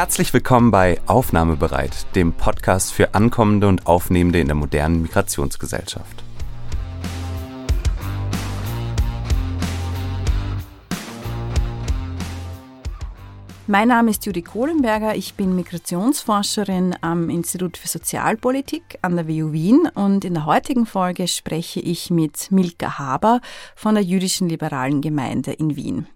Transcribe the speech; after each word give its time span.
Herzlich 0.00 0.32
willkommen 0.32 0.70
bei 0.70 0.98
Aufnahmebereit, 1.06 2.06
dem 2.16 2.32
Podcast 2.32 2.90
für 2.90 3.12
Ankommende 3.12 3.68
und 3.68 3.86
Aufnehmende 3.86 4.40
in 4.40 4.46
der 4.46 4.54
modernen 4.54 5.02
Migrationsgesellschaft. 5.02 6.24
Mein 13.70 13.86
Name 13.86 14.10
ist 14.10 14.26
Judy 14.26 14.42
Kohlenberger, 14.42 15.14
ich 15.14 15.34
bin 15.34 15.54
Migrationsforscherin 15.54 16.96
am 17.02 17.30
Institut 17.30 17.76
für 17.76 17.86
Sozialpolitik 17.86 18.98
an 19.02 19.14
der 19.14 19.28
WU 19.28 19.52
Wien. 19.52 19.88
Und 19.94 20.24
in 20.24 20.34
der 20.34 20.44
heutigen 20.44 20.86
Folge 20.86 21.28
spreche 21.28 21.78
ich 21.78 22.10
mit 22.10 22.50
Milka 22.50 22.98
Haber 22.98 23.40
von 23.76 23.94
der 23.94 24.02
jüdischen 24.02 24.48
liberalen 24.48 25.00
Gemeinde 25.02 25.52
in 25.52 25.76
Wien. 25.76 26.08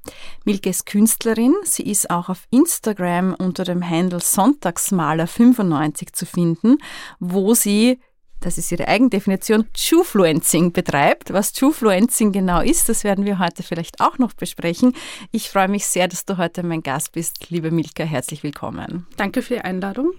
Milke 0.45 0.71
ist 0.71 0.87
Künstlerin, 0.87 1.55
sie 1.63 1.85
ist 1.85 2.11
auch 2.11 2.29
auf 2.29 2.49
Instagram 2.51 3.37
unter 3.39 3.63
dem 3.63 3.89
Handle 3.89 4.19
Sonntagsmaler95 4.19 6.13
zu 6.13 6.27
finden, 6.27 6.79
wo 7.21 7.55
sie 7.55 8.01
das 8.45 8.59
ist 8.59 8.71
ihre 8.71 8.87
Eigendefinition, 8.89 9.67
Chufluencing 9.75 10.73
betreibt. 10.73 11.33
Was 11.33 11.53
Chufluencing 11.53 12.31
genau 12.33 12.61
ist, 12.61 12.89
das 12.89 13.03
werden 13.03 13.25
wir 13.25 13.39
heute 13.39 13.63
vielleicht 13.63 14.01
auch 14.01 14.19
noch 14.19 14.35
besprechen. 14.35 14.95
Ich 15.33 15.51
freue 15.51 15.69
mich 15.69 15.87
sehr, 15.87 16.09
dass 16.09 16.27
du 16.27 16.37
heute 16.37 16.63
mein 16.63 16.83
Gast 16.83 17.13
bist. 17.13 17.51
Liebe 17.51 17.71
Milka, 17.71 18.05
herzlich 18.05 18.43
willkommen. 18.43 19.07
Danke 19.17 19.41
für 19.41 19.55
die 19.55 19.61
Einladung. 19.61 20.13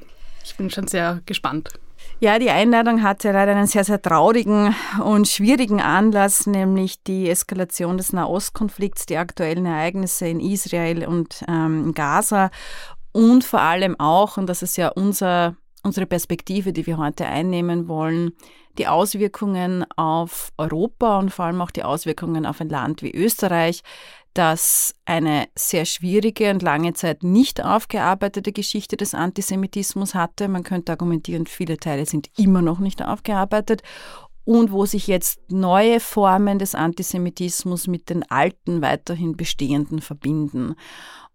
Ich 0.44 0.56
bin 0.56 0.70
schon 0.70 0.88
sehr 0.88 1.22
gespannt. 1.26 1.70
Ja, 2.20 2.40
die 2.40 2.50
Einladung 2.50 3.04
hatte 3.04 3.32
leider 3.32 3.52
einen 3.52 3.68
sehr, 3.68 3.84
sehr 3.84 4.02
traurigen 4.02 4.76
und 5.04 5.28
schwierigen 5.28 5.82
Anlass, 5.82 6.48
nämlich 6.48 7.04
die 7.04 7.30
Eskalation 7.30 7.98
des 7.98 8.14
Nahostkonflikts, 8.14 9.06
die 9.06 9.18
aktuellen 9.18 9.66
Ereignisse 9.66 10.28
in 10.28 10.40
Israel 10.40 11.06
und 11.06 11.44
ähm, 11.48 11.94
Gaza 11.94 12.52
und 13.12 13.44
vor 13.44 13.62
allem 13.62 14.00
auch, 14.00 14.38
und 14.38 14.48
das 14.48 14.62
ist 14.62 14.78
ja 14.78 14.90
unser 14.90 15.56
unsere 15.86 16.06
Perspektive, 16.06 16.74
die 16.74 16.86
wir 16.88 16.98
heute 16.98 17.26
einnehmen 17.26 17.88
wollen, 17.88 18.32
die 18.78 18.88
Auswirkungen 18.88 19.86
auf 19.96 20.52
Europa 20.58 21.20
und 21.20 21.30
vor 21.30 21.46
allem 21.46 21.62
auch 21.62 21.72
die 21.72 21.84
Auswirkungen 21.84 22.46
auf 22.46 22.60
ein 22.60 22.70
Land 22.70 23.04
wie 23.04 23.12
Österreich, 23.12 23.84
das 24.34 24.96
eine 25.06 25.48
sehr 25.56 25.86
schwierige 25.86 26.52
und 26.52 26.62
lange 26.62 26.94
Zeit 26.94 27.24
nicht 27.24 27.64
aufgearbeitete 27.64 28.52
Geschichte 28.52 28.98
des 28.98 29.14
Antisemitismus 29.14 30.14
hatte. 30.14 30.50
Man 30.50 30.64
könnte 30.64 30.92
argumentieren, 30.92 31.48
viele 31.48 31.78
Teile 31.78 32.06
sind 32.06 32.30
immer 32.38 32.62
noch 32.62 32.80
nicht 32.80 33.02
aufgearbeitet 33.02 33.82
und 34.44 34.72
wo 34.72 34.86
sich 34.86 35.08
jetzt 35.08 35.40
neue 35.50 36.00
Formen 36.00 36.60
des 36.60 36.76
Antisemitismus 36.76 37.88
mit 37.88 38.10
den 38.10 38.30
alten, 38.30 38.82
weiterhin 38.82 39.38
bestehenden 39.38 40.02
verbinden. 40.02 40.76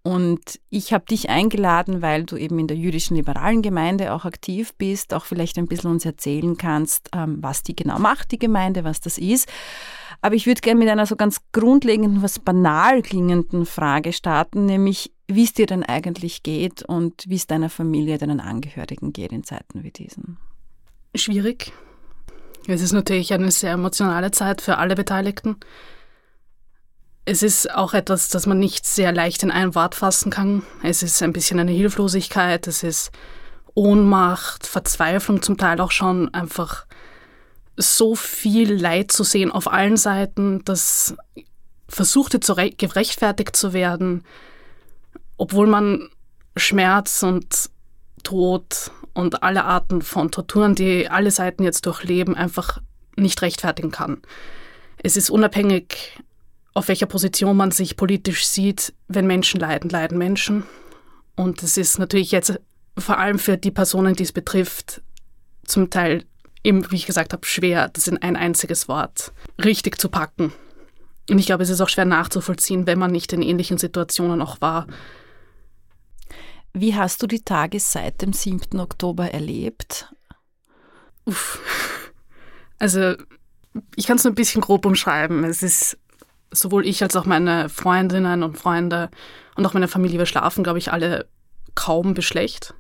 Und 0.03 0.59
ich 0.71 0.95
habe 0.95 1.05
dich 1.05 1.29
eingeladen, 1.29 2.01
weil 2.01 2.25
du 2.25 2.37
eben 2.37 2.59
in 2.59 2.67
der 2.67 2.77
jüdischen 2.77 3.17
liberalen 3.17 3.61
Gemeinde 3.61 4.15
auch 4.15 4.25
aktiv 4.25 4.73
bist, 4.79 5.13
auch 5.13 5.27
vielleicht 5.27 5.59
ein 5.59 5.67
bisschen 5.67 5.91
uns 5.91 6.07
erzählen 6.07 6.57
kannst, 6.57 7.11
ähm, 7.15 7.39
was 7.41 7.63
die 7.63 7.77
genau 7.77 7.99
macht, 7.99 8.33
die 8.33 8.39
Gemeinde, 8.39 8.83
was 8.83 9.01
das 9.01 9.19
ist. 9.19 9.49
Aber 10.23 10.35
ich 10.35 10.47
würde 10.47 10.63
gerne 10.63 10.79
mit 10.79 10.89
einer 10.89 11.07
so 11.07 11.17
ganz 11.17 11.41
grundlegenden, 11.53 12.23
was 12.23 12.39
banal 12.39 13.03
klingenden 13.03 13.67
Frage 13.67 14.13
starten, 14.13 14.65
nämlich 14.67 15.13
wie 15.27 15.45
es 15.45 15.53
dir 15.53 15.67
denn 15.67 15.83
eigentlich 15.83 16.43
geht 16.43 16.83
und 16.83 17.25
wie 17.29 17.37
es 17.37 17.47
deiner 17.47 17.71
Familie, 17.71 18.19
deinen 18.19 18.41
Angehörigen 18.41 19.13
geht 19.13 19.33
in 19.33 19.45
Zeiten 19.45 19.83
wie 19.83 19.91
diesen. 19.91 20.39
Schwierig. 21.15 21.73
Es 22.67 22.83
ist 22.83 22.93
natürlich 22.93 23.33
eine 23.33 23.51
sehr 23.51 23.73
emotionale 23.73 24.31
Zeit 24.31 24.61
für 24.61 24.79
alle 24.79 24.95
Beteiligten. 24.95 25.57
Es 27.31 27.45
ist 27.45 27.73
auch 27.73 27.95
etwas, 27.95 28.27
das 28.27 28.47
man 28.47 28.59
nicht 28.59 28.85
sehr 28.85 29.13
leicht 29.13 29.45
in 29.45 29.53
ein 29.53 29.77
Wort 29.77 29.95
fassen 29.95 30.33
kann. 30.33 30.65
Es 30.83 31.05
ist 31.05 31.23
ein 31.23 31.33
bisschen 31.33 31.61
eine 31.61 31.71
Hilflosigkeit, 31.71 32.67
es 32.67 32.83
ist 32.83 33.13
Ohnmacht, 33.75 34.67
Verzweiflung 34.67 35.41
zum 35.41 35.57
Teil 35.57 35.81
auch 35.81 35.93
schon, 35.93 36.35
einfach 36.35 36.87
so 37.77 38.17
viel 38.17 38.75
Leid 38.75 39.13
zu 39.13 39.23
sehen 39.23 39.53
auf 39.53 39.71
allen 39.73 39.97
Seiten, 39.97 40.65
das 40.65 41.15
versuchte 41.87 42.41
zu 42.41 42.57
gerechtfertigt 42.57 43.55
zu 43.55 43.73
werden, 43.73 44.25
obwohl 45.37 45.69
man 45.69 46.09
Schmerz 46.57 47.23
und 47.23 47.71
Tod 48.25 48.91
und 49.15 49.45
alle 49.45 49.67
Arten 49.67 50.03
von 50.03 50.33
Torturen, 50.33 50.75
die 50.75 51.09
alle 51.09 51.31
Seiten 51.31 51.63
jetzt 51.63 51.87
durchleben, 51.87 52.35
einfach 52.35 52.81
nicht 53.15 53.41
rechtfertigen 53.41 53.93
kann. 53.93 54.21
Es 55.01 55.17
ist 55.17 55.31
unabhängig 55.31 56.19
auf 56.75 56.89
welcher 56.89 57.07
Position 57.07 57.57
man 57.57 57.71
sich 57.71 57.97
politisch 57.97 58.47
sieht, 58.47 58.95
wenn 59.09 59.27
Menschen 59.27 59.61
leiden, 59.61 59.91
leiden 59.91 60.19
Menschen. 60.19 60.65
Und 61.37 61.63
es 61.63 61.77
ist 61.77 61.99
natürlich 61.99 62.31
jetzt 62.31 62.61
vor 62.97 63.19
allem 63.19 63.39
für 63.39 63.57
die 63.57 63.71
Personen, 63.71 64.15
die 64.15 64.23
es 64.23 64.33
betrifft, 64.33 65.03
zum 65.65 65.91
Teil 65.91 66.25
eben, 66.63 66.91
wie 66.91 66.97
ich 66.97 67.07
gesagt 67.07 67.33
habe, 67.33 67.47
schwer, 67.47 67.89
das 67.89 68.07
in 68.07 68.19
ein 68.19 68.37
einziges 68.37 68.89
Wort 68.89 69.33
richtig 69.63 69.99
zu 69.99 70.09
packen. 70.09 70.53
Und 71.29 71.39
ich 71.39 71.47
glaube, 71.47 71.63
es 71.63 71.71
ist 71.71 71.81
auch 71.81 71.89
schwer 71.89 72.05
nachzuvollziehen, 72.05 72.87
wenn 72.87 72.99
man 72.99 73.13
nicht 73.13 73.33
in 73.33 73.43
ähnlichen 73.43 73.79
Situationen 73.79 74.43
auch 74.43 74.61
war. 74.61 74.87
Wie 76.73 76.95
hast 76.95 77.23
du 77.23 77.27
die 77.27 77.43
Tage 77.43 77.81
seit 77.81 78.23
dem 78.23 78.33
7. 78.33 78.79
Oktober 78.79 79.33
erlebt? 79.33 80.13
Uff. 81.25 81.61
Also, 82.79 83.15
ich 83.97 84.07
kann 84.07 84.17
es 84.17 84.25
nur 84.25 84.33
ein 84.33 84.37
bisschen 84.37 84.61
grob 84.61 84.87
umschreiben. 84.87 85.45
Es 85.45 85.63
ist 85.63 85.99
sowohl 86.53 86.87
ich 86.87 87.03
als 87.03 87.17
auch 87.17 87.25
meine 87.25 87.69
Freundinnen 87.69 88.43
und 88.43 88.59
Freunde 88.59 89.11
und 89.57 89.67
auch 89.67 89.75
meine 89.75 89.89
Familie, 89.89 90.19
wir 90.19 90.27
schlafen, 90.27 90.65
glaube 90.65 90.79
ich, 90.79 90.93
alle 90.93 91.27
kaum 91.75 92.15
beschlecht. 92.15 92.75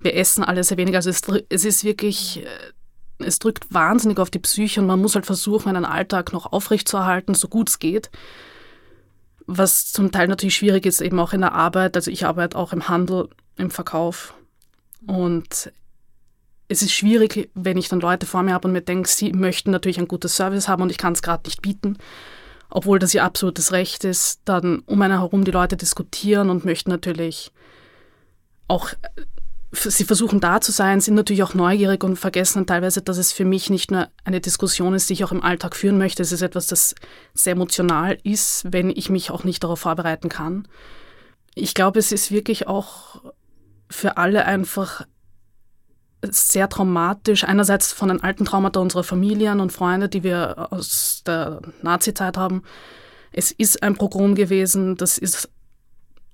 Wir 0.00 0.16
essen 0.16 0.44
alle 0.44 0.64
sehr 0.64 0.76
wenig. 0.76 0.94
Also 0.94 1.10
es, 1.10 1.22
es 1.48 1.64
ist 1.64 1.84
wirklich, 1.84 2.44
äh, 2.44 3.24
es 3.24 3.38
drückt 3.38 3.72
wahnsinnig 3.72 4.18
auf 4.18 4.30
die 4.30 4.38
Psyche 4.38 4.80
und 4.80 4.86
man 4.86 5.00
muss 5.00 5.14
halt 5.14 5.26
versuchen, 5.26 5.68
einen 5.68 5.84
Alltag 5.84 6.32
noch 6.32 6.52
aufrechtzuerhalten, 6.52 7.34
so 7.34 7.48
gut 7.48 7.68
es 7.68 7.78
geht. 7.78 8.10
Was 9.46 9.92
zum 9.92 10.12
Teil 10.12 10.28
natürlich 10.28 10.56
schwierig 10.56 10.86
ist, 10.86 11.00
eben 11.00 11.18
auch 11.18 11.32
in 11.32 11.40
der 11.40 11.52
Arbeit. 11.52 11.96
Also 11.96 12.10
ich 12.10 12.26
arbeite 12.26 12.56
auch 12.56 12.72
im 12.72 12.88
Handel, 12.88 13.28
im 13.56 13.70
Verkauf. 13.70 14.34
Und 15.06 15.72
es 16.68 16.82
ist 16.82 16.92
schwierig, 16.92 17.50
wenn 17.54 17.76
ich 17.76 17.88
dann 17.88 18.00
Leute 18.00 18.24
vor 18.26 18.42
mir 18.42 18.54
habe 18.54 18.68
und 18.68 18.72
mir 18.72 18.80
denke, 18.80 19.08
sie 19.08 19.32
möchten 19.32 19.70
natürlich 19.70 19.98
ein 19.98 20.08
gutes 20.08 20.36
Service 20.36 20.68
haben 20.68 20.82
und 20.82 20.90
ich 20.90 20.98
kann 20.98 21.12
es 21.12 21.22
gerade 21.22 21.42
nicht 21.46 21.60
bieten 21.60 21.98
obwohl 22.74 22.98
das 22.98 23.14
ihr 23.14 23.24
absolutes 23.24 23.72
Recht 23.72 24.04
ist, 24.04 24.40
dann 24.44 24.80
um 24.86 25.00
einen 25.02 25.18
herum 25.18 25.44
die 25.44 25.50
Leute 25.50 25.76
diskutieren 25.76 26.48
und 26.48 26.64
möchten 26.64 26.90
natürlich 26.90 27.52
auch, 28.66 28.90
sie 29.72 30.04
versuchen 30.04 30.40
da 30.40 30.60
zu 30.60 30.72
sein, 30.72 31.00
sind 31.00 31.14
natürlich 31.14 31.42
auch 31.42 31.54
neugierig 31.54 32.02
und 32.02 32.16
vergessen 32.16 32.66
teilweise, 32.66 33.02
dass 33.02 33.18
es 33.18 33.32
für 33.32 33.44
mich 33.44 33.68
nicht 33.68 33.90
nur 33.90 34.08
eine 34.24 34.40
Diskussion 34.40 34.94
ist, 34.94 35.10
die 35.10 35.14
ich 35.14 35.24
auch 35.24 35.32
im 35.32 35.42
Alltag 35.42 35.76
führen 35.76 35.98
möchte. 35.98 36.22
Es 36.22 36.32
ist 36.32 36.42
etwas, 36.42 36.66
das 36.66 36.94
sehr 37.34 37.52
emotional 37.52 38.18
ist, 38.22 38.64
wenn 38.70 38.88
ich 38.90 39.10
mich 39.10 39.30
auch 39.30 39.44
nicht 39.44 39.62
darauf 39.62 39.80
vorbereiten 39.80 40.30
kann. 40.30 40.66
Ich 41.54 41.74
glaube, 41.74 41.98
es 41.98 42.10
ist 42.10 42.30
wirklich 42.30 42.66
auch 42.66 43.20
für 43.90 44.16
alle 44.16 44.46
einfach 44.46 45.06
sehr 46.22 46.68
traumatisch. 46.68 47.44
Einerseits 47.44 47.92
von 47.92 48.08
den 48.08 48.22
alten 48.22 48.44
Traumata 48.44 48.80
unserer 48.80 49.04
Familien 49.04 49.60
und 49.60 49.72
Freunde, 49.72 50.08
die 50.08 50.22
wir 50.22 50.72
aus 50.72 51.22
der 51.26 51.60
Nazi-Zeit 51.82 52.36
haben. 52.36 52.62
Es 53.32 53.50
ist 53.50 53.82
ein 53.82 53.96
Pogrom 53.96 54.34
gewesen. 54.34 54.96
Das 54.96 55.18
ist, 55.18 55.48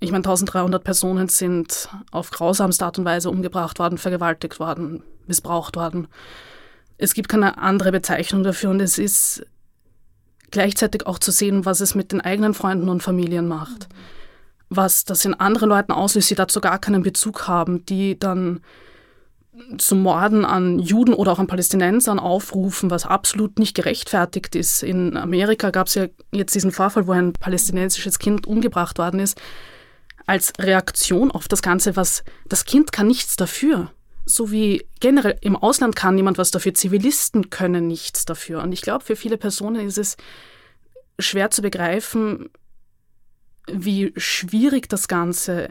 ich 0.01 0.11
meine, 0.11 0.25
1300 0.25 0.83
Personen 0.85 1.29
sind 1.29 1.89
auf 2.11 2.31
grausamste 2.31 2.85
Art 2.85 2.99
und 2.99 3.05
Weise 3.05 3.31
umgebracht 3.31 3.79
worden, 3.79 3.99
vergewaltigt 3.99 4.61
worden, 4.61 5.03
missbraucht 5.27 5.77
worden. 5.77 6.09
Es 6.99 7.15
gibt 7.15 7.29
keine 7.29 7.59
andere 7.59 7.93
Bezeichnung 7.93 8.43
dafür 8.43 8.71
und 8.71 8.81
es 8.81 8.99
ist 8.99 9.47
gleichzeitig 10.51 11.07
auch 11.07 11.19
zu 11.19 11.31
sehen, 11.31 11.65
was 11.65 11.81
es 11.81 11.95
mit 11.95 12.13
den 12.13 12.21
eigenen 12.21 12.55
Freunden 12.55 12.89
und 12.89 13.03
Familien 13.03 13.49
macht. 13.49 13.89
Was 14.69 15.05
das 15.05 15.25
in 15.25 15.35
anderen 15.35 15.71
Leuten 15.71 15.93
auslöst, 15.93 16.31
die 16.31 16.35
dazu 16.35 16.61
gar 16.61 16.79
keinen 16.79 17.03
Bezug 17.03 17.47
haben, 17.49 17.87
die 17.87 18.19
dann 18.19 18.61
zum 19.79 20.03
Morden 20.03 20.45
an 20.45 20.79
Juden 20.79 21.15
oder 21.15 21.33
auch 21.33 21.39
an 21.39 21.47
Palästinensern 21.47 22.19
aufrufen, 22.19 22.91
was 22.91 23.07
absolut 23.07 23.59
nicht 23.59 23.75
gerechtfertigt 23.75 24.55
ist. 24.55 24.83
In 24.83 25.17
Amerika 25.17 25.71
gab 25.71 25.87
es 25.87 25.95
ja 25.95 26.07
jetzt 26.33 26.55
diesen 26.55 26.73
Vorfall, 26.73 27.07
wo 27.07 27.13
ein 27.13 27.33
palästinensisches 27.33 28.19
Kind 28.19 28.47
umgebracht 28.47 28.99
worden 28.99 29.21
ist, 29.21 29.41
als 30.27 30.53
Reaktion 30.59 31.31
auf 31.31 31.49
das 31.49 31.63
Ganze, 31.63 31.97
was 31.97 32.25
das 32.49 32.65
Kind 32.65 32.93
kann 32.93 33.07
nichts 33.07 33.37
dafür. 33.37 33.91
So 34.27 34.51
wie 34.51 34.87
generell 35.01 35.39
im 35.41 35.57
Ausland 35.57 35.97
kann 35.97 36.15
niemand 36.15 36.37
was 36.37 36.51
dafür, 36.51 36.75
Zivilisten 36.75 37.51
können 37.51 37.87
nichts 37.87 38.27
dafür. 38.27 38.63
Und 38.63 38.73
ich 38.73 38.83
glaube, 38.83 39.05
für 39.05 39.17
viele 39.17 39.39
Personen 39.39 39.87
ist 39.87 39.97
es 39.97 40.17
schwer 41.19 41.51
zu 41.51 41.63
begreifen, 41.63 42.51
wie 43.71 44.13
schwierig 44.17 44.89
das 44.89 45.09
Ganze 45.09 45.71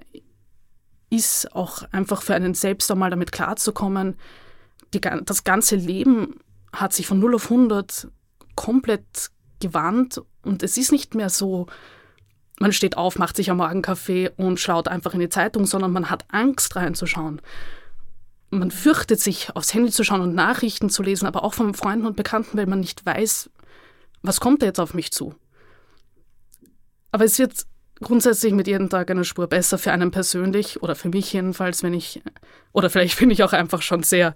ist, 1.09 1.53
auch 1.55 1.83
einfach 1.91 2.21
für 2.21 2.35
einen 2.35 2.53
selbst 2.53 2.91
einmal 2.91 3.09
damit 3.09 3.31
klarzukommen, 3.31 4.15
die, 4.93 5.01
das 5.01 5.43
ganze 5.43 5.75
Leben 5.75 6.39
hat 6.73 6.93
sich 6.93 7.07
von 7.07 7.19
0 7.19 7.35
auf 7.35 7.45
100 7.45 8.09
komplett 8.55 9.31
gewandt 9.59 10.21
und 10.43 10.63
es 10.63 10.77
ist 10.77 10.91
nicht 10.91 11.15
mehr 11.15 11.29
so, 11.29 11.67
man 12.59 12.73
steht 12.73 12.97
auf, 12.97 13.19
macht 13.19 13.35
sich 13.35 13.51
am 13.51 13.57
Morgen 13.57 13.81
Kaffee 13.81 14.31
und 14.35 14.59
schaut 14.59 14.87
einfach 14.87 15.13
in 15.13 15.19
die 15.19 15.29
Zeitung, 15.29 15.65
sondern 15.65 15.91
man 15.91 16.09
hat 16.09 16.25
Angst 16.29 16.75
reinzuschauen. 16.75 17.41
Man 18.49 18.71
fürchtet 18.71 19.19
sich, 19.19 19.55
aufs 19.55 19.73
Handy 19.73 19.91
zu 19.91 20.03
schauen 20.03 20.21
und 20.21 20.33
Nachrichten 20.33 20.89
zu 20.89 21.03
lesen, 21.03 21.27
aber 21.27 21.43
auch 21.43 21.53
von 21.53 21.73
Freunden 21.73 22.07
und 22.07 22.15
Bekannten, 22.15 22.57
weil 22.57 22.65
man 22.65 22.79
nicht 22.79 23.05
weiß, 23.05 23.49
was 24.21 24.39
kommt 24.39 24.61
da 24.61 24.67
jetzt 24.67 24.79
auf 24.79 24.93
mich 24.93 25.11
zu. 25.11 25.35
Aber 27.11 27.25
es 27.25 27.37
wird 27.39 27.65
grundsätzlich 28.01 28.53
mit 28.53 28.67
jedem 28.67 28.89
Tag 28.89 29.09
eine 29.11 29.23
Spur 29.23 29.47
besser 29.47 29.77
für 29.77 29.91
einen 29.91 30.11
persönlich 30.11 30.81
oder 30.81 30.95
für 30.95 31.09
mich 31.09 31.33
jedenfalls, 31.33 31.83
wenn 31.83 31.93
ich, 31.93 32.21
oder 32.73 32.89
vielleicht 32.89 33.19
bin 33.19 33.29
ich 33.29 33.43
auch 33.43 33.53
einfach 33.53 33.81
schon 33.81 34.03
sehr 34.03 34.35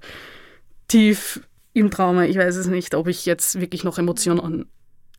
tief 0.88 1.42
im 1.74 1.92
Trauma. 1.92 2.26
Ich 2.26 2.38
weiß 2.38 2.56
es 2.56 2.68
nicht, 2.68 2.96
ob 2.96 3.08
ich 3.08 3.26
jetzt 3.26 3.60
wirklich 3.60 3.84
noch 3.84 3.98
Emotionen 3.98 4.66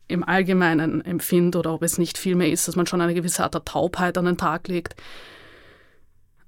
im 0.07 0.23
Allgemeinen 0.23 1.03
empfinde 1.03 1.57
oder 1.57 1.73
ob 1.73 1.83
es 1.83 1.97
nicht 1.97 2.17
viel 2.17 2.35
mehr 2.35 2.51
ist, 2.51 2.67
dass 2.67 2.75
man 2.75 2.85
schon 2.85 3.01
eine 3.01 3.13
gewisse 3.13 3.43
Art 3.43 3.53
der 3.53 3.65
Taubheit 3.65 4.17
an 4.17 4.25
den 4.25 4.37
Tag 4.37 4.67
legt. 4.67 4.95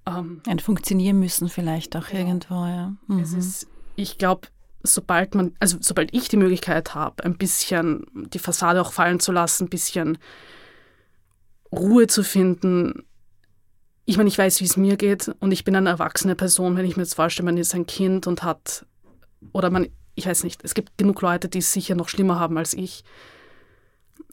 Ähm, 0.06 0.42
Ein 0.46 0.60
Funktionieren 0.60 1.20
müssen 1.20 1.50
vielleicht 1.50 1.96
auch 1.96 2.10
ja. 2.10 2.20
irgendwo, 2.20 2.66
ja. 2.66 2.94
Mhm. 3.08 3.20
Es 3.20 3.34
ist, 3.34 3.68
ich 3.96 4.18
glaube, 4.18 4.50
sobald 4.84 5.34
man, 5.36 5.54
also 5.60 5.78
sobald 5.80 6.14
ich 6.14 6.28
die 6.28 6.38
Möglichkeit 6.38 6.94
habe, 6.94 7.24
ein 7.24 7.38
bisschen 7.38 8.06
die 8.14 8.40
Fassade 8.40 8.82
auch 8.82 8.92
fallen 8.92 9.20
zu 9.20 9.32
lassen, 9.32 9.66
ein 9.66 9.70
bisschen 9.70 10.18
Ruhe 11.76 12.08
zu 12.08 12.24
finden. 12.24 13.06
Ich 14.06 14.18
meine, 14.18 14.30
ich 14.30 14.38
weiß, 14.38 14.62
wie 14.62 14.66
es 14.66 14.78
mir 14.78 14.98
geht 14.98 15.32
und 15.40 15.52
ich 15.52 15.64
bin 15.64 15.76
eine 15.76 15.90
erwachsene 15.90 16.36
Person, 16.36 16.78
wenn 16.78 16.86
ich 16.86 16.96
mir 16.96 17.04
jetzt 17.04 17.16
vorstelle, 17.16 17.46
man 17.46 17.58
ist 17.58 17.74
ein 17.74 17.88
Kind 17.88 18.28
und 18.28 18.44
hat, 18.44 18.86
oder 19.52 19.70
man, 19.70 19.88
ich 20.14 20.28
weiß 20.28 20.44
nicht, 20.44 20.64
es 20.64 20.74
gibt 20.74 20.98
genug 20.98 21.22
Leute, 21.22 21.50
die 21.50 21.60
es 21.60 21.74
sicher 21.74 21.96
noch 21.96 22.10
schlimmer 22.10 22.40
haben 22.40 22.58
als 22.58 22.74
ich 22.74 23.04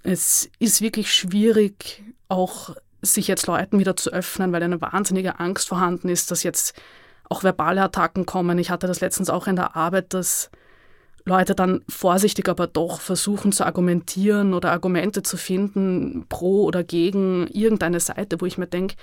es 0.03 0.51
ist 0.59 0.81
wirklich 0.81 1.13
schwierig, 1.13 2.03
auch 2.29 2.75
sich 3.03 3.29
jetzt 3.29 3.47
Leuten 3.47 3.79
wieder 3.79 3.97
zu 3.97 4.11
öffnen, 4.13 4.53
weil 4.53 4.63
eine 4.63 4.81
wahnsinnige 4.81 5.41
Angst 5.41 5.69
vorhanden 5.69 6.09
ist, 6.09 6.31
dass 6.31 6.43
jetzt 6.43 6.81
auch 7.29 7.43
verbale 7.43 7.83
Attacken 7.83 8.27
kommen. 8.27 8.59
Ich 8.59 8.71
hatte 8.71 8.87
das 8.87 9.01
letztens 9.01 9.31
auch 9.31 9.47
in 9.47 9.57
der 9.57 9.77
Arbeit, 9.77 10.15
dass 10.15 10.51
Leute 11.25 11.55
dann 11.55 11.83
vorsichtig 11.89 12.49
aber 12.49 12.67
doch 12.67 13.01
versuchen 13.01 13.53
zu 13.53 13.65
argumentieren 13.65 14.55
oder 14.55 14.73
Argumente 14.73 15.23
zu 15.23 15.37
finden 15.37 16.27
pro 16.29 16.65
oder 16.65 16.83
gegen 16.83 17.47
irgendeine 17.49 18.01
Seite, 18.01 18.41
wo 18.41 18.47
ich 18.47 18.59
mir 18.59 18.67
denke, 18.67 18.97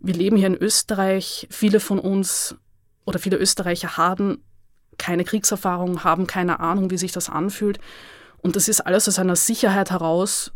wir 0.00 0.14
leben 0.14 0.36
hier 0.36 0.46
in 0.46 0.56
Österreich, 0.56 1.46
viele 1.50 1.80
von 1.80 1.98
uns 1.98 2.56
oder 3.04 3.18
viele 3.18 3.36
Österreicher 3.36 3.96
haben 3.96 4.42
keine 4.96 5.24
Kriegserfahrung, 5.24 6.04
haben 6.04 6.26
keine 6.26 6.60
Ahnung, 6.60 6.90
wie 6.90 6.98
sich 6.98 7.12
das 7.12 7.28
anfühlt 7.28 7.78
und 8.38 8.56
das 8.56 8.68
ist 8.68 8.82
alles 8.82 9.08
aus 9.08 9.18
einer 9.18 9.36
Sicherheit 9.36 9.90
heraus, 9.90 10.52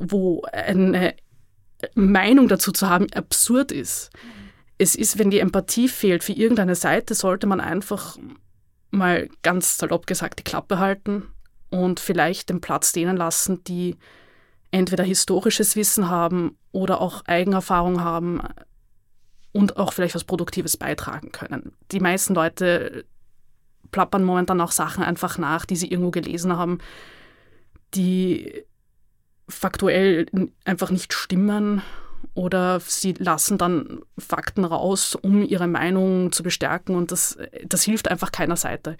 wo 0.00 0.42
eine 0.52 1.14
Meinung 1.94 2.48
dazu 2.48 2.72
zu 2.72 2.88
haben 2.88 3.06
absurd 3.12 3.72
ist. 3.72 4.10
Es 4.78 4.94
ist, 4.94 5.18
wenn 5.18 5.30
die 5.30 5.40
Empathie 5.40 5.88
fehlt 5.88 6.24
für 6.24 6.32
irgendeine 6.32 6.74
Seite, 6.74 7.14
sollte 7.14 7.46
man 7.46 7.60
einfach 7.60 8.16
mal 8.90 9.28
ganz 9.42 9.78
salopp 9.78 10.06
gesagt 10.06 10.38
die 10.38 10.44
Klappe 10.44 10.78
halten 10.78 11.28
und 11.70 12.00
vielleicht 12.00 12.50
den 12.50 12.60
Platz 12.60 12.92
denen 12.92 13.16
lassen, 13.16 13.62
die 13.64 13.96
entweder 14.70 15.04
historisches 15.04 15.76
Wissen 15.76 16.08
haben 16.08 16.56
oder 16.72 17.00
auch 17.00 17.24
Eigenerfahrung 17.26 18.00
haben 18.02 18.40
und 19.52 19.76
auch 19.76 19.92
vielleicht 19.92 20.14
was 20.14 20.24
Produktives 20.24 20.76
beitragen 20.76 21.32
können. 21.32 21.72
Die 21.90 22.00
meisten 22.00 22.34
Leute 22.34 23.04
plappern 23.90 24.24
momentan 24.24 24.60
auch 24.60 24.72
Sachen 24.72 25.02
einfach 25.02 25.38
nach, 25.38 25.66
die 25.66 25.76
sie 25.76 25.90
irgendwo 25.90 26.10
gelesen 26.10 26.56
haben, 26.56 26.78
die 27.94 28.64
faktuell 29.48 30.26
einfach 30.64 30.90
nicht 30.90 31.12
stimmen 31.12 31.82
oder 32.34 32.80
sie 32.80 33.12
lassen 33.18 33.58
dann 33.58 34.00
Fakten 34.18 34.64
raus, 34.64 35.14
um 35.14 35.42
ihre 35.42 35.66
Meinung 35.66 36.32
zu 36.32 36.42
bestärken 36.42 36.94
und 36.94 37.12
das, 37.12 37.38
das 37.64 37.82
hilft 37.82 38.10
einfach 38.10 38.32
keiner 38.32 38.56
Seite. 38.56 38.96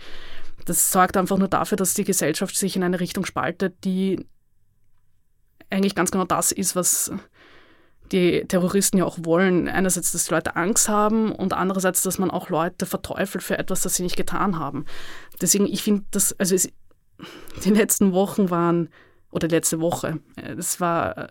Das 0.67 0.93
sorgt 0.93 1.17
einfach 1.17 1.39
nur 1.39 1.49
dafür, 1.49 1.77
dass 1.77 1.95
die 1.95 2.05
Gesellschaft 2.05 2.57
sich 2.57 2.77
in 2.77 2.83
eine 2.83 3.01
Richtung 3.01 3.25
spaltet, 3.25 3.85
die 3.85 4.27
eigentlich 5.71 5.95
ganz 5.95 6.11
genau 6.11 6.25
das 6.25 6.53
ist, 6.53 6.77
was 6.77 7.13
die 8.13 8.45
Terroristen 8.47 8.99
ja 8.99 9.05
auch 9.05 9.19
wollen. 9.23 9.69
Einerseits, 9.69 10.13
dass 10.13 10.25
die 10.25 10.35
Leute 10.35 10.57
Angst 10.57 10.89
haben 10.89 11.33
und 11.33 11.53
andererseits, 11.53 12.03
dass 12.03 12.19
man 12.19 12.31
auch 12.31 12.49
Leute 12.49 12.87
verteufelt 12.87 13.45
für 13.45 13.57
etwas, 13.57 13.83
das 13.83 13.95
sie 13.95 14.03
nicht 14.03 14.17
getan 14.17 14.59
haben. 14.59 14.85
Deswegen, 15.41 15.67
ich 15.67 15.83
finde 15.83 16.05
das, 16.11 16.39
also 16.39 16.55
es, 16.55 16.69
die 17.65 17.71
letzten 17.71 18.13
Wochen 18.13 18.51
waren, 18.51 18.89
oder 19.31 19.47
letzte 19.47 19.81
Woche, 19.81 20.19
es 20.35 20.81
war 20.81 21.17
äh, 21.17 21.29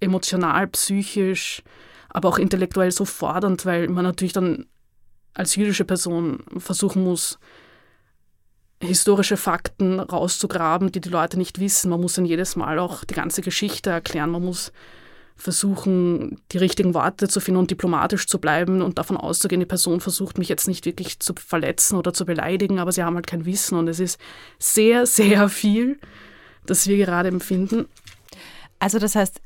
emotional, 0.00 0.66
psychisch, 0.68 1.62
aber 2.08 2.28
auch 2.28 2.38
intellektuell 2.38 2.90
so 2.90 3.04
fordernd, 3.04 3.66
weil 3.66 3.88
man 3.88 4.04
natürlich 4.04 4.32
dann 4.32 4.66
als 5.34 5.54
jüdische 5.54 5.84
Person 5.84 6.42
versuchen 6.58 7.04
muss, 7.04 7.38
historische 8.80 9.36
Fakten 9.36 10.00
rauszugraben, 10.00 10.92
die 10.92 11.00
die 11.00 11.08
Leute 11.08 11.36
nicht 11.36 11.58
wissen. 11.58 11.90
Man 11.90 12.00
muss 12.00 12.14
dann 12.14 12.24
jedes 12.24 12.56
Mal 12.56 12.78
auch 12.78 13.04
die 13.04 13.14
ganze 13.14 13.42
Geschichte 13.42 13.90
erklären. 13.90 14.30
Man 14.30 14.44
muss 14.44 14.72
versuchen, 15.38 16.40
die 16.50 16.58
richtigen 16.58 16.94
Worte 16.94 17.28
zu 17.28 17.40
finden 17.40 17.60
und 17.60 17.70
diplomatisch 17.70 18.26
zu 18.26 18.40
bleiben 18.40 18.82
und 18.82 18.98
davon 18.98 19.16
auszugehen, 19.16 19.60
die 19.60 19.66
Person 19.66 20.00
versucht 20.00 20.36
mich 20.36 20.48
jetzt 20.48 20.66
nicht 20.66 20.84
wirklich 20.84 21.20
zu 21.20 21.32
verletzen 21.34 21.96
oder 21.96 22.12
zu 22.12 22.26
beleidigen, 22.26 22.80
aber 22.80 22.90
sie 22.90 23.04
haben 23.04 23.14
halt 23.14 23.28
kein 23.28 23.44
Wissen 23.44 23.78
und 23.78 23.86
es 23.86 24.00
ist 24.00 24.18
sehr, 24.58 25.06
sehr 25.06 25.48
viel, 25.48 26.00
das 26.66 26.88
wir 26.88 26.96
gerade 26.96 27.28
empfinden. 27.28 27.86
Also 28.80 28.98
das 28.98 29.14
heißt, 29.14 29.40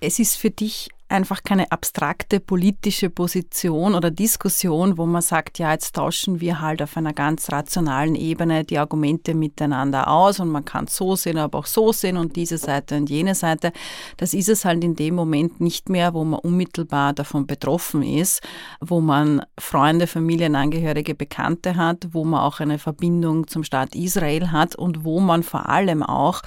es 0.00 0.18
ist 0.18 0.36
für 0.36 0.50
dich 0.50 0.90
einfach 1.08 1.44
keine 1.44 1.70
abstrakte 1.70 2.40
politische 2.40 3.10
Position 3.10 3.94
oder 3.94 4.10
Diskussion, 4.10 4.98
wo 4.98 5.06
man 5.06 5.22
sagt, 5.22 5.58
ja, 5.58 5.72
jetzt 5.72 5.94
tauschen 5.94 6.40
wir 6.40 6.60
halt 6.60 6.82
auf 6.82 6.96
einer 6.96 7.12
ganz 7.12 7.50
rationalen 7.52 8.16
Ebene 8.16 8.64
die 8.64 8.78
Argumente 8.78 9.34
miteinander 9.34 10.08
aus 10.08 10.40
und 10.40 10.48
man 10.48 10.64
kann 10.64 10.88
so 10.88 11.14
sehen, 11.14 11.38
aber 11.38 11.60
auch 11.60 11.66
so 11.66 11.92
sehen 11.92 12.16
und 12.16 12.34
diese 12.34 12.58
Seite 12.58 12.96
und 12.96 13.08
jene 13.08 13.36
Seite. 13.36 13.72
Das 14.16 14.34
ist 14.34 14.48
es 14.48 14.64
halt 14.64 14.82
in 14.82 14.96
dem 14.96 15.14
Moment 15.14 15.60
nicht 15.60 15.88
mehr, 15.88 16.12
wo 16.12 16.24
man 16.24 16.40
unmittelbar 16.40 17.12
davon 17.12 17.46
betroffen 17.46 18.02
ist, 18.02 18.42
wo 18.80 19.00
man 19.00 19.42
Freunde, 19.58 20.08
Familienangehörige, 20.08 21.14
Bekannte 21.14 21.76
hat, 21.76 22.08
wo 22.10 22.24
man 22.24 22.40
auch 22.40 22.58
eine 22.58 22.80
Verbindung 22.80 23.46
zum 23.46 23.62
Staat 23.62 23.94
Israel 23.94 24.50
hat 24.50 24.74
und 24.74 25.04
wo 25.04 25.20
man 25.20 25.44
vor 25.44 25.68
allem 25.68 26.02
auch, 26.02 26.42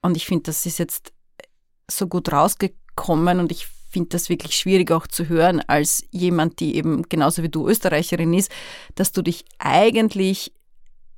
und 0.00 0.16
ich 0.16 0.24
finde, 0.24 0.44
das 0.44 0.64
ist 0.64 0.78
jetzt 0.78 1.12
so 1.90 2.06
gut 2.06 2.32
rausgekommen 2.32 2.87
und 3.06 3.52
ich 3.52 3.66
finde 3.90 4.10
das 4.10 4.28
wirklich 4.28 4.56
schwierig 4.56 4.90
auch 4.90 5.06
zu 5.06 5.28
hören 5.28 5.62
als 5.66 6.04
jemand, 6.10 6.60
die 6.60 6.76
eben 6.76 7.02
genauso 7.08 7.42
wie 7.42 7.48
du 7.48 7.66
Österreicherin 7.68 8.34
ist, 8.34 8.50
dass 8.94 9.12
du 9.12 9.22
dich 9.22 9.44
eigentlich 9.58 10.52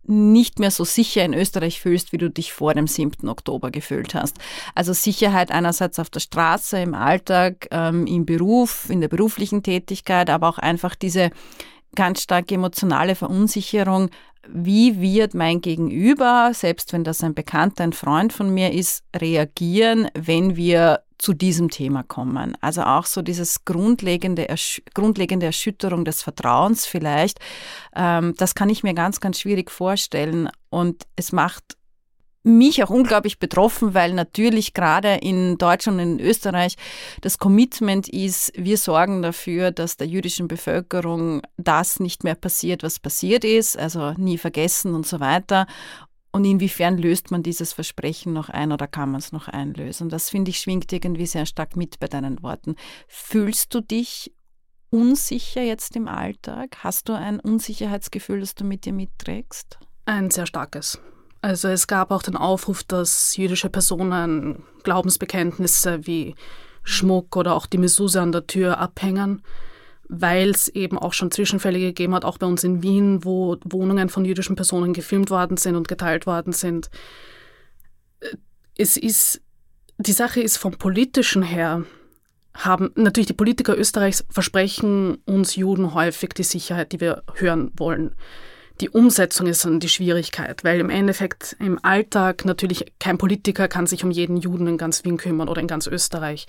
nicht 0.04 0.58
mehr 0.58 0.70
so 0.70 0.84
sicher 0.84 1.24
in 1.24 1.34
Österreich 1.34 1.80
fühlst, 1.80 2.12
wie 2.12 2.18
du 2.18 2.30
dich 2.30 2.52
vor 2.52 2.74
dem 2.74 2.86
7. 2.86 3.28
Oktober 3.28 3.70
gefühlt 3.70 4.14
hast. 4.14 4.38
Also 4.74 4.92
Sicherheit 4.92 5.50
einerseits 5.50 5.98
auf 5.98 6.10
der 6.10 6.20
Straße, 6.20 6.80
im 6.80 6.94
Alltag, 6.94 7.68
ähm, 7.70 8.06
im 8.06 8.24
Beruf, 8.24 8.88
in 8.88 9.00
der 9.00 9.08
beruflichen 9.08 9.62
Tätigkeit, 9.62 10.30
aber 10.30 10.48
auch 10.48 10.58
einfach 10.58 10.94
diese 10.94 11.30
ganz 11.94 12.22
starke 12.22 12.54
emotionale 12.54 13.14
Verunsicherung. 13.14 14.10
Wie 14.48 15.00
wird 15.00 15.34
mein 15.34 15.60
Gegenüber, 15.60 16.52
selbst 16.54 16.92
wenn 16.92 17.04
das 17.04 17.22
ein 17.22 17.34
Bekannter, 17.34 17.84
ein 17.84 17.92
Freund 17.92 18.32
von 18.32 18.52
mir 18.52 18.72
ist, 18.72 19.04
reagieren, 19.14 20.08
wenn 20.14 20.56
wir 20.56 21.02
zu 21.20 21.34
diesem 21.34 21.70
Thema 21.70 22.02
kommen. 22.02 22.56
Also 22.60 22.82
auch 22.82 23.04
so 23.04 23.22
dieses 23.22 23.64
grundlegende, 23.64 24.48
Ersch 24.48 24.82
grundlegende 24.94 25.46
Erschütterung 25.46 26.04
des 26.04 26.22
Vertrauens 26.22 26.86
vielleicht, 26.86 27.38
ähm, 27.94 28.34
das 28.36 28.54
kann 28.54 28.70
ich 28.70 28.82
mir 28.82 28.94
ganz, 28.94 29.20
ganz 29.20 29.38
schwierig 29.38 29.70
vorstellen. 29.70 30.48
Und 30.70 31.06
es 31.16 31.32
macht 31.32 31.76
mich 32.42 32.82
auch 32.82 32.88
unglaublich 32.88 33.38
betroffen, 33.38 33.92
weil 33.92 34.14
natürlich 34.14 34.72
gerade 34.72 35.16
in 35.16 35.58
Deutschland 35.58 36.00
und 36.00 36.20
in 36.20 36.20
Österreich 36.20 36.76
das 37.20 37.38
Commitment 37.38 38.08
ist, 38.08 38.52
wir 38.56 38.78
sorgen 38.78 39.20
dafür, 39.20 39.72
dass 39.72 39.98
der 39.98 40.06
jüdischen 40.06 40.48
Bevölkerung 40.48 41.42
das 41.58 42.00
nicht 42.00 42.24
mehr 42.24 42.34
passiert, 42.34 42.82
was 42.82 42.98
passiert 42.98 43.44
ist, 43.44 43.78
also 43.78 44.12
nie 44.16 44.38
vergessen 44.38 44.94
und 44.94 45.06
so 45.06 45.20
weiter. 45.20 45.66
Und 46.32 46.44
inwiefern 46.44 46.96
löst 46.96 47.30
man 47.30 47.42
dieses 47.42 47.72
Versprechen 47.72 48.32
noch 48.32 48.48
ein 48.48 48.70
oder 48.70 48.86
kann 48.86 49.10
man 49.10 49.18
es 49.18 49.32
noch 49.32 49.48
einlösen? 49.48 50.08
Das 50.08 50.30
finde 50.30 50.50
ich 50.50 50.58
schwingt 50.58 50.92
irgendwie 50.92 51.26
sehr 51.26 51.44
stark 51.44 51.76
mit 51.76 51.98
bei 51.98 52.06
deinen 52.06 52.42
Worten. 52.42 52.76
Fühlst 53.08 53.74
du 53.74 53.80
dich 53.80 54.32
unsicher 54.90 55.62
jetzt 55.62 55.96
im 55.96 56.06
Alltag? 56.06 56.78
Hast 56.84 57.08
du 57.08 57.14
ein 57.14 57.40
Unsicherheitsgefühl, 57.40 58.40
das 58.40 58.54
du 58.54 58.64
mit 58.64 58.84
dir 58.84 58.92
mitträgst? 58.92 59.78
Ein 60.06 60.30
sehr 60.30 60.46
starkes. 60.46 61.00
Also 61.42 61.68
es 61.68 61.86
gab 61.86 62.10
auch 62.10 62.22
den 62.22 62.36
Aufruf, 62.36 62.84
dass 62.84 63.36
jüdische 63.36 63.70
Personen 63.70 64.62
Glaubensbekenntnisse 64.84 66.06
wie 66.06 66.34
Schmuck 66.82 67.36
oder 67.36 67.54
auch 67.54 67.66
die 67.66 67.78
Mesuse 67.78 68.20
an 68.20 68.32
der 68.32 68.46
Tür 68.46 68.78
abhängen 68.78 69.42
weil 70.10 70.50
es 70.50 70.68
eben 70.68 70.98
auch 70.98 71.12
schon 71.12 71.30
Zwischenfälle 71.30 71.78
gegeben 71.78 72.14
hat, 72.14 72.24
auch 72.24 72.38
bei 72.38 72.46
uns 72.46 72.64
in 72.64 72.82
Wien, 72.82 73.24
wo 73.24 73.56
Wohnungen 73.64 74.08
von 74.08 74.24
jüdischen 74.24 74.56
Personen 74.56 74.92
gefilmt 74.92 75.30
worden 75.30 75.56
sind 75.56 75.76
und 75.76 75.86
geteilt 75.86 76.26
worden 76.26 76.52
sind. 76.52 76.90
Es 78.76 78.96
ist 78.96 79.40
die 79.98 80.12
Sache 80.12 80.40
ist 80.40 80.56
vom 80.56 80.72
politischen 80.72 81.42
her, 81.42 81.84
haben 82.54 82.90
natürlich 82.94 83.26
die 83.28 83.34
Politiker 83.34 83.76
Österreichs 83.76 84.24
versprechen 84.30 85.16
uns 85.26 85.56
Juden 85.56 85.94
häufig 85.94 86.30
die 86.30 86.42
Sicherheit, 86.42 86.92
die 86.92 87.00
wir 87.00 87.22
hören 87.34 87.70
wollen. 87.76 88.14
Die 88.80 88.88
Umsetzung 88.88 89.46
ist 89.46 89.64
dann 89.64 89.78
die 89.78 89.90
Schwierigkeit, 89.90 90.64
weil 90.64 90.80
im 90.80 90.88
Endeffekt 90.88 91.54
im 91.60 91.78
Alltag 91.84 92.46
natürlich 92.46 92.94
kein 92.98 93.18
Politiker 93.18 93.68
kann 93.68 93.86
sich 93.86 94.02
um 94.02 94.10
jeden 94.10 94.38
Juden 94.38 94.66
in 94.66 94.78
ganz 94.78 95.04
Wien 95.04 95.18
kümmern 95.18 95.48
oder 95.48 95.60
in 95.60 95.66
ganz 95.66 95.86
Österreich. 95.86 96.46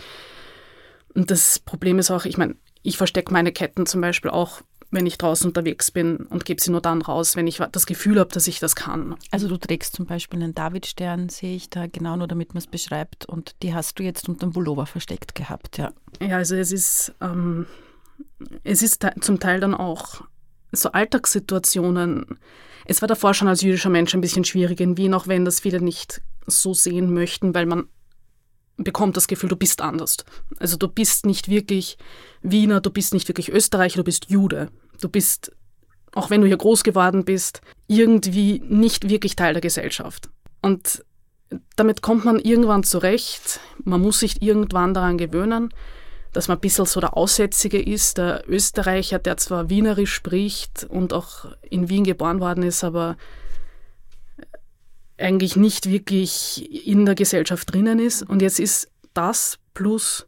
Und 1.14 1.30
das 1.30 1.60
Problem 1.60 2.00
ist 2.00 2.10
auch, 2.10 2.24
ich 2.24 2.38
meine, 2.38 2.56
ich 2.84 2.98
verstecke 2.98 3.34
meine 3.34 3.52
Ketten 3.52 3.86
zum 3.86 4.02
Beispiel 4.02 4.32
auch 4.32 4.62
wenn 4.92 5.06
ich 5.06 5.18
draußen 5.18 5.48
unterwegs 5.48 5.90
bin 5.90 6.18
und 6.18 6.46
gebe 6.46 6.62
sie 6.62 6.70
nur 6.70 6.82
dann 6.82 7.02
raus, 7.02 7.36
wenn 7.36 7.48
ich 7.48 7.62
das 7.72 7.86
Gefühl 7.86 8.20
habe, 8.20 8.32
dass 8.34 8.48
ich 8.48 8.60
das 8.60 8.76
kann. 8.76 9.16
Also 9.32 9.48
du 9.48 9.58
trägst 9.58 9.96
zum 9.96 10.06
Beispiel 10.06 10.44
einen 10.44 10.54
Davidstern, 10.54 11.30
sehe 11.30 11.56
ich 11.56 11.70
da 11.70 11.88
genau 11.88 12.18
nur, 12.18 12.28
damit 12.28 12.54
man 12.54 12.60
es 12.60 12.68
beschreibt. 12.68 13.26
Und 13.26 13.56
die 13.64 13.74
hast 13.74 13.98
du 13.98 14.04
jetzt 14.04 14.28
unter 14.28 14.48
dem 14.48 14.54
Pullover 14.54 14.86
versteckt 14.86 15.34
gehabt, 15.34 15.78
ja. 15.78 15.94
Ja, 16.22 16.38
also 16.38 16.56
es 16.56 16.74
ist, 16.74 17.14
ähm, 17.22 17.66
es 18.64 18.84
ist 18.84 19.06
zum 19.22 19.40
Teil 19.40 19.62
dann 19.62 19.74
auch 19.74 20.22
so 20.74 20.92
Alltagssituationen. 20.92 22.38
Es 22.86 23.02
war 23.02 23.08
davor 23.08 23.34
schon 23.34 23.48
als 23.48 23.62
jüdischer 23.62 23.90
Mensch 23.90 24.14
ein 24.14 24.22
bisschen 24.22 24.44
schwierig 24.44 24.82
in 24.82 24.98
Wien, 24.98 25.14
auch 25.14 25.28
wenn 25.28 25.46
das 25.46 25.62
viele 25.62 25.82
nicht 25.82 26.22
so 26.48 26.74
sehen 26.74 27.14
möchten, 27.14 27.56
weil 27.56 27.66
man 27.66 27.88
bekommt 28.84 29.18
das 29.18 29.28
Gefühl, 29.28 29.50
du 29.50 29.56
bist 29.56 29.82
anders. 29.82 30.18
Also 30.60 30.78
du 30.78 30.88
bist 30.88 31.26
nicht 31.26 31.50
wirklich 31.50 31.98
Wiener, 32.42 32.82
du 32.82 32.90
bist 32.90 33.14
nicht 33.14 33.28
wirklich 33.28 33.50
Österreicher, 33.50 33.98
du 33.98 34.04
bist 34.04 34.30
Jude. 34.30 34.70
Du 35.00 35.10
bist, 35.10 35.52
auch 36.14 36.30
wenn 36.30 36.42
du 36.42 36.48
hier 36.48 36.58
groß 36.58 36.84
geworden 36.84 37.26
bist, 37.26 37.62
irgendwie 37.88 38.62
nicht 38.68 39.10
wirklich 39.10 39.36
Teil 39.36 39.54
der 39.54 39.62
Gesellschaft. 39.62 40.30
Und 40.62 41.04
damit 41.76 42.02
kommt 42.02 42.26
man 42.26 42.40
irgendwann 42.40 42.84
zurecht. 42.84 43.60
Man 43.84 44.02
muss 44.02 44.20
sich 44.20 44.42
irgendwann 44.42 44.94
daran 44.94 45.18
gewöhnen, 45.18 45.74
dass 46.34 46.48
man 46.48 46.58
ein 46.58 46.62
bisschen 46.62 46.86
so 46.86 47.00
der 47.00 47.18
Aussätzige 47.18 47.82
ist, 47.82 48.18
der 48.18 48.44
Österreicher, 48.48 49.20
der 49.20 49.38
zwar 49.38 49.70
Wienerisch 49.70 50.14
spricht 50.14 50.86
und 50.86 51.14
auch 51.14 51.46
in 51.70 51.90
Wien 51.90 52.04
geboren 52.04 52.40
worden 52.40 52.64
ist, 52.64 52.84
aber 52.84 53.18
eigentlich 55.22 55.56
nicht 55.56 55.90
wirklich 55.90 56.88
in 56.88 57.06
der 57.06 57.16
Gesellschaft 57.16 57.74
drinnen 57.74 58.00
ist. 58.00 58.24
Und 58.24 58.42
jetzt 58.42 58.60
ist 58.60 58.90
das 59.14 59.60
plus 59.74 60.28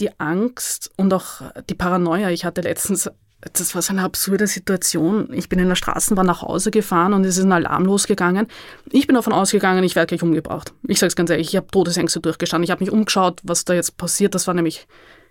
die 0.00 0.18
Angst 0.18 0.90
und 0.96 1.12
auch 1.14 1.42
die 1.68 1.74
Paranoia. 1.74 2.30
Ich 2.30 2.44
hatte 2.44 2.62
letztens, 2.62 3.10
das 3.40 3.74
war 3.74 3.82
so 3.82 3.92
eine 3.92 4.02
absurde 4.02 4.46
Situation. 4.46 5.32
Ich 5.32 5.48
bin 5.48 5.58
in 5.58 5.68
der 5.68 5.76
Straßenbahn 5.76 6.26
nach 6.26 6.42
Hause 6.42 6.70
gefahren 6.70 7.12
und 7.12 7.24
es 7.24 7.38
ist 7.38 7.44
ein 7.44 7.52
Alarm 7.52 7.84
losgegangen. 7.84 8.46
Ich 8.90 9.06
bin 9.06 9.14
davon 9.14 9.32
ausgegangen, 9.32 9.84
ich 9.84 9.94
werde 9.94 10.08
gleich 10.08 10.22
umgebracht. 10.22 10.72
Ich 10.86 10.98
sage 10.98 11.08
es 11.08 11.16
ganz 11.16 11.30
ehrlich, 11.30 11.48
ich 11.48 11.56
habe 11.56 11.68
Todesängste 11.68 12.20
durchgestanden. 12.20 12.64
Ich 12.64 12.70
habe 12.70 12.82
mich 12.82 12.92
umgeschaut, 12.92 13.40
was 13.44 13.64
da 13.64 13.74
jetzt 13.74 13.96
passiert. 13.96 14.34
Das 14.34 14.46
war 14.46 14.54
nämlich 14.54 14.86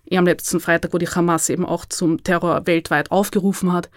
eher 0.06 0.20
am 0.20 0.25
letzten 0.25 0.60
Freitag, 0.60 0.94
wo 0.94 0.98
die 0.98 1.08
Hamas 1.08 1.50
eben 1.50 1.66
auch 1.66 1.86
zum 1.86 2.24
Terror 2.24 2.66
weltweit 2.66 3.12
aufgerufen 3.12 3.74
hat. 3.74 3.90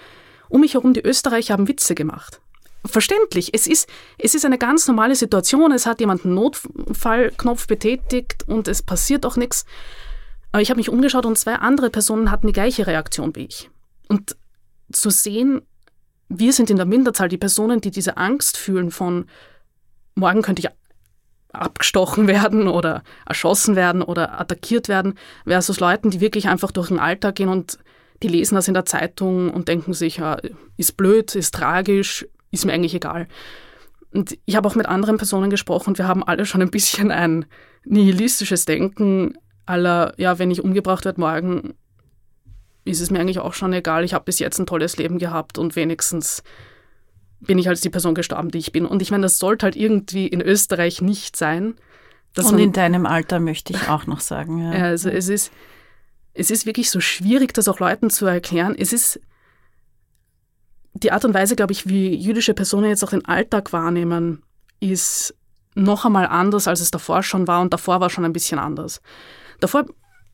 Um 0.48 0.60
mich 0.60 0.74
herum, 0.74 0.92
die 0.92 1.04
Österreicher 1.04 1.54
haben 1.54 1.68
Witze 1.68 1.94
gemacht 1.94 2.40
verständlich. 2.84 3.50
Es 3.52 3.66
ist, 3.66 3.88
es 4.18 4.34
ist 4.34 4.44
eine 4.44 4.58
ganz 4.58 4.86
normale 4.86 5.14
Situation. 5.14 5.72
Es 5.72 5.86
hat 5.86 6.00
jemand 6.00 6.24
einen 6.24 6.34
Notfallknopf 6.34 7.66
betätigt 7.66 8.44
und 8.46 8.68
es 8.68 8.82
passiert 8.82 9.24
auch 9.26 9.36
nichts. 9.36 9.64
Aber 10.52 10.62
ich 10.62 10.70
habe 10.70 10.78
mich 10.78 10.88
umgeschaut 10.88 11.26
und 11.26 11.38
zwei 11.38 11.56
andere 11.56 11.90
Personen 11.90 12.30
hatten 12.30 12.46
die 12.46 12.52
gleiche 12.52 12.86
Reaktion 12.86 13.34
wie 13.34 13.46
ich. 13.46 13.70
Und 14.08 14.36
zu 14.92 15.10
sehen, 15.10 15.62
wir 16.28 16.52
sind 16.52 16.70
in 16.70 16.76
der 16.76 16.86
Minderzahl, 16.86 17.28
die 17.28 17.38
Personen, 17.38 17.80
die 17.80 17.90
diese 17.90 18.16
Angst 18.16 18.56
fühlen 18.56 18.90
von 18.90 19.26
morgen 20.14 20.42
könnte 20.42 20.60
ich 20.60 20.68
abgestochen 21.52 22.26
werden 22.26 22.68
oder 22.68 23.02
erschossen 23.26 23.76
werden 23.76 24.02
oder 24.02 24.40
attackiert 24.40 24.88
werden, 24.88 25.18
versus 25.44 25.80
Leuten, 25.80 26.10
die 26.10 26.20
wirklich 26.20 26.48
einfach 26.48 26.70
durch 26.70 26.88
den 26.88 26.98
Alltag 26.98 27.36
gehen 27.36 27.48
und 27.48 27.78
die 28.22 28.28
lesen 28.28 28.54
das 28.54 28.68
in 28.68 28.74
der 28.74 28.84
Zeitung 28.84 29.50
und 29.50 29.68
denken 29.68 29.92
sich, 29.92 30.18
ja, 30.18 30.38
ist 30.76 30.96
blöd, 30.96 31.34
ist 31.34 31.54
tragisch, 31.54 32.26
ist 32.54 32.64
mir 32.64 32.72
eigentlich 32.72 32.94
egal. 32.94 33.28
Und 34.12 34.38
ich 34.44 34.56
habe 34.56 34.68
auch 34.68 34.76
mit 34.76 34.86
anderen 34.86 35.16
Personen 35.16 35.50
gesprochen 35.50 35.90
und 35.90 35.98
wir 35.98 36.06
haben 36.06 36.22
alle 36.22 36.46
schon 36.46 36.62
ein 36.62 36.70
bisschen 36.70 37.10
ein 37.10 37.46
nihilistisches 37.84 38.64
Denken 38.64 39.36
aller, 39.66 40.14
ja, 40.16 40.38
wenn 40.38 40.50
ich 40.50 40.62
umgebracht 40.62 41.04
werde 41.04 41.20
morgen, 41.20 41.74
ist 42.84 43.00
es 43.00 43.10
mir 43.10 43.20
eigentlich 43.20 43.40
auch 43.40 43.54
schon 43.54 43.72
egal. 43.72 44.04
Ich 44.04 44.14
habe 44.14 44.24
bis 44.24 44.38
jetzt 44.38 44.58
ein 44.58 44.66
tolles 44.66 44.96
Leben 44.96 45.18
gehabt 45.18 45.58
und 45.58 45.74
wenigstens 45.74 46.42
bin 47.40 47.58
ich 47.58 47.68
als 47.68 47.80
die 47.80 47.90
Person 47.90 48.14
gestorben, 48.14 48.50
die 48.50 48.58
ich 48.58 48.72
bin. 48.72 48.86
Und 48.86 49.02
ich 49.02 49.10
meine, 49.10 49.22
das 49.22 49.38
sollte 49.38 49.64
halt 49.64 49.76
irgendwie 49.76 50.26
in 50.26 50.40
Österreich 50.40 51.02
nicht 51.02 51.36
sein. 51.36 51.74
und 52.36 52.58
in 52.58 52.72
deinem 52.72 53.06
Alter 53.06 53.40
möchte 53.40 53.72
ich 53.72 53.88
auch 53.88 54.06
noch 54.06 54.20
sagen. 54.20 54.58
Ja. 54.72 54.82
Also 54.84 55.08
es 55.08 55.28
ist, 55.28 55.50
es 56.34 56.50
ist 56.50 56.66
wirklich 56.66 56.90
so 56.90 57.00
schwierig, 57.00 57.52
das 57.54 57.68
auch 57.68 57.80
Leuten 57.80 58.10
zu 58.10 58.26
erklären. 58.26 58.74
Es 58.78 58.92
ist 58.92 59.20
die 60.94 61.12
Art 61.12 61.24
und 61.24 61.34
Weise, 61.34 61.56
glaube 61.56 61.72
ich, 61.72 61.88
wie 61.88 62.14
jüdische 62.14 62.54
Personen 62.54 62.88
jetzt 62.88 63.04
auch 63.04 63.10
den 63.10 63.24
Alltag 63.24 63.72
wahrnehmen, 63.72 64.42
ist 64.80 65.34
noch 65.74 66.04
einmal 66.04 66.26
anders, 66.26 66.68
als 66.68 66.80
es 66.80 66.90
davor 66.90 67.22
schon 67.22 67.48
war. 67.48 67.60
Und 67.60 67.72
davor 67.72 68.00
war 68.00 68.10
schon 68.10 68.24
ein 68.24 68.32
bisschen 68.32 68.58
anders. 68.58 69.00
Davor 69.60 69.86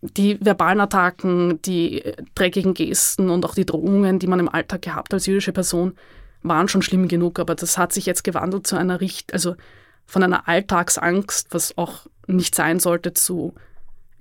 die 0.02 0.38
verbalen 0.40 0.80
Attacken, 0.80 1.60
die 1.62 2.02
dreckigen 2.34 2.74
Gesten 2.74 3.28
und 3.28 3.44
auch 3.44 3.54
die 3.54 3.66
Drohungen, 3.66 4.18
die 4.18 4.26
man 4.26 4.40
im 4.40 4.48
Alltag 4.48 4.82
gehabt 4.82 5.12
als 5.12 5.26
jüdische 5.26 5.52
Person, 5.52 5.94
waren 6.42 6.68
schon 6.68 6.82
schlimm 6.82 7.08
genug. 7.08 7.38
Aber 7.38 7.54
das 7.54 7.76
hat 7.76 7.92
sich 7.92 8.06
jetzt 8.06 8.24
gewandelt 8.24 8.66
zu 8.66 8.76
einer 8.76 9.00
Richt, 9.00 9.32
also 9.32 9.56
von 10.06 10.22
einer 10.22 10.48
Alltagsangst, 10.48 11.48
was 11.50 11.76
auch 11.76 12.06
nicht 12.26 12.54
sein 12.54 12.80
sollte, 12.80 13.12
zu 13.12 13.54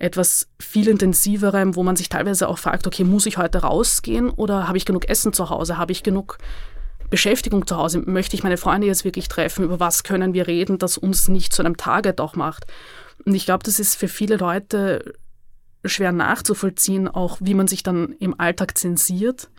etwas 0.00 0.48
viel 0.58 0.88
intensiverem, 0.88 1.76
wo 1.76 1.82
man 1.82 1.94
sich 1.94 2.08
teilweise 2.08 2.48
auch 2.48 2.58
fragt, 2.58 2.86
okay, 2.86 3.04
muss 3.04 3.26
ich 3.26 3.36
heute 3.36 3.58
rausgehen 3.58 4.30
oder 4.30 4.66
habe 4.66 4.78
ich 4.78 4.86
genug 4.86 5.08
Essen 5.08 5.32
zu 5.32 5.50
Hause? 5.50 5.76
Habe 5.76 5.92
ich 5.92 6.02
genug 6.02 6.38
Beschäftigung 7.10 7.66
zu 7.66 7.76
Hause? 7.76 7.98
Möchte 7.98 8.34
ich 8.34 8.42
meine 8.42 8.56
Freunde 8.56 8.86
jetzt 8.86 9.04
wirklich 9.04 9.28
treffen? 9.28 9.64
Über 9.64 9.78
was 9.78 10.02
können 10.02 10.32
wir 10.32 10.46
reden, 10.46 10.78
das 10.78 10.96
uns 10.96 11.28
nicht 11.28 11.52
zu 11.52 11.62
einem 11.62 11.76
Target 11.76 12.20
auch 12.20 12.34
macht? 12.34 12.66
Und 13.26 13.34
ich 13.34 13.44
glaube, 13.44 13.62
das 13.62 13.78
ist 13.78 13.94
für 13.94 14.08
viele 14.08 14.36
Leute 14.36 15.14
schwer 15.84 16.12
nachzuvollziehen, 16.12 17.06
auch 17.06 17.36
wie 17.40 17.54
man 17.54 17.68
sich 17.68 17.82
dann 17.82 18.12
im 18.20 18.38
Alltag 18.40 18.78
zensiert 18.78 19.50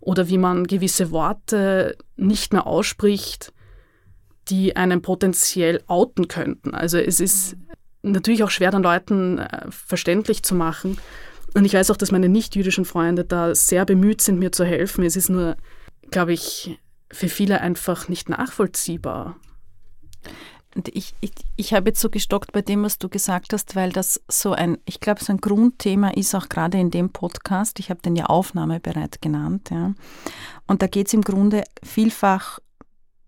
oder 0.00 0.28
wie 0.28 0.38
man 0.38 0.66
gewisse 0.66 1.10
Worte 1.10 1.96
nicht 2.16 2.54
mehr 2.54 2.66
ausspricht, 2.66 3.52
die 4.48 4.74
einen 4.74 5.02
potenziell 5.02 5.82
outen 5.86 6.28
könnten. 6.28 6.74
Also 6.74 6.98
es 6.98 7.20
ist 7.20 7.56
natürlich 8.02 8.44
auch 8.44 8.50
schwer, 8.50 8.70
den 8.70 8.82
Leuten 8.82 9.38
äh, 9.38 9.70
verständlich 9.70 10.42
zu 10.42 10.54
machen. 10.54 10.98
Und 11.54 11.64
ich 11.64 11.74
weiß 11.74 11.90
auch, 11.90 11.96
dass 11.96 12.12
meine 12.12 12.28
nicht-jüdischen 12.28 12.84
Freunde 12.84 13.24
da 13.24 13.54
sehr 13.54 13.84
bemüht 13.84 14.22
sind, 14.22 14.38
mir 14.38 14.52
zu 14.52 14.64
helfen. 14.64 15.04
Es 15.04 15.16
ist 15.16 15.28
nur, 15.28 15.56
glaube 16.10 16.32
ich, 16.32 16.78
für 17.10 17.28
viele 17.28 17.60
einfach 17.60 18.08
nicht 18.08 18.28
nachvollziehbar. 18.28 19.36
Und 20.74 20.88
ich, 20.88 21.14
ich, 21.20 21.32
ich 21.56 21.74
habe 21.74 21.90
jetzt 21.90 22.00
so 22.00 22.08
gestockt 22.08 22.52
bei 22.52 22.62
dem, 22.62 22.82
was 22.82 22.98
du 22.98 23.10
gesagt 23.10 23.52
hast, 23.52 23.76
weil 23.76 23.92
das 23.92 24.22
so 24.28 24.52
ein, 24.52 24.78
ich 24.86 25.00
glaube, 25.00 25.22
so 25.22 25.32
ein 25.32 25.40
Grundthema 25.40 26.08
ist 26.08 26.34
auch 26.34 26.48
gerade 26.48 26.78
in 26.78 26.90
dem 26.90 27.10
Podcast. 27.10 27.78
Ich 27.78 27.90
habe 27.90 28.00
den 28.00 28.16
ja 28.16 28.26
Aufnahmebereit 28.26 29.20
genannt. 29.20 29.68
Ja. 29.70 29.92
Und 30.66 30.80
da 30.80 30.86
geht 30.86 31.08
es 31.08 31.12
im 31.12 31.20
Grunde 31.20 31.64
vielfach 31.82 32.58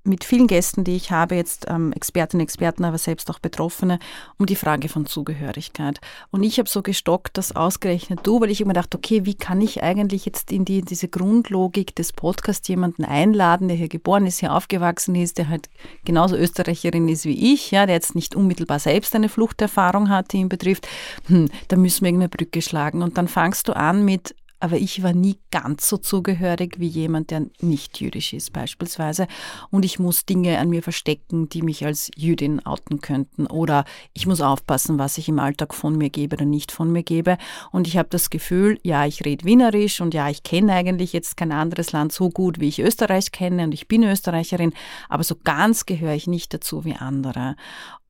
mit 0.05 0.23
vielen 0.23 0.47
Gästen, 0.47 0.85
die 0.85 0.97
ich 0.97 1.11
habe, 1.11 1.35
jetzt 1.35 1.67
ähm, 1.69 1.93
Expertinnen, 1.93 2.45
Experten, 2.45 2.85
aber 2.85 2.99
selbst 2.99 3.31
auch 3.31 3.39
Betroffene, 3.39 3.99
um 4.39 4.47
die 4.47 4.55
Frage 4.55 4.89
von 4.89 5.07
Zugehörigkeit. 5.07 5.99
Und 6.31 6.43
ich 6.43 6.59
habe 6.59 6.69
so 6.69 6.83
gestockt, 6.83 7.39
dass 7.39 7.57
ausgerechnet 7.57 8.21
du, 8.23 8.41
weil 8.41 8.51
ich 8.51 8.61
immer 8.61 8.75
dachte, 8.75 8.99
okay, 8.99 9.25
wie 9.25 9.35
kann 9.35 9.61
ich 9.61 9.83
eigentlich 9.83 10.27
jetzt 10.27 10.53
in 10.53 10.65
die, 10.65 10.83
diese 10.83 11.09
Grundlogik 11.09 11.97
des 11.97 12.13
Podcasts 12.13 12.69
jemanden 12.69 13.05
einladen, 13.05 13.69
der 13.69 13.77
hier 13.77 13.89
geboren 13.89 14.27
ist, 14.27 14.41
hier 14.41 14.53
aufgewachsen 14.53 15.15
ist, 15.15 15.39
der 15.39 15.49
halt 15.49 15.71
genauso 16.05 16.37
Österreicherin 16.37 17.09
ist 17.09 17.25
wie 17.25 17.55
ich, 17.55 17.71
ja, 17.71 17.87
der 17.87 17.95
jetzt 17.95 18.15
nicht 18.15 18.37
unmittelbar 18.37 18.79
selbst 18.79 19.15
eine 19.15 19.31
Fluchterfahrung 19.31 20.11
hat, 20.11 20.33
die 20.33 20.39
ihn 20.39 20.49
betrifft, 20.51 20.87
hm, 21.27 21.49
da 21.69 21.77
müssen 21.77 22.03
wir 22.03 22.09
irgendeine 22.09 22.29
Brücke 22.29 22.61
schlagen. 22.61 23.03
Und 23.03 23.17
dann 23.17 23.29
fangst 23.29 23.69
du 23.69 23.73
an 23.75 24.05
mit 24.05 24.35
aber 24.65 24.79
ich 24.79 25.03
war 25.03 25.13
nie 25.13 25.39
ganz 25.51 25.87
so 25.91 25.99
zugehörig 25.99 26.77
wie 26.79 26.87
jemand, 26.87 27.31
der 27.31 27.49
nicht 27.61 28.01
jüdisch 28.01 28.33
ist 28.33 28.55
beispielsweise. 28.55 29.27
Und 29.71 29.85
ich 29.85 29.99
muss 29.99 30.25
Dinge 30.25 30.59
an 30.59 30.71
mir 30.71 30.83
verstecken, 30.83 31.51
die 31.51 31.61
mich 31.61 31.85
als 31.85 32.11
Jüdin 32.17 32.65
outen 32.65 33.03
könnten. 33.03 33.47
Oder 33.47 33.85
ich 34.15 34.27
muss 34.27 34.41
aufpassen, 34.41 34.99
was 34.99 35.19
ich 35.19 35.29
im 35.29 35.39
Alltag 35.39 35.75
von 35.75 35.99
mir 35.99 36.09
gebe 36.09 36.37
oder 36.37 36.47
nicht 36.47 36.73
von 36.73 36.91
mir 36.91 37.03
gebe. 37.03 37.37
Und 37.73 37.87
ich 37.87 37.99
habe 37.99 38.09
das 38.09 38.31
Gefühl, 38.31 38.81
ja, 38.83 39.05
ich 39.05 39.27
rede 39.27 39.45
Wienerisch 39.45 40.01
und 40.01 40.15
ja, 40.15 40.31
ich 40.31 40.45
kenne 40.45 40.73
eigentlich 40.73 41.13
jetzt 41.13 41.37
kein 41.37 41.53
anderes 41.53 41.93
Land 41.93 42.13
so 42.13 42.31
gut, 42.31 42.59
wie 42.59 42.69
ich 42.69 42.79
Österreich 42.79 43.33
kenne 43.33 43.65
und 43.65 43.75
ich 43.75 43.87
bin 43.87 44.03
Österreicherin, 44.03 44.73
aber 45.11 45.25
so 45.25 45.37
ganz 45.45 45.85
gehöre 45.85 46.15
ich 46.15 46.27
nicht 46.27 46.55
dazu 46.55 46.87
wie 46.87 46.95
andere. 46.95 47.57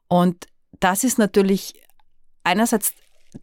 Und 0.06 0.46
das 0.78 1.02
ist 1.02 1.18
natürlich 1.18 1.74
einerseits 2.44 2.92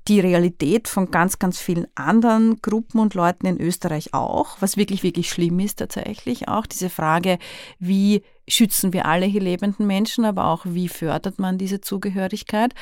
die 0.08 0.20
Realität 0.20 0.88
von 0.88 1.12
ganz, 1.12 1.40
ganz 1.40 1.60
vielen 1.60 1.88
anderen 1.96 2.62
Gruppen 2.62 3.00
und 3.00 3.14
Leuten 3.14 3.46
in 3.46 3.60
Österreich 3.60 4.14
auch, 4.14 4.58
was 4.60 4.78
wirklich, 4.78 5.04
wirklich 5.04 5.30
schlimm 5.30 5.60
ist 5.60 5.80
tatsächlich 5.80 6.48
auch. 6.48 6.66
Diese 6.66 6.90
Frage, 6.90 7.38
wie 7.80 8.24
schützen 8.48 8.94
wir 8.94 9.06
alle 9.06 9.26
hier 9.26 9.42
lebenden 9.42 9.88
Menschen, 9.88 10.26
aber 10.26 10.48
auch 10.48 10.62
wie 10.66 10.88
fördert 10.88 11.40
man 11.40 11.58
diese 11.58 11.82
Zugehörigkeit. 11.82 12.74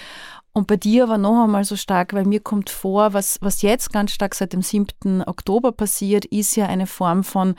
Und 0.54 0.68
bei 0.68 0.78
dir 0.78 1.08
war 1.08 1.18
noch 1.18 1.44
einmal 1.44 1.64
so 1.64 1.76
stark, 1.76 2.14
weil 2.14 2.26
mir 2.26 2.40
kommt 2.40 2.70
vor, 2.70 3.14
was, 3.14 3.38
was 3.42 3.62
jetzt 3.62 3.92
ganz 3.92 4.12
stark 4.12 4.36
seit 4.36 4.54
dem 4.54 4.62
7. 4.62 5.24
Oktober 5.26 5.72
passiert, 5.72 6.26
ist 6.26 6.56
ja 6.56 6.68
eine 6.68 6.88
Form 6.88 7.24
von 7.24 7.56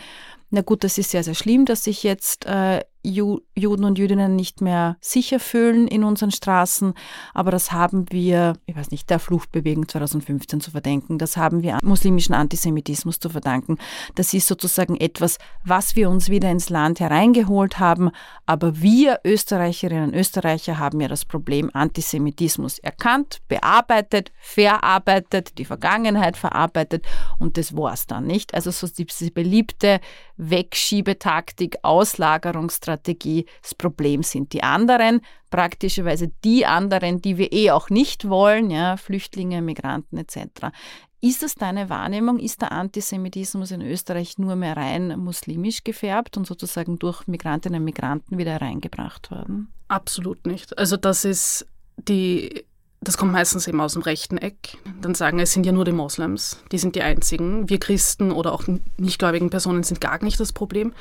na 0.50 0.62
gut, 0.62 0.82
das 0.82 0.98
ist 0.98 1.10
sehr, 1.10 1.22
sehr 1.22 1.34
schlimm, 1.34 1.64
dass 1.64 1.84
sich 1.84 2.02
jetzt 2.02 2.44
äh, 2.46 2.80
Juden 3.02 3.84
und 3.84 3.98
Jüdinnen 3.98 4.36
nicht 4.36 4.60
mehr 4.60 4.96
sicher 5.00 5.40
fühlen 5.40 5.88
in 5.88 6.04
unseren 6.04 6.30
Straßen. 6.30 6.94
Aber 7.34 7.50
das 7.50 7.72
haben 7.72 8.06
wir, 8.10 8.54
ich 8.66 8.76
weiß 8.76 8.90
nicht, 8.90 9.08
der 9.08 9.18
Fluchtbewegung 9.18 9.88
2015 9.88 10.60
zu 10.60 10.70
verdenken. 10.70 11.18
Das 11.18 11.36
haben 11.36 11.62
wir 11.62 11.78
muslimischen 11.82 12.34
Antisemitismus 12.34 13.18
zu 13.18 13.30
verdanken. 13.30 13.78
Das 14.14 14.34
ist 14.34 14.46
sozusagen 14.46 14.96
etwas, 14.96 15.38
was 15.64 15.96
wir 15.96 16.10
uns 16.10 16.28
wieder 16.28 16.50
ins 16.50 16.68
Land 16.68 17.00
hereingeholt 17.00 17.78
haben. 17.78 18.10
Aber 18.46 18.80
wir 18.82 19.20
Österreicherinnen 19.24 20.10
und 20.10 20.14
Österreicher 20.14 20.78
haben 20.78 21.00
ja 21.00 21.08
das 21.08 21.24
Problem 21.24 21.70
Antisemitismus 21.72 22.78
erkannt, 22.78 23.40
bearbeitet, 23.48 24.32
verarbeitet, 24.40 25.56
die 25.58 25.64
Vergangenheit 25.64 26.36
verarbeitet 26.36 27.06
und 27.38 27.56
das 27.56 27.76
war's 27.76 28.06
dann 28.06 28.26
nicht. 28.26 28.54
Also 28.54 28.70
so 28.70 28.86
diese 28.86 29.30
beliebte 29.30 30.00
Wegschiebetaktik, 30.36 31.76
Auslagerungsstrategie, 31.82 32.89
Strategie. 32.90 33.46
Das 33.62 33.74
Problem 33.74 34.22
sind 34.22 34.52
die 34.52 34.62
anderen, 34.62 35.20
praktischerweise 35.50 36.30
die 36.44 36.66
anderen, 36.66 37.22
die 37.22 37.38
wir 37.38 37.52
eh 37.52 37.70
auch 37.70 37.88
nicht 37.88 38.28
wollen, 38.28 38.70
ja, 38.70 38.96
Flüchtlinge, 38.96 39.62
Migranten 39.62 40.18
etc. 40.18 40.72
Ist 41.20 41.42
das 41.42 41.54
deine 41.54 41.88
Wahrnehmung? 41.88 42.38
Ist 42.38 42.62
der 42.62 42.72
Antisemitismus 42.72 43.70
in 43.70 43.82
Österreich 43.82 44.38
nur 44.38 44.56
mehr 44.56 44.76
rein 44.76 45.18
muslimisch 45.18 45.84
gefärbt 45.84 46.36
und 46.36 46.46
sozusagen 46.46 46.98
durch 46.98 47.26
Migrantinnen 47.26 47.80
und 47.80 47.84
Migranten 47.84 48.38
wieder 48.38 48.60
reingebracht 48.60 49.30
worden? 49.30 49.72
Absolut 49.88 50.46
nicht. 50.46 50.76
Also 50.78 50.96
das 50.96 51.24
ist 51.24 51.66
die, 51.96 52.64
das 53.00 53.18
kommt 53.18 53.32
meistens 53.32 53.68
eben 53.68 53.80
aus 53.80 53.92
dem 53.92 54.02
rechten 54.02 54.38
Eck. 54.38 54.78
Dann 55.00 55.14
sagen, 55.14 55.38
es 55.38 55.52
sind 55.52 55.66
ja 55.66 55.72
nur 55.72 55.84
die 55.84 55.92
Moslems, 55.92 56.62
die 56.72 56.78
sind 56.78 56.96
die 56.96 57.02
einzigen. 57.02 57.68
Wir 57.68 57.78
Christen 57.78 58.32
oder 58.32 58.52
auch 58.52 58.64
nichtgläubigen 58.96 59.50
Personen 59.50 59.82
sind 59.82 60.00
gar 60.00 60.22
nicht 60.24 60.40
das 60.40 60.52
Problem 60.52 60.92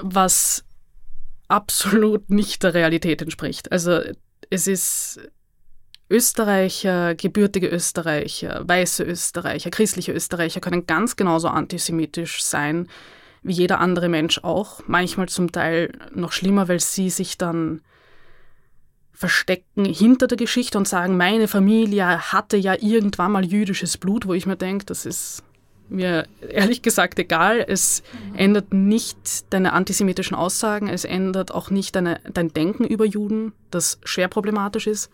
was 0.00 0.64
absolut 1.48 2.30
nicht 2.30 2.62
der 2.62 2.74
Realität 2.74 3.22
entspricht. 3.22 3.70
Also 3.70 4.00
es 4.50 4.66
ist 4.66 5.20
Österreicher, 6.10 7.14
gebürtige 7.14 7.68
Österreicher, 7.68 8.62
weiße 8.66 9.04
Österreicher, 9.04 9.70
christliche 9.70 10.12
Österreicher 10.12 10.60
können 10.60 10.86
ganz 10.86 11.16
genauso 11.16 11.48
antisemitisch 11.48 12.42
sein 12.42 12.88
wie 13.42 13.52
jeder 13.52 13.78
andere 13.80 14.08
Mensch 14.08 14.38
auch. 14.42 14.80
Manchmal 14.86 15.28
zum 15.28 15.52
Teil 15.52 15.92
noch 16.14 16.32
schlimmer, 16.32 16.68
weil 16.68 16.80
sie 16.80 17.10
sich 17.10 17.38
dann 17.38 17.82
verstecken 19.12 19.84
hinter 19.84 20.26
der 20.26 20.36
Geschichte 20.36 20.76
und 20.76 20.88
sagen, 20.88 21.16
meine 21.16 21.46
Familie 21.46 22.32
hatte 22.32 22.56
ja 22.56 22.74
irgendwann 22.78 23.32
mal 23.32 23.44
jüdisches 23.44 23.96
Blut, 23.96 24.26
wo 24.26 24.34
ich 24.34 24.46
mir 24.46 24.56
denke, 24.56 24.86
das 24.86 25.06
ist 25.06 25.44
mir 25.88 26.26
ehrlich 26.48 26.82
gesagt 26.82 27.18
egal. 27.18 27.64
Es 27.66 28.02
mhm. 28.30 28.34
ändert 28.36 28.74
nicht 28.74 29.52
deine 29.52 29.72
antisemitischen 29.72 30.36
Aussagen, 30.36 30.88
es 30.88 31.04
ändert 31.04 31.52
auch 31.52 31.70
nicht 31.70 31.94
deine, 31.96 32.20
dein 32.32 32.52
Denken 32.52 32.84
über 32.84 33.04
Juden, 33.04 33.52
das 33.70 33.98
schwer 34.04 34.28
problematisch 34.28 34.86
ist. 34.86 35.10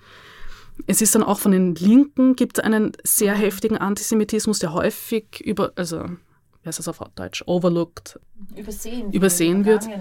Es 0.86 1.02
ist 1.02 1.14
dann 1.14 1.22
auch 1.22 1.38
von 1.38 1.52
den 1.52 1.74
Linken 1.74 2.36
gibt 2.36 2.58
es 2.58 2.64
einen 2.64 2.92
sehr 3.02 3.34
heftigen 3.34 3.76
Antisemitismus, 3.76 4.60
der 4.60 4.72
häufig 4.72 5.40
über, 5.40 5.72
also, 5.76 6.04
wie 6.04 6.66
heißt 6.66 6.78
das 6.78 6.88
auf 6.88 7.00
Deutsch, 7.14 7.44
overlooked, 7.46 8.18
übersehen, 8.56 9.12
übersehen 9.12 9.64
wird, 9.66 9.86
wird, 9.86 10.00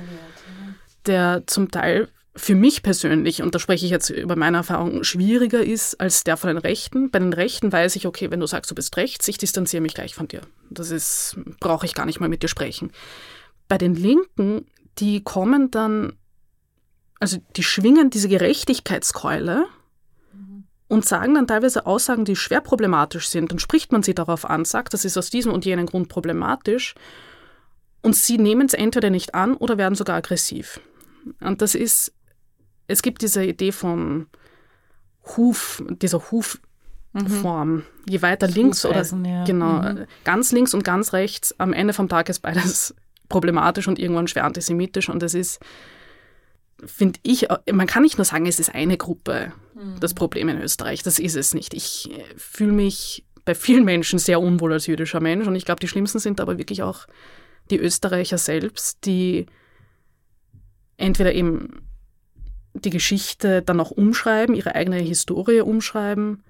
der 1.06 1.44
zum 1.48 1.70
Teil 1.70 2.08
für 2.36 2.56
mich 2.56 2.84
persönlich, 2.84 3.42
und 3.42 3.56
da 3.56 3.60
spreche 3.60 3.86
ich 3.86 3.92
jetzt 3.92 4.10
über 4.10 4.36
meine 4.36 4.58
Erfahrung, 4.58 5.04
schwieriger 5.04 5.64
ist 5.64 6.00
als 6.00 6.24
der 6.24 6.38
von 6.38 6.50
den 6.50 6.58
Rechten. 6.58 7.10
Bei 7.12 7.20
den 7.20 7.34
Rechten 7.34 7.72
weiß 7.72 7.96
ich, 7.96 8.06
okay, 8.06 8.32
wenn 8.32 8.40
du 8.40 8.48
sagst, 8.48 8.70
du 8.72 8.76
bist 8.76 8.96
rechts, 8.98 9.28
ich 9.28 9.38
distanziere 9.38 9.82
mich 9.82 9.94
gleich 9.94 10.16
von 10.16 10.28
dir. 10.28 10.42
Das 10.70 10.92
ist, 10.92 11.38
brauche 11.60 11.86
ich 11.86 11.96
gar 11.96 12.06
nicht 12.06 12.20
mal 12.20 12.30
mit 12.30 12.44
dir 12.44 12.48
sprechen. 12.48 12.92
Bei 13.68 13.78
den 13.78 13.96
Linken, 13.96 14.66
die 15.00 15.24
kommen 15.24 15.72
dann, 15.72 16.14
also 17.20 17.38
die 17.56 17.64
schwingen 17.64 18.10
diese 18.10 18.30
Gerechtigkeitskeule 18.30 19.66
und 20.88 21.06
sagen 21.06 21.36
dann 21.36 21.48
teilweise 21.48 21.86
Aussagen, 21.86 22.26
die 22.26 22.36
schwer 22.36 22.62
problematisch 22.62 23.28
sind. 23.30 23.52
Dann 23.52 23.60
spricht 23.60 23.92
man 23.92 24.04
sie 24.04 24.16
darauf 24.16 24.46
an, 24.50 24.66
sagt, 24.66 24.94
das 24.94 25.06
ist 25.06 25.18
aus 25.18 25.30
diesem 25.30 25.52
und 25.52 25.66
jenem 25.66 25.86
Grund 25.86 26.10
problematisch. 26.10 26.96
Und 28.02 28.16
sie 28.16 28.38
nehmen 28.38 28.68
es 28.68 28.74
entweder 28.74 29.10
nicht 29.10 29.36
an 29.36 29.56
oder 29.56 29.78
werden 29.78 29.96
sogar 29.96 30.16
aggressiv. 30.16 30.80
Und 31.42 31.62
das 31.62 31.76
ist 31.76 32.14
es 32.90 33.02
gibt 33.02 33.22
diese 33.22 33.46
Idee 33.46 33.72
von 33.72 34.28
Huf, 35.38 35.84
dieser 36.02 36.32
Hufform. 36.32 37.70
Mhm. 37.70 37.84
Je 38.10 38.22
weiter 38.22 38.48
das 38.48 38.56
links 38.56 38.84
oder 38.84 39.04
ja. 39.04 39.44
genau, 39.46 39.82
mhm. 39.82 40.06
ganz 40.24 40.52
links 40.52 40.74
und 40.74 40.84
ganz 40.84 41.14
rechts, 41.14 41.54
am 41.60 41.72
Ende 41.72 41.94
vom 41.94 42.10
Tag 42.10 42.30
ist 42.30 42.40
beides 42.40 42.96
problematisch 43.30 43.88
und 43.88 44.00
irgendwann 44.00 44.28
schwer 44.28 44.46
antisemitisch. 44.46 45.08
Und 45.08 45.22
es 45.22 45.36
ist, 45.36 45.60
finde 46.84 47.20
ich, 47.22 47.48
man 47.72 47.86
kann 47.86 48.02
nicht 48.02 48.18
nur 48.18 48.26
sagen, 48.26 48.48
es 48.48 48.60
ist 48.60 48.74
eine 48.74 48.98
Gruppe 48.98 49.54
mhm. 49.76 50.00
das 50.00 50.16
Problem 50.16 50.50
in 50.50 50.60
Österreich. 50.60 51.04
Das 51.04 51.20
ist 51.20 51.36
es 51.36 51.54
nicht. 51.54 51.76
Ich 51.76 52.10
äh, 52.12 52.24
fühle 52.38 52.72
mich 52.72 53.24
bei 53.46 53.54
vielen 53.54 53.86
Menschen 53.86 54.18
sehr 54.18 54.42
unwohl 54.42 54.74
als 54.74 54.88
jüdischer 54.88 55.20
Mensch 55.20 55.48
und 55.48 55.56
ich 55.56 55.66
glaube, 55.66 55.80
die 55.80 55.88
schlimmsten 55.88 56.20
sind 56.20 56.42
aber 56.42 56.58
wirklich 56.58 56.82
auch 56.82 57.06
die 57.70 57.78
Österreicher 57.78 58.40
selbst, 58.40 59.06
die 59.06 59.46
entweder 60.98 61.34
eben 61.34 61.89
die 62.86 62.90
Geschichte 62.90 63.62
dann 63.62 63.80
auch 63.80 63.92
umschreiben, 63.92 64.56
ihre 64.56 64.76
eigene 64.76 64.98
Historie 64.98 65.62
umschreiben, 65.62 66.44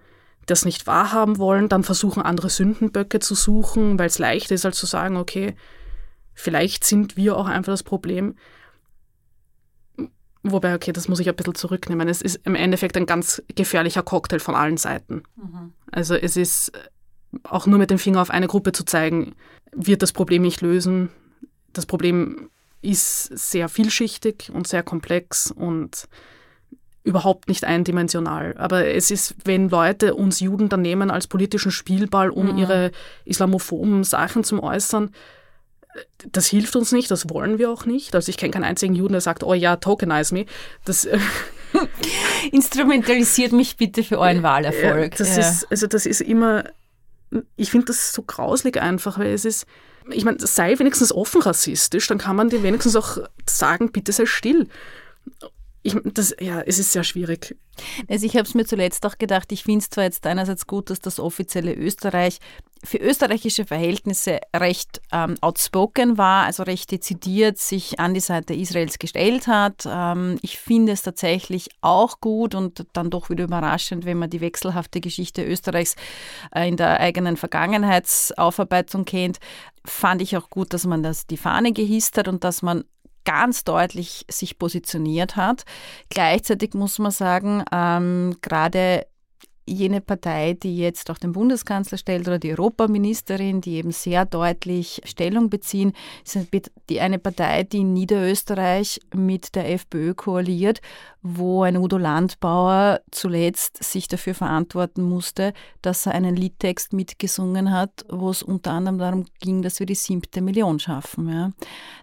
das 0.46 0.66
nicht 0.66 0.88
wahrhaben 0.88 1.38
wollen, 1.38 1.70
dann 1.70 1.84
versuchen, 1.84 2.24
andere 2.24 2.50
Sündenböcke 2.50 3.20
zu 3.20 3.36
suchen, 3.36 4.00
weil 4.00 4.08
es 4.08 4.20
leicht 4.20 4.52
ist, 4.52 4.66
als 4.66 4.78
zu 4.78 4.86
sagen, 4.86 5.18
okay, 5.18 5.56
vielleicht 6.34 6.84
sind 6.84 7.18
wir 7.18 7.38
auch 7.38 7.48
einfach 7.48 7.74
das 7.74 7.84
Problem. 7.84 8.36
Wobei, 10.42 10.74
okay, 10.74 10.94
das 10.94 11.08
muss 11.08 11.20
ich 11.20 11.28
ein 11.28 11.36
bisschen 11.36 11.56
zurücknehmen. 11.56 12.08
Es 12.08 12.22
ist 12.22 12.40
im 12.46 12.56
Endeffekt 12.56 12.96
ein 12.96 13.06
ganz 13.06 13.44
gefährlicher 13.56 14.04
Cocktail 14.04 14.40
von 14.40 14.56
allen 14.56 14.78
Seiten. 14.78 15.24
Mhm. 15.36 15.74
Also 15.92 16.16
es 16.16 16.38
ist 16.38 16.72
auch 17.44 17.68
nur 17.68 17.78
mit 17.78 17.92
dem 17.92 18.00
Finger 18.00 18.22
auf 18.22 18.30
eine 18.30 18.48
Gruppe 18.48 18.72
zu 18.72 18.86
zeigen, 18.86 19.36
wird 19.72 20.02
das 20.02 20.14
Problem 20.14 20.42
nicht 20.42 20.62
lösen. 20.62 21.10
Das 21.74 21.86
Problem 21.86 22.50
ist 22.82 23.26
sehr 23.38 23.70
vielschichtig 23.70 24.52
und 24.54 24.68
sehr 24.68 24.84
komplex 24.84 25.52
und 25.52 26.08
überhaupt 27.04 27.48
nicht 27.50 27.66
eindimensional. 27.66 28.56
Aber 28.58 28.88
es 28.88 29.10
ist, 29.12 29.36
wenn 29.44 29.70
Leute 29.70 30.16
uns 30.16 30.40
Juden 30.40 30.70
dann 30.70 30.82
nehmen 30.82 31.10
als 31.12 31.28
politischen 31.28 31.72
Spielball, 31.72 32.30
um 32.30 32.52
mhm. 32.52 32.58
ihre 32.58 32.92
islamophoben 33.26 34.04
Sachen 34.04 34.44
zu 34.44 34.62
äußern, 34.62 35.12
das 36.32 36.48
hilft 36.48 36.76
uns 36.76 36.92
nicht, 36.92 37.10
das 37.10 37.30
wollen 37.30 37.58
wir 37.58 37.72
auch 37.72 37.86
nicht. 37.86 38.14
Also 38.16 38.30
ich 38.30 38.38
kenne 38.38 38.52
keinen 38.52 38.64
einzigen 38.64 38.96
Juden, 38.96 39.14
der 39.14 39.22
sagt, 39.22 39.44
oh 39.44 39.54
ja, 39.54 39.78
tokenize 39.78 40.34
me. 40.34 40.46
Das 40.86 41.08
Instrumentalisiert 42.52 43.52
mich 43.52 43.78
bitte 43.78 44.04
für 44.04 44.20
euren 44.20 44.44
Wahlerfolg. 44.44 45.16
Das 45.18 45.36
ja. 45.36 45.48
ist, 45.48 45.68
also 45.70 45.88
das 45.88 46.06
ist 46.06 46.22
immer, 46.22 46.64
ich 47.56 47.72
finde 47.72 47.88
das 47.88 48.14
so 48.14 48.24
grauslig 48.24 48.82
einfach, 48.82 49.20
weil 49.20 49.34
es 49.34 49.46
ist, 49.46 49.66
ich 50.12 50.26
meine, 50.26 50.40
sei 50.40 50.78
wenigstens 50.80 51.12
offen 51.12 51.42
rassistisch, 51.42 52.08
dann 52.08 52.18
kann 52.18 52.36
man 52.36 52.50
dir 52.50 52.64
wenigstens 52.64 52.96
auch 52.96 53.18
sagen, 53.46 53.92
bitte 53.92 54.12
sei 54.12 54.26
still. 54.26 54.68
Ich, 55.82 55.96
das, 56.04 56.36
ja, 56.40 56.62
es 56.62 56.78
ist 56.78 56.92
sehr 56.92 57.04
schwierig. 57.04 57.56
Also 58.08 58.26
ich 58.26 58.36
habe 58.36 58.44
es 58.44 58.54
mir 58.54 58.66
zuletzt 58.66 59.06
auch 59.06 59.18
gedacht, 59.18 59.52
ich 59.52 59.64
finde 59.64 59.80
es 59.80 59.90
zwar 59.90 60.04
jetzt 60.04 60.26
einerseits 60.26 60.68
gut, 60.68 60.90
dass 60.90 61.00
das 61.00 61.20
offizielle 61.20 61.74
Österreich 61.74 62.40
für 62.84 62.98
österreichische 62.98 63.66
Verhältnisse 63.66 64.40
recht 64.56 65.02
ähm, 65.12 65.36
outspoken 65.42 66.18
war, 66.18 66.46
also 66.46 66.64
recht 66.64 66.92
dezidiert 66.92 67.58
sich 67.58 68.00
an 68.00 68.14
die 68.14 68.20
Seite 68.20 68.54
Israels 68.54 69.00
gestellt 69.00 69.48
hat. 69.48 69.84
Ähm, 69.86 70.40
ich 70.42 70.58
finde 70.58 70.94
es 70.94 71.02
tatsächlich 71.02 71.70
auch 71.82 72.22
gut 72.22 72.56
und 72.56 72.86
dann 72.94 73.10
doch 73.10 73.30
wieder 73.30 73.44
überraschend, 73.44 74.06
wenn 74.06 74.18
man 74.18 74.30
die 74.30 74.42
wechselhafte 74.42 75.02
Geschichte 75.02 75.44
Österreichs 75.44 75.96
äh, 76.56 76.70
in 76.70 76.78
der 76.78 77.00
eigenen 77.00 77.36
Vergangenheitsaufarbeitung 77.36 79.06
kennt, 79.06 79.40
fand 79.86 80.22
ich 80.22 80.38
auch 80.38 80.50
gut, 80.50 80.74
dass 80.74 80.86
man 80.86 81.04
das 81.04 81.28
die 81.28 81.38
Fahne 81.38 81.74
gehisst 81.74 82.18
hat 82.18 82.28
und 82.28 82.44
dass 82.44 82.62
man 82.62 82.86
ganz 83.26 83.64
deutlich 83.64 84.26
sich 84.30 84.58
positioniert 84.58 85.36
hat. 85.36 85.66
Gleichzeitig 86.10 86.74
muss 86.74 86.98
man 86.98 87.12
sagen, 87.12 87.64
ähm, 87.72 88.38
gerade 88.42 89.06
jene 89.70 90.02
Partei, 90.02 90.54
die 90.54 90.78
jetzt 90.78 91.10
auch 91.10 91.18
den 91.18 91.32
Bundeskanzler 91.32 91.98
stellt 91.98 92.28
oder 92.28 92.40
die 92.40 92.52
Europaministerin, 92.52 93.62
die 93.62 93.76
eben 93.76 93.92
sehr 93.92 94.26
deutlich 94.26 95.02
Stellung 95.06 95.50
beziehen, 95.50 95.94
ist 96.26 96.38
eine 97.00 97.20
Partei, 97.20 97.64
die 97.64 97.80
in 97.80 97.94
Niederösterreich 97.94 99.00
mit 99.14 99.56
der 99.56 99.72
FPÖ 99.72 100.14
koaliert, 100.14 100.82
wo 101.22 101.64
ein 101.64 101.78
Udo 101.78 101.98
Landbauer 101.98 103.02
zuletzt 103.12 103.84
sich 103.84 104.08
dafür 104.08 104.34
verantworten 104.34 105.04
musste, 105.04 105.54
dass 105.82 106.06
er 106.06 106.14
einen 106.14 106.36
Liedtext 106.36 106.94
mitgesungen 106.94 107.72
hat, 107.72 108.06
wo 108.10 108.30
es 108.30 108.42
unter 108.42 108.72
anderem 108.72 108.98
darum 108.98 109.26
ging, 109.42 109.62
dass 109.62 109.80
wir 109.80 109.86
die 109.86 109.96
siebte 109.96 110.42
Million 110.42 110.80
schaffen. 110.80 111.30
Ja. 111.30 111.52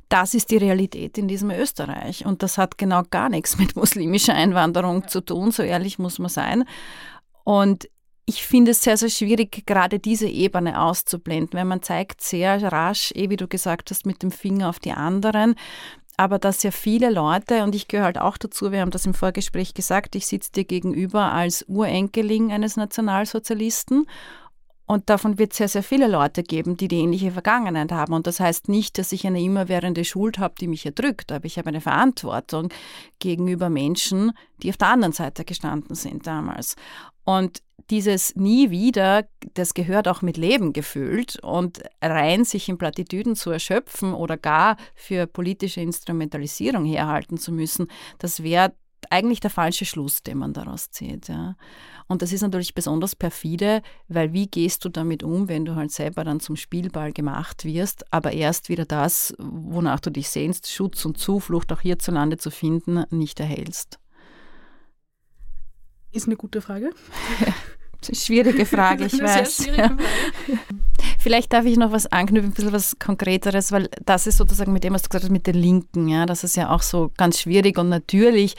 Das 0.09 0.35
ist 0.35 0.51
die 0.51 0.59
Realität 0.59 1.19
in 1.19 1.29
diesem 1.29 1.51
Österreich. 1.51 2.27
Und 2.27 2.43
das 2.43 2.59
hat 2.59 2.79
genau 2.79 3.03
gar 3.11 3.29
nichts 3.29 3.59
mit 3.59 3.75
muslimischer 3.75 4.35
Einwanderung 4.35 5.09
zu 5.09 5.21
tun, 5.21 5.51
so 5.51 5.63
ehrlich 5.63 5.99
muss 5.99 6.19
man 6.19 6.29
sein. 6.29 6.65
Und 7.47 7.89
ich 8.25 8.43
finde 8.43 8.73
es 8.73 8.83
sehr, 8.83 8.97
sehr 8.97 9.09
schwierig, 9.09 9.67
gerade 9.67 10.01
diese 10.01 10.27
Ebene 10.27 10.83
auszublenden, 10.83 11.57
weil 11.57 11.65
man 11.65 11.81
zeigt 11.81 12.21
sehr 12.21 12.61
rasch, 12.61 13.13
eh 13.15 13.31
wie 13.31 13.37
du 13.37 13.47
gesagt 13.47 13.93
hast, 13.93 14.05
mit 14.05 14.21
dem 14.25 14.33
Finger 14.33 14.69
auf 14.69 14.81
die 14.81 14.91
anderen. 14.91 15.55
Aber 16.17 16.41
dass 16.41 16.65
ja 16.65 16.73
viele 16.73 17.09
Leute, 17.09 17.63
und 17.63 17.77
ich 17.77 17.87
gehöre 17.87 18.07
halt 18.07 18.19
auch 18.19 18.37
dazu, 18.37 18.73
wir 18.73 18.81
haben 18.81 18.91
das 18.91 19.07
im 19.07 19.15
Vorgespräch 19.15 19.75
gesagt, 19.75 20.17
ich 20.17 20.27
sitze 20.27 20.51
dir 20.51 20.65
gegenüber 20.65 21.31
als 21.31 21.65
Urenkelin 21.69 22.51
eines 22.51 22.77
Nationalsozialisten 22.77 24.09
und 24.87 25.11
davon 25.11 25.38
wird 25.38 25.53
es 25.53 25.59
sehr, 25.59 25.68
sehr 25.68 25.83
viele 25.83 26.07
Leute 26.07 26.44
geben, 26.44 26.77
die 26.77 26.87
die 26.87 27.01
ähnliche 27.01 27.33
Vergangenheit 27.33 27.90
haben. 27.90 28.12
Und 28.12 28.27
das 28.29 28.38
heißt 28.38 28.68
nicht, 28.68 28.99
dass 28.99 29.11
ich 29.12 29.27
eine 29.27 29.40
immerwährende 29.40 30.05
Schuld 30.05 30.38
habe, 30.38 30.55
die 30.61 30.68
mich 30.68 30.87
erdrückt, 30.87 31.33
aber 31.33 31.44
ich 31.44 31.59
habe 31.59 31.68
eine 31.68 31.81
Verantwortung 31.81 32.68
gegenüber 33.18 33.68
Menschen, 33.68 34.33
die 34.62 34.70
auf 34.70 34.77
der 34.77 34.88
anderen 34.88 35.12
Seite 35.12 35.44
gestanden 35.44 35.96
sind 35.96 36.27
damals. 36.27 36.77
Und 37.25 37.62
dieses 37.90 38.37
nie 38.37 38.70
wieder, 38.70 39.27
das 39.55 39.75
gehört 39.75 40.07
auch 40.07 40.22
mit 40.22 40.37
Leben 40.37 40.72
gefüllt 40.72 41.38
und 41.42 41.83
rein 42.01 42.44
sich 42.44 42.68
in 42.68 42.79
Plattitüden 42.79 43.35
zu 43.35 43.51
erschöpfen 43.51 44.14
oder 44.14 44.37
gar 44.37 44.77
für 44.94 45.27
politische 45.27 45.81
Instrumentalisierung 45.81 46.85
herhalten 46.85 47.38
zu 47.38 47.53
müssen, 47.53 47.88
das 48.18 48.42
wäre 48.42 48.72
eigentlich 49.11 49.40
der 49.40 49.51
falsche 49.51 49.85
Schluss, 49.85 50.23
den 50.23 50.38
man 50.38 50.53
daraus 50.53 50.90
zieht. 50.90 51.29
Ja. 51.29 51.57
Und 52.07 52.23
das 52.23 52.33
ist 52.33 52.42
natürlich 52.42 52.75
besonders 52.75 53.16
perfide, 53.16 53.83
weil 54.09 54.33
wie 54.33 54.47
gehst 54.47 54.85
du 54.85 54.88
damit 54.88 55.23
um, 55.23 55.49
wenn 55.49 55.64
du 55.64 55.75
halt 55.75 55.90
selber 55.92 56.25
dann 56.25 56.40
zum 56.40 56.57
Spielball 56.57 57.12
gemacht 57.12 57.64
wirst, 57.64 58.12
aber 58.12 58.33
erst 58.33 58.69
wieder 58.69 58.85
das, 58.85 59.35
wonach 59.38 60.01
du 60.01 60.11
dich 60.11 60.29
sehnst, 60.29 60.71
Schutz 60.71 61.05
und 61.05 61.19
Zuflucht 61.19 61.73
auch 61.73 61.81
hierzulande 61.81 62.37
zu 62.37 62.51
finden, 62.51 63.05
nicht 63.11 63.40
erhältst? 63.40 63.99
Ist 66.12 66.27
eine 66.27 66.37
gute 66.37 66.61
Frage. 66.61 66.90
Schwierige 68.12 68.66
Frage, 68.66 69.05
ich 69.07 69.21
weiß. 69.21 69.66
Frage. 69.66 69.97
Vielleicht 71.27 71.53
darf 71.53 71.65
ich 71.65 71.77
noch 71.77 71.91
was 71.91 72.07
anknüpfen, 72.07 72.53
ein 72.53 72.55
bisschen 72.55 72.73
was 72.73 73.01
Konkreteres, 73.01 73.73
weil 73.73 73.89
das 74.05 74.29
ist 74.29 74.37
sozusagen 74.37 74.73
mit 74.73 74.85
dem, 74.85 74.95
was 74.95 75.03
du 75.03 75.09
gesagt 75.09 75.25
hast, 75.25 75.33
mit 75.33 75.49
den 75.49 75.57
Linken, 75.57 76.07
ja, 76.07 76.25
das 76.25 76.45
ist 76.45 76.55
ja 76.55 76.71
auch 76.71 76.83
so 76.83 77.11
ganz 77.17 77.41
schwierig 77.41 77.79
und 77.79 77.89
natürlich 77.89 78.55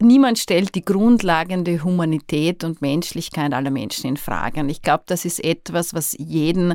niemand 0.00 0.40
stellt 0.40 0.74
die 0.74 0.84
grundlegende 0.84 1.84
Humanität 1.84 2.64
und 2.64 2.82
Menschlichkeit 2.82 3.54
aller 3.54 3.70
Menschen 3.70 4.08
in 4.08 4.16
Frage. 4.16 4.58
Und 4.58 4.68
ich 4.68 4.82
glaube, 4.82 5.04
das 5.06 5.24
ist 5.24 5.44
etwas, 5.44 5.94
was 5.94 6.16
jeden 6.18 6.74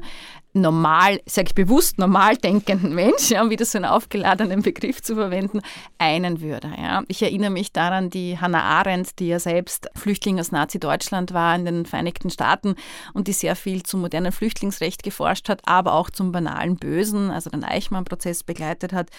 normal, 0.54 1.22
sage 1.26 1.50
ich 1.50 1.56
bewusst, 1.56 1.98
normal 1.98 2.38
denkenden 2.38 2.94
Mensch, 2.94 3.30
ja, 3.30 3.42
um 3.42 3.50
wieder 3.50 3.66
so 3.66 3.78
einen 3.78 3.86
aufgeladenen 3.86 4.62
Begriff 4.62 5.02
zu 5.02 5.16
verwenden, 5.16 5.62
einen 5.98 6.42
würde. 6.42 6.72
Ja. 6.78 7.04
Ich 7.08 7.22
erinnere 7.22 7.50
mich 7.50 7.72
daran, 7.72 8.10
die 8.10 8.38
Hannah 8.40 8.64
Arendt, 8.64 9.20
die 9.20 9.28
ja 9.28 9.40
selbst 9.40 9.90
Flüchtling 9.96 10.40
aus 10.40 10.52
Nazi-Deutschland 10.52 11.34
war 11.34 11.56
in 11.56 11.66
den 11.66 11.86
Vereinigten 11.86 12.30
Staaten 12.30 12.76
und 13.14 13.28
die 13.28 13.34
sehr 13.34 13.56
viel 13.56 13.84
zum 13.84 14.02
modernen 14.02 14.32
Flüchtlingsrecht 14.32 15.04
geforscht 15.04 15.50
hat, 15.50 15.62
aber 15.66 15.94
auch 15.94 16.10
zum 16.10 16.32
banalen 16.32 16.76
Bösen, 16.76 17.32
also 17.32 17.50
den 17.50 17.64
Eichmann-Prozess 17.64 18.44
begleitet 18.44 18.94
hat, 18.94 19.10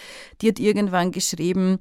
die 0.41 0.49
hat 0.49 0.59
irgendwann 0.59 1.11
geschrieben, 1.11 1.79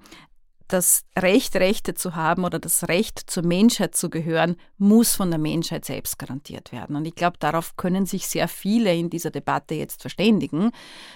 das 0.68 1.04
Recht, 1.18 1.56
Rechte 1.56 1.94
zu 1.94 2.14
haben 2.14 2.44
oder 2.44 2.58
das 2.58 2.88
Recht 2.88 3.18
zur 3.26 3.44
Menschheit 3.44 3.94
zu 3.94 4.10
gehören, 4.10 4.56
muss 4.78 5.14
von 5.14 5.30
der 5.30 5.38
Menschheit 5.38 5.84
selbst 5.84 6.18
garantiert 6.18 6.72
werden. 6.72 6.96
Und 6.96 7.06
ich 7.06 7.14
glaube, 7.14 7.36
darauf 7.38 7.76
können 7.76 8.06
sich 8.06 8.26
sehr 8.26 8.48
viele 8.48 8.94
in 8.94 9.10
dieser 9.10 9.30
Debatte 9.30 9.74
jetzt 9.74 10.02
verständigen. 10.02 10.70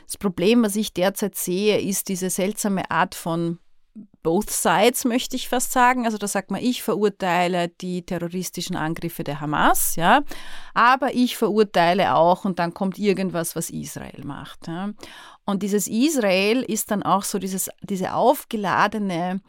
Das 0.07 0.17
Problem, 0.17 0.63
was 0.63 0.77
ich 0.77 0.93
derzeit 0.93 1.37
sehe, 1.37 1.81
ist 1.81 2.09
diese 2.09 2.31
seltsame 2.31 2.91
Art 2.91 3.15
von 3.15 3.59
both 4.23 4.51
sides, 4.51 5.05
möchte 5.05 5.37
ich 5.37 5.49
fast 5.49 5.73
sagen. 5.73 6.05
Also 6.05 6.19
da 6.19 6.27
sagt 6.27 6.51
man, 6.51 6.61
ich 6.63 6.83
verurteile 6.83 7.69
die 7.69 8.05
terroristischen 8.05 8.77
Angriffe 8.77 9.25
der 9.25 9.41
Hamas, 9.41 9.97
ja, 9.97 10.23
aber 10.75 11.15
ich 11.15 11.37
verurteile 11.37 12.15
auch 12.15 12.45
und 12.45 12.59
dann 12.59 12.75
kommt 12.75 12.99
irgendwas, 12.99 13.57
was 13.57 13.71
Israel 13.71 14.25
macht. 14.25 14.67
Ja. 14.67 14.91
Und 15.49 15.63
dieses 15.63 15.87
Israel 15.87 16.63
ist 16.63 16.91
dann 16.91 17.05
auch 17.05 17.23
so 17.23 17.39
dieses, 17.39 17.71
diese 17.81 18.15
aufgeladene, 18.15 19.41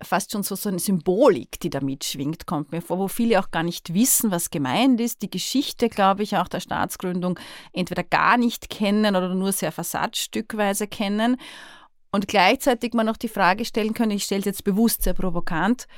fast 0.00 0.30
schon 0.30 0.44
so, 0.44 0.54
so 0.54 0.68
eine 0.68 0.78
Symbolik, 0.78 1.58
die 1.58 1.70
da 1.70 1.80
mitschwingt, 1.80 2.46
kommt 2.46 2.70
mir 2.70 2.80
vor, 2.80 3.00
wo 3.00 3.08
viele 3.08 3.40
auch 3.40 3.50
gar 3.50 3.64
nicht 3.64 3.92
wissen, 3.92 4.30
was 4.30 4.50
gemeint 4.50 5.00
ist. 5.00 5.22
Die 5.22 5.30
Geschichte, 5.30 5.88
glaube 5.88 6.22
ich, 6.22 6.36
auch 6.36 6.46
der 6.46 6.60
Staatsgründung 6.60 7.36
entweder 7.72 8.04
gar 8.04 8.36
nicht 8.36 8.70
kennen 8.70 9.16
oder 9.16 9.34
nur 9.34 9.50
sehr 9.50 9.72
versatzstückweise 9.72 10.86
kennen. 10.86 11.36
Und 12.12 12.28
gleichzeitig 12.28 12.94
man 12.94 13.06
noch 13.06 13.16
die 13.16 13.28
Frage 13.28 13.64
stellen 13.64 13.92
können, 13.92 14.12
ich 14.12 14.24
stelle 14.24 14.40
es 14.40 14.46
jetzt 14.46 14.64
bewusst 14.64 15.02
sehr 15.02 15.14
provokant, 15.14 15.88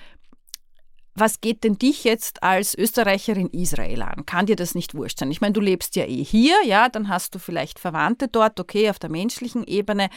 was 1.15 1.43
geht 1.43 1.63
denn 1.65 1.77
dich 1.77 2.05
jetzt 2.05 2.43
als 2.43 2.75
Österreicherin 2.75 3.49
Israel 3.51 4.03
an? 4.03 4.25
Kann 4.25 4.47
dir 4.47 4.57
das 4.57 4.75
nicht 4.75 4.95
wurscht 4.95 5.19
sein? 5.19 5.31
Ich 5.31 5.43
meine, 5.43 5.53
du 5.53 5.61
lebst 5.61 5.95
ja 5.97 6.05
eh 6.05 6.25
hier, 6.25 6.57
ja, 6.65 6.89
dann 6.89 7.09
hast 7.09 7.35
du 7.35 7.39
vielleicht 7.39 7.79
Verwandte 7.79 8.29
dort, 8.29 8.59
okay, 8.59 8.89
auf 8.89 8.99
der 8.99 9.11
menschlichen 9.11 9.65
Ebene, 9.65 10.09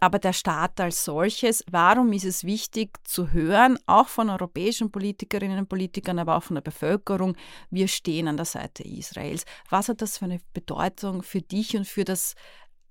aber 0.00 0.18
der 0.18 0.32
Staat 0.32 0.80
als 0.80 1.04
solches, 1.04 1.64
warum 1.70 2.12
ist 2.12 2.24
es 2.24 2.42
wichtig 2.42 2.98
zu 3.04 3.32
hören, 3.32 3.78
auch 3.86 4.08
von 4.08 4.28
europäischen 4.28 4.90
Politikerinnen 4.90 5.60
und 5.60 5.68
Politikern, 5.68 6.18
aber 6.18 6.36
auch 6.36 6.42
von 6.42 6.56
der 6.56 6.62
Bevölkerung, 6.62 7.36
wir 7.70 7.86
stehen 7.86 8.26
an 8.26 8.36
der 8.36 8.46
Seite 8.46 8.82
Israels. 8.82 9.44
Was 9.68 9.88
hat 9.88 10.02
das 10.02 10.18
für 10.18 10.24
eine 10.24 10.40
Bedeutung 10.52 11.22
für 11.22 11.42
dich 11.42 11.76
und 11.76 11.86
für 11.86 12.04
das 12.04 12.34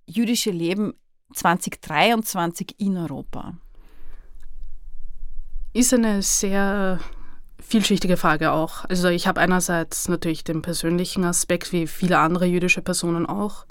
jüdische 0.06 0.52
Leben 0.52 0.94
2023 1.34 2.76
in 2.80 2.98
Europa? 2.98 3.58
Ist 5.74 5.94
eine 5.94 6.22
sehr 6.24 7.00
vielschichtige 7.62 8.18
Frage 8.18 8.52
auch. 8.52 8.86
Also 8.86 9.10
ich 9.10 9.28
habe 9.28 9.42
einerseits 9.42 10.08
natürlich 10.08 10.44
den 10.44 10.62
persönlichen 10.62 11.24
Aspekt, 11.24 11.72
wie 11.72 11.88
viele 11.88 12.18
andere 12.18 12.46
jüdische 12.46 12.82
Personen 12.82 13.26
auch. 13.26 13.66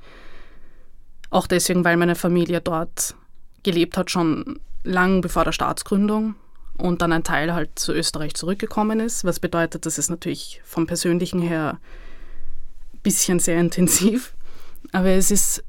Auch 1.30 1.46
deswegen, 1.46 1.84
weil 1.84 1.96
meine 1.96 2.14
Familie 2.14 2.60
dort 2.60 3.14
gelebt 3.62 3.96
hat, 3.96 4.10
schon 4.10 4.60
lang 4.84 5.20
bevor 5.20 5.44
der 5.44 5.52
Staatsgründung 5.52 6.36
und 6.78 7.02
dann 7.02 7.12
ein 7.12 7.24
Teil 7.24 7.52
halt 7.52 7.78
zu 7.78 7.92
Österreich 7.92 8.34
zurückgekommen 8.34 9.00
ist, 9.00 9.24
was 9.24 9.40
bedeutet, 9.40 9.84
das 9.84 9.98
ist 9.98 10.10
natürlich 10.10 10.60
vom 10.64 10.86
persönlichen 10.86 11.42
her 11.42 11.78
ein 12.94 13.00
bisschen 13.02 13.40
sehr 13.40 13.58
intensiv. 13.60 14.34
Aber 14.92 15.08
es 15.08 15.30
ist 15.30 15.64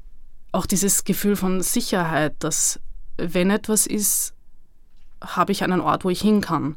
auch 0.52 0.66
dieses 0.66 1.04
Gefühl 1.04 1.36
von 1.36 1.60
Sicherheit, 1.60 2.34
dass 2.38 2.80
wenn 3.16 3.50
etwas 3.50 3.86
ist, 3.86 4.34
habe 5.20 5.52
ich 5.52 5.62
einen 5.62 5.80
Ort, 5.80 6.04
wo 6.04 6.10
ich 6.10 6.22
hin 6.22 6.40
kann. 6.40 6.76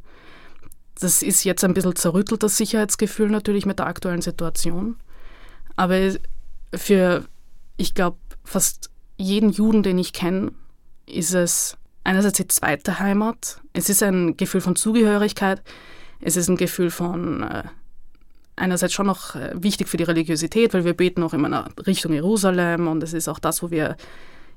Das 0.99 1.21
ist 1.21 1.43
jetzt 1.43 1.63
ein 1.63 1.73
bisschen 1.73 1.95
zerrüttelt, 1.95 2.43
das 2.43 2.57
Sicherheitsgefühl 2.57 3.29
natürlich 3.29 3.65
mit 3.65 3.79
der 3.79 3.87
aktuellen 3.87 4.21
Situation. 4.21 4.97
Aber 5.75 6.13
für, 6.73 7.25
ich 7.77 7.93
glaube, 7.93 8.17
fast 8.43 8.89
jeden 9.17 9.49
Juden, 9.49 9.83
den 9.83 9.97
ich 9.97 10.13
kenne, 10.13 10.51
ist 11.05 11.33
es 11.33 11.77
einerseits 12.03 12.37
die 12.37 12.47
zweite 12.47 12.99
Heimat. 12.99 13.61
Es 13.73 13.89
ist 13.89 14.03
ein 14.03 14.37
Gefühl 14.37 14.61
von 14.61 14.75
Zugehörigkeit. 14.75 15.61
Es 16.21 16.37
ist 16.37 16.49
ein 16.49 16.57
Gefühl 16.57 16.91
von 16.91 17.43
äh, 17.43 17.63
einerseits 18.55 18.93
schon 18.93 19.07
noch 19.07 19.35
äh, 19.35 19.51
wichtig 19.55 19.87
für 19.87 19.97
die 19.97 20.03
Religiosität, 20.03 20.73
weil 20.73 20.85
wir 20.85 20.93
beten 20.93 21.23
auch 21.23 21.33
immer 21.33 21.69
Richtung 21.85 22.13
Jerusalem 22.13 22.87
und 22.87 23.03
es 23.03 23.13
ist 23.13 23.27
auch 23.27 23.39
das, 23.39 23.63
wo 23.63 23.71
wir 23.71 23.97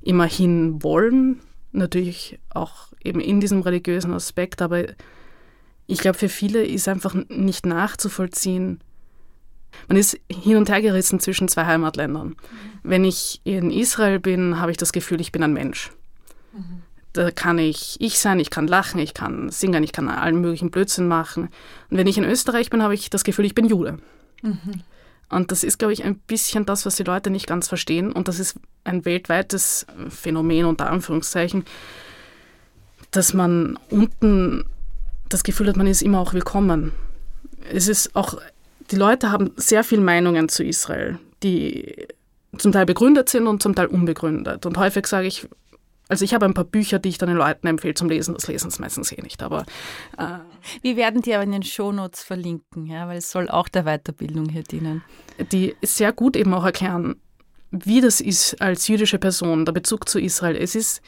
immerhin 0.02 0.82
wollen. 0.82 1.40
Natürlich 1.72 2.38
auch 2.50 2.88
eben 3.02 3.20
in 3.20 3.40
diesem 3.40 3.62
religiösen 3.62 4.12
Aspekt, 4.12 4.62
aber 4.62 4.84
ich 5.86 5.98
glaube, 5.98 6.18
für 6.18 6.28
viele 6.28 6.64
ist 6.64 6.88
einfach 6.88 7.14
nicht 7.28 7.66
nachzuvollziehen. 7.66 8.80
Man 9.88 9.96
ist 9.96 10.18
hin 10.30 10.56
und 10.56 10.68
her 10.68 10.82
gerissen 10.82 11.20
zwischen 11.20 11.48
zwei 11.48 11.66
Heimatländern. 11.66 12.28
Mhm. 12.28 12.36
Wenn 12.82 13.04
ich 13.04 13.40
in 13.44 13.70
Israel 13.70 14.18
bin, 14.18 14.58
habe 14.58 14.70
ich 14.70 14.76
das 14.76 14.92
Gefühl, 14.92 15.20
ich 15.20 15.32
bin 15.32 15.42
ein 15.42 15.52
Mensch. 15.52 15.92
Mhm. 16.52 16.82
Da 17.12 17.30
kann 17.30 17.58
ich 17.58 17.96
ich 18.00 18.18
sein, 18.18 18.40
ich 18.40 18.50
kann 18.50 18.66
lachen, 18.66 18.98
ich 19.00 19.14
kann 19.14 19.50
singen, 19.50 19.82
ich 19.82 19.92
kann 19.92 20.08
allen 20.08 20.40
möglichen 20.40 20.70
Blödsinn 20.70 21.08
machen. 21.08 21.48
Und 21.90 21.98
wenn 21.98 22.06
ich 22.06 22.18
in 22.18 22.24
Österreich 22.24 22.70
bin, 22.70 22.82
habe 22.82 22.94
ich 22.94 23.10
das 23.10 23.24
Gefühl, 23.24 23.44
ich 23.44 23.54
bin 23.54 23.66
Jude. 23.66 23.98
Mhm. 24.42 24.82
Und 25.28 25.50
das 25.50 25.64
ist, 25.64 25.78
glaube 25.78 25.92
ich, 25.92 26.04
ein 26.04 26.18
bisschen 26.18 26.66
das, 26.66 26.86
was 26.86 26.96
die 26.96 27.02
Leute 27.02 27.30
nicht 27.30 27.46
ganz 27.46 27.68
verstehen. 27.68 28.12
Und 28.12 28.28
das 28.28 28.38
ist 28.38 28.58
ein 28.84 29.04
weltweites 29.04 29.86
Phänomen 30.08 30.66
unter 30.66 30.88
Anführungszeichen, 30.88 31.64
dass 33.10 33.34
man 33.34 33.78
unten 33.90 34.64
das 35.28 35.42
Gefühl 35.42 35.68
hat, 35.68 35.76
man 35.76 35.86
ist 35.86 36.02
immer 36.02 36.20
auch 36.20 36.32
willkommen. 36.32 36.92
Es 37.72 37.88
ist 37.88 38.14
auch 38.14 38.38
die 38.90 38.96
Leute 38.96 39.32
haben 39.32 39.52
sehr 39.56 39.84
viele 39.84 40.02
Meinungen 40.02 40.48
zu 40.48 40.64
Israel, 40.64 41.18
die 41.42 42.06
zum 42.58 42.72
Teil 42.72 42.86
begründet 42.86 43.28
sind 43.28 43.46
und 43.46 43.62
zum 43.62 43.74
Teil 43.74 43.86
unbegründet. 43.86 44.64
Und 44.66 44.78
häufig 44.78 45.06
sage 45.06 45.26
ich, 45.26 45.48
also 46.08 46.24
ich 46.24 46.34
habe 46.34 46.46
ein 46.46 46.54
paar 46.54 46.64
Bücher, 46.64 46.98
die 46.98 47.08
ich 47.08 47.18
dann 47.18 47.28
den 47.28 47.38
Leuten 47.38 47.66
empfehle 47.66 47.94
zum 47.94 48.08
Lesen. 48.08 48.34
Das 48.34 48.46
lesen 48.46 48.70
sie 48.70 48.80
meistens 48.80 49.10
eh 49.10 49.20
nicht, 49.20 49.42
aber... 49.42 49.66
Äh, 50.16 50.38
Wir 50.82 50.96
werden 50.96 51.20
die 51.20 51.34
aber 51.34 51.42
in 51.42 51.52
den 51.52 51.64
Shownotes 51.64 52.22
verlinken, 52.22 52.86
ja, 52.86 53.08
weil 53.08 53.18
es 53.18 53.30
soll 53.30 53.48
auch 53.50 53.68
der 53.68 53.84
Weiterbildung 53.84 54.48
hier 54.48 54.62
dienen. 54.62 55.02
Die 55.50 55.74
sehr 55.82 56.12
gut 56.12 56.36
eben 56.36 56.54
auch 56.54 56.64
erklären, 56.64 57.16
wie 57.72 58.00
das 58.00 58.20
ist 58.20 58.60
als 58.62 58.86
jüdische 58.86 59.18
Person, 59.18 59.64
der 59.64 59.72
Bezug 59.72 60.08
zu 60.08 60.20
Israel. 60.20 60.56
Es 60.56 60.76
ist, 60.76 61.02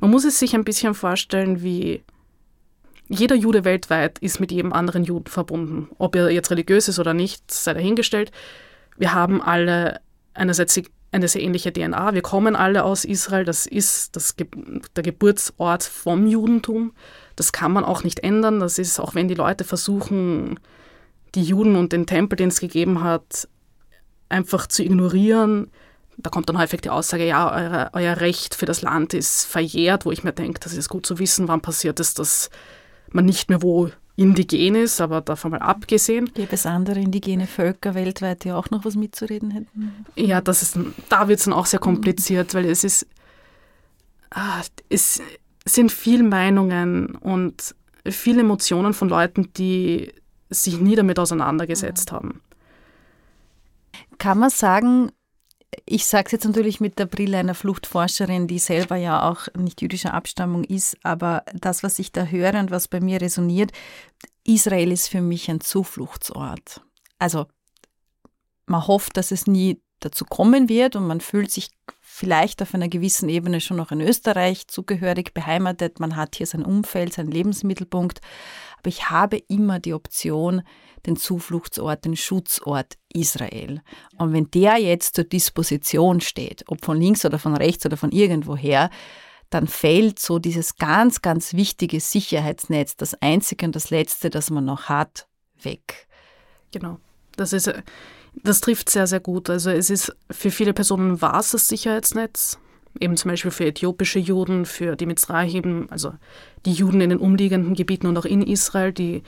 man 0.00 0.10
muss 0.10 0.24
es 0.24 0.38
sich 0.40 0.54
ein 0.54 0.64
bisschen 0.64 0.94
vorstellen, 0.94 1.62
wie 1.62 2.02
jeder 3.10 3.34
Jude 3.34 3.64
weltweit 3.64 4.20
ist 4.20 4.38
mit 4.38 4.52
jedem 4.52 4.72
anderen 4.72 5.02
Juden 5.02 5.26
verbunden. 5.26 5.88
Ob 5.98 6.14
er 6.14 6.30
jetzt 6.30 6.50
religiös 6.52 6.86
ist 6.86 7.00
oder 7.00 7.12
nicht, 7.12 7.50
sei 7.50 7.74
dahingestellt. 7.74 8.30
Wir 8.96 9.12
haben 9.12 9.42
alle 9.42 10.00
einerseits 10.32 10.80
eine 11.10 11.26
sehr 11.26 11.42
ähnliche 11.42 11.72
DNA. 11.72 12.14
Wir 12.14 12.22
kommen 12.22 12.54
alle 12.54 12.84
aus 12.84 13.04
Israel. 13.04 13.44
Das 13.44 13.66
ist 13.66 14.14
das 14.14 14.36
Ge 14.36 14.46
der 14.94 15.02
Geburtsort 15.02 15.82
vom 15.82 16.28
Judentum. 16.28 16.92
Das 17.34 17.50
kann 17.50 17.72
man 17.72 17.82
auch 17.84 18.04
nicht 18.04 18.20
ändern. 18.20 18.60
Das 18.60 18.78
ist, 18.78 19.00
auch 19.00 19.16
wenn 19.16 19.26
die 19.26 19.34
Leute 19.34 19.64
versuchen, 19.64 20.60
die 21.34 21.42
Juden 21.42 21.74
und 21.74 21.92
den 21.92 22.06
Tempel, 22.06 22.36
den 22.36 22.50
es 22.50 22.60
gegeben 22.60 23.02
hat, 23.02 23.48
einfach 24.28 24.68
zu 24.68 24.84
ignorieren. 24.84 25.72
Da 26.16 26.30
kommt 26.30 26.48
dann 26.48 26.58
häufig 26.58 26.80
die 26.82 26.90
Aussage, 26.90 27.26
ja, 27.26 27.50
euer, 27.52 27.90
euer 27.94 28.20
Recht 28.20 28.54
für 28.54 28.66
das 28.66 28.82
Land 28.82 29.14
ist 29.14 29.46
verjährt, 29.46 30.04
wo 30.04 30.12
ich 30.12 30.22
mir 30.22 30.32
denke, 30.32 30.60
das 30.60 30.74
ist 30.74 30.88
gut 30.88 31.06
zu 31.06 31.18
wissen, 31.18 31.48
wann 31.48 31.60
passiert 31.60 31.98
ist, 31.98 32.20
dass 32.20 32.50
man 33.14 33.24
nicht 33.24 33.48
mehr 33.48 33.62
wo 33.62 33.90
indigen 34.16 34.74
ist, 34.74 35.00
aber 35.00 35.22
davon 35.22 35.52
mal 35.52 35.60
abgesehen. 35.60 36.30
Gäbe 36.34 36.52
es 36.52 36.66
andere 36.66 37.00
indigene 37.00 37.46
Völker 37.46 37.94
weltweit, 37.94 38.44
die 38.44 38.52
auch 38.52 38.70
noch 38.70 38.84
was 38.84 38.94
mitzureden 38.94 39.50
hätten? 39.50 40.04
Ja, 40.16 40.40
das 40.40 40.62
ist, 40.62 40.78
da 41.08 41.28
wird 41.28 41.38
es 41.38 41.46
dann 41.46 41.54
auch 41.54 41.66
sehr 41.66 41.80
kompliziert, 41.80 42.52
weil 42.54 42.66
es 42.66 42.84
ist, 42.84 43.06
ah, 44.30 44.60
es 44.90 45.22
sind 45.64 45.90
viele 45.90 46.22
Meinungen 46.22 47.14
und 47.16 47.74
viele 48.06 48.40
Emotionen 48.40 48.92
von 48.92 49.08
Leuten, 49.08 49.52
die 49.54 50.12
sich 50.50 50.78
nie 50.80 50.96
damit 50.96 51.18
auseinandergesetzt 51.18 52.12
haben. 52.12 52.40
Kann 54.18 54.38
man 54.38 54.50
sagen, 54.50 55.12
ich 55.86 56.06
sage 56.06 56.26
es 56.26 56.32
jetzt 56.32 56.44
natürlich 56.44 56.80
mit 56.80 56.98
der 56.98 57.06
Brille 57.06 57.38
einer 57.38 57.54
Fluchtforscherin, 57.54 58.48
die 58.48 58.58
selber 58.58 58.96
ja 58.96 59.28
auch 59.28 59.48
nicht 59.56 59.82
jüdischer 59.82 60.14
Abstammung 60.14 60.64
ist, 60.64 60.96
aber 61.02 61.44
das, 61.54 61.82
was 61.82 61.98
ich 61.98 62.12
da 62.12 62.24
höre 62.24 62.54
und 62.54 62.70
was 62.70 62.88
bei 62.88 63.00
mir 63.00 63.20
resoniert, 63.20 63.72
Israel 64.44 64.90
ist 64.90 65.08
für 65.08 65.20
mich 65.20 65.50
ein 65.50 65.60
Zufluchtsort. 65.60 66.80
Also 67.18 67.46
man 68.66 68.86
hofft, 68.86 69.16
dass 69.16 69.30
es 69.30 69.46
nie 69.46 69.80
dazu 70.00 70.24
kommen 70.24 70.68
wird 70.68 70.96
und 70.96 71.06
man 71.06 71.20
fühlt 71.20 71.50
sich 71.50 71.68
vielleicht 72.00 72.62
auf 72.62 72.74
einer 72.74 72.88
gewissen 72.88 73.28
Ebene 73.28 73.60
schon 73.60 73.76
noch 73.76 73.92
in 73.92 74.00
Österreich 74.00 74.66
zugehörig, 74.66 75.34
beheimatet, 75.34 76.00
man 76.00 76.16
hat 76.16 76.36
hier 76.36 76.46
sein 76.46 76.64
Umfeld, 76.64 77.12
seinen 77.12 77.30
Lebensmittelpunkt, 77.30 78.20
aber 78.80 78.88
ich 78.88 79.10
habe 79.10 79.36
immer 79.48 79.78
die 79.78 79.94
Option, 79.94 80.62
den 81.06 81.16
Zufluchtsort, 81.16 82.04
den 82.04 82.16
Schutzort 82.16 82.96
Israel. 83.12 83.82
Und 84.16 84.32
wenn 84.32 84.50
der 84.50 84.78
jetzt 84.78 85.14
zur 85.14 85.24
Disposition 85.24 86.20
steht, 86.20 86.64
ob 86.68 86.84
von 86.84 87.00
links 87.00 87.24
oder 87.24 87.38
von 87.38 87.56
rechts 87.56 87.84
oder 87.86 87.96
von 87.96 88.10
irgendwoher, 88.10 88.90
dann 89.50 89.66
fällt 89.66 90.18
so 90.18 90.38
dieses 90.38 90.76
ganz, 90.76 91.22
ganz 91.22 91.54
wichtige 91.54 92.00
Sicherheitsnetz, 92.00 92.96
das 92.96 93.14
einzige 93.20 93.66
und 93.66 93.76
das 93.76 93.90
letzte, 93.90 94.30
das 94.30 94.50
man 94.50 94.64
noch 94.64 94.88
hat, 94.88 95.26
weg. 95.62 96.06
Genau. 96.72 96.98
Das 97.36 97.52
ist, 97.52 97.72
das 98.34 98.60
trifft 98.60 98.88
sehr, 98.88 99.06
sehr 99.06 99.20
gut. 99.20 99.50
Also 99.50 99.70
es 99.70 99.90
ist 99.90 100.16
für 100.30 100.50
viele 100.50 100.72
Personen 100.72 101.20
war 101.20 101.40
es 101.40 101.50
das 101.50 101.68
Sicherheitsnetz. 101.68 102.58
Eben 102.98 103.16
zum 103.16 103.30
Beispiel 103.30 103.50
für 103.50 103.66
äthiopische 103.66 104.18
Juden, 104.18 104.66
für 104.66 104.96
die 104.96 105.06
Mizrahim, 105.06 105.86
also 105.90 106.12
die 106.66 106.72
Juden 106.72 107.00
in 107.00 107.10
den 107.10 107.18
umliegenden 107.18 107.74
Gebieten 107.74 108.06
und 108.06 108.18
auch 108.18 108.24
in 108.24 108.42
Israel, 108.42 108.92
die 108.92 109.22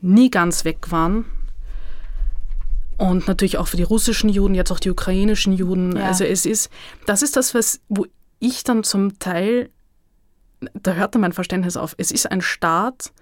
nie 0.00 0.30
ganz 0.30 0.64
weg 0.64 0.90
waren. 0.90 1.24
Und 2.98 3.28
natürlich 3.28 3.58
auch 3.58 3.68
für 3.68 3.76
die 3.76 3.84
russischen 3.84 4.28
Juden, 4.28 4.54
jetzt 4.54 4.72
auch 4.72 4.80
die 4.80 4.90
ukrainischen 4.90 5.52
Juden. 5.52 5.96
Ja. 5.96 6.06
Also 6.06 6.24
es 6.24 6.44
ist, 6.44 6.68
das 7.06 7.22
ist 7.22 7.36
das, 7.36 7.54
was, 7.54 7.80
wo 7.88 8.06
ich 8.40 8.64
dann 8.64 8.84
zum 8.84 9.18
Teil, 9.18 9.70
da 10.74 10.94
hört 10.94 11.14
dann 11.14 11.22
mein 11.22 11.32
Verständnis 11.32 11.76
auf, 11.76 11.94
es 11.96 12.10
ist 12.10 12.30
ein 12.30 12.40
Staat 12.40 13.12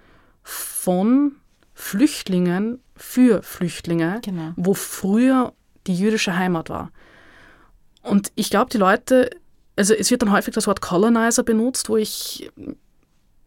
von 0.43 1.33
Flüchtlingen 1.73 2.81
für 2.95 3.43
Flüchtlinge, 3.43 4.19
genau. 4.23 4.51
wo 4.55 4.73
früher 4.73 5.53
die 5.85 5.95
jüdische 5.95 6.35
Heimat 6.35 6.69
war. 6.69 6.91
Und 8.01 8.31
ich 8.35 8.49
glaube, 8.49 8.71
die 8.71 8.77
Leute, 8.77 9.29
also 9.77 9.93
es 9.93 10.11
wird 10.11 10.21
dann 10.21 10.31
häufig 10.31 10.53
das 10.53 10.67
Wort 10.67 10.81
Colonizer 10.81 11.43
benutzt, 11.43 11.87
wo 11.87 11.97
ich 11.97 12.51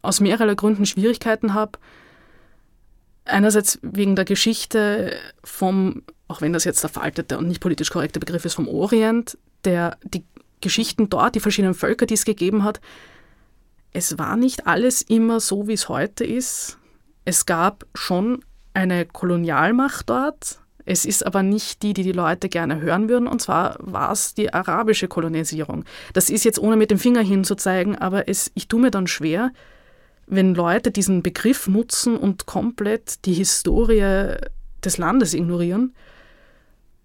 aus 0.02 0.20
mehreren 0.20 0.56
Gründen 0.56 0.86
Schwierigkeiten 0.86 1.52
habe, 1.52 1.78
Einerseits 3.24 3.78
wegen 3.82 4.16
der 4.16 4.24
Geschichte 4.24 5.14
vom, 5.44 6.02
auch 6.26 6.40
wenn 6.40 6.52
das 6.52 6.64
jetzt 6.64 6.82
der 6.82 6.90
veraltete 6.90 7.38
und 7.38 7.48
nicht 7.48 7.60
politisch 7.60 7.90
korrekte 7.90 8.18
Begriff 8.18 8.44
ist, 8.44 8.54
vom 8.54 8.68
Orient, 8.68 9.38
der 9.64 9.98
die 10.02 10.24
Geschichten 10.60 11.08
dort, 11.10 11.34
die 11.34 11.40
verschiedenen 11.40 11.74
Völker, 11.74 12.06
die 12.06 12.14
es 12.14 12.24
gegeben 12.24 12.64
hat, 12.64 12.80
es 13.92 14.18
war 14.18 14.36
nicht 14.36 14.66
alles 14.66 15.02
immer 15.02 15.40
so, 15.40 15.68
wie 15.68 15.74
es 15.74 15.88
heute 15.88 16.24
ist. 16.24 16.78
Es 17.24 17.46
gab 17.46 17.86
schon 17.94 18.44
eine 18.72 19.04
Kolonialmacht 19.04 20.08
dort. 20.08 20.60
Es 20.84 21.04
ist 21.04 21.24
aber 21.24 21.42
nicht 21.42 21.82
die, 21.82 21.92
die 21.92 22.02
die 22.02 22.12
Leute 22.12 22.48
gerne 22.48 22.80
hören 22.80 23.08
würden. 23.08 23.28
Und 23.28 23.40
zwar 23.40 23.76
war 23.80 24.12
es 24.12 24.34
die 24.34 24.52
arabische 24.52 25.08
Kolonisierung. 25.08 25.84
Das 26.12 26.30
ist 26.30 26.44
jetzt 26.44 26.58
ohne 26.58 26.76
mit 26.76 26.90
dem 26.90 26.98
Finger 26.98 27.22
hinzuzeigen, 27.22 27.96
aber 27.96 28.28
es, 28.28 28.50
ich 28.54 28.68
tue 28.68 28.80
mir 28.80 28.90
dann 28.90 29.06
schwer, 29.06 29.52
wenn 30.26 30.54
Leute 30.54 30.90
diesen 30.90 31.22
Begriff 31.22 31.66
nutzen 31.66 32.16
und 32.16 32.46
komplett 32.46 33.24
die 33.24 33.34
Historie 33.34 34.36
des 34.84 34.98
Landes 34.98 35.34
ignorieren. 35.34 35.94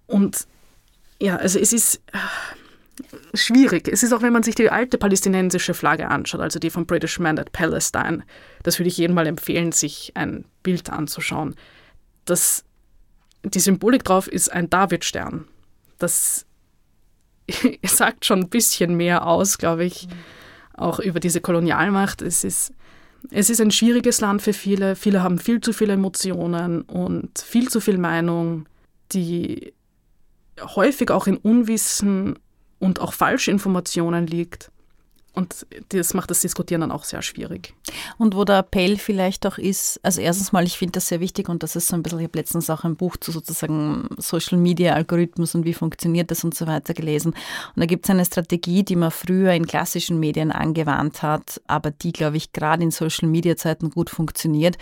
Und 0.08 0.48
ja, 1.20 1.38
also 1.38 1.60
es 1.60 1.74
ist 1.74 2.02
äh, 2.14 2.18
schwierig. 3.34 3.88
Es 3.88 4.04
ist 4.04 4.14
auch, 4.14 4.22
wenn 4.22 4.34
man 4.34 4.44
sich 4.44 4.56
die 4.56 4.70
alte 4.70 4.98
palästinensische 4.98 5.74
Flagge 5.74 6.10
anschaut, 6.10 6.42
also 6.42 6.60
die 6.60 6.70
von 6.70 6.86
British 6.86 7.20
Man 7.20 7.40
at 7.40 7.52
Palestine, 7.52 8.24
das 8.64 8.80
würde 8.80 8.90
ich 8.90 8.98
jedem 8.98 9.16
mal 9.16 9.28
empfehlen, 9.28 9.72
sich 9.72 10.12
ein 10.16 10.46
Bild 10.64 10.90
anzuschauen. 10.90 11.56
Das, 12.26 12.64
die 13.46 13.60
Symbolik 13.60 14.04
drauf 14.04 14.28
ist 14.28 14.52
ein 14.52 14.70
Davidstern. 14.70 15.46
Das 15.98 16.46
sagt 17.84 18.26
schon 18.26 18.42
ein 18.42 18.50
bisschen 18.50 18.96
mehr 18.96 19.26
aus, 19.28 19.58
glaube 19.58 19.86
ich, 19.86 20.08
auch 20.74 21.00
über 21.00 21.20
diese 21.20 21.42
Kolonialmacht. 21.42 22.22
Es 22.22 22.44
ist 22.44 22.74
es 23.32 23.50
ist 23.50 23.62
ein 23.62 23.72
schwieriges 23.72 24.22
Land 24.22 24.42
für 24.42 24.54
viele. 24.54 24.96
Viele 24.96 25.24
haben 25.24 25.40
viel 25.40 25.62
zu 25.62 25.74
viele 25.74 25.94
Emotionen 25.94 26.82
und 26.82 27.40
viel 27.40 27.70
zu 27.70 27.80
viel 27.80 27.98
Meinung, 27.98 28.68
die 29.12 29.74
häufig 30.60 31.12
auch 31.12 31.28
in 31.28 31.38
Unwissen 31.38 32.38
und 32.80 33.00
auch 33.00 33.14
Falschinformationen 33.14 34.28
liegt. 34.28 34.72
Und 35.36 35.68
das 35.90 36.14
macht 36.14 36.32
das 36.32 36.42
Diskutieren 36.42 36.82
dann 36.82 36.92
auch 36.92 37.04
sehr 37.04 37.22
schwierig. 37.22 37.74
Und 38.18 38.36
wo 38.36 38.44
der 38.46 38.60
Appell 38.60 38.98
vielleicht 38.98 39.46
auch 39.46 39.58
ist, 39.58 40.00
also 40.04 40.22
erstens 40.22 40.52
mal, 40.52 40.66
ich 40.66 40.78
finde 40.78 40.94
das 40.94 41.08
sehr 41.08 41.20
wichtig 41.20 41.50
und 41.50 41.64
das 41.64 41.76
ist 41.76 41.88
so 41.88 41.96
ein 41.96 42.04
bisschen, 42.04 42.20
ich 42.20 42.26
habe 42.26 42.38
letztens 42.38 42.70
auch 42.70 42.84
ein 42.84 42.96
Buch 42.96 43.18
zu 43.18 43.32
sozusagen 43.32 44.08
Social 44.18 44.58
Media 44.58 44.94
Algorithmus 44.94 45.56
und 45.56 45.66
wie 45.66 45.74
funktioniert 45.74 46.32
das 46.32 46.44
und 46.44 46.56
so 46.56 46.68
weiter 46.68 46.94
gelesen. 46.94 47.34
Und 47.34 47.80
da 47.80 47.86
gibt 47.86 48.06
es 48.06 48.10
eine 48.10 48.26
Strategie, 48.26 48.84
die 48.84 48.96
man 48.96 49.12
früher 49.12 49.52
in 49.52 49.68
klassischen 49.68 50.20
Medien 50.20 50.52
angewandt 50.52 51.22
hat, 51.22 51.62
aber 51.68 51.92
die, 51.92 52.14
glaube 52.14 52.38
ich, 52.38 52.54
gerade 52.54 52.84
in 52.84 52.92
Social 52.92 53.28
Media 53.28 53.56
Zeiten 53.56 53.90
gut 53.90 54.10
funktioniert 54.10 54.78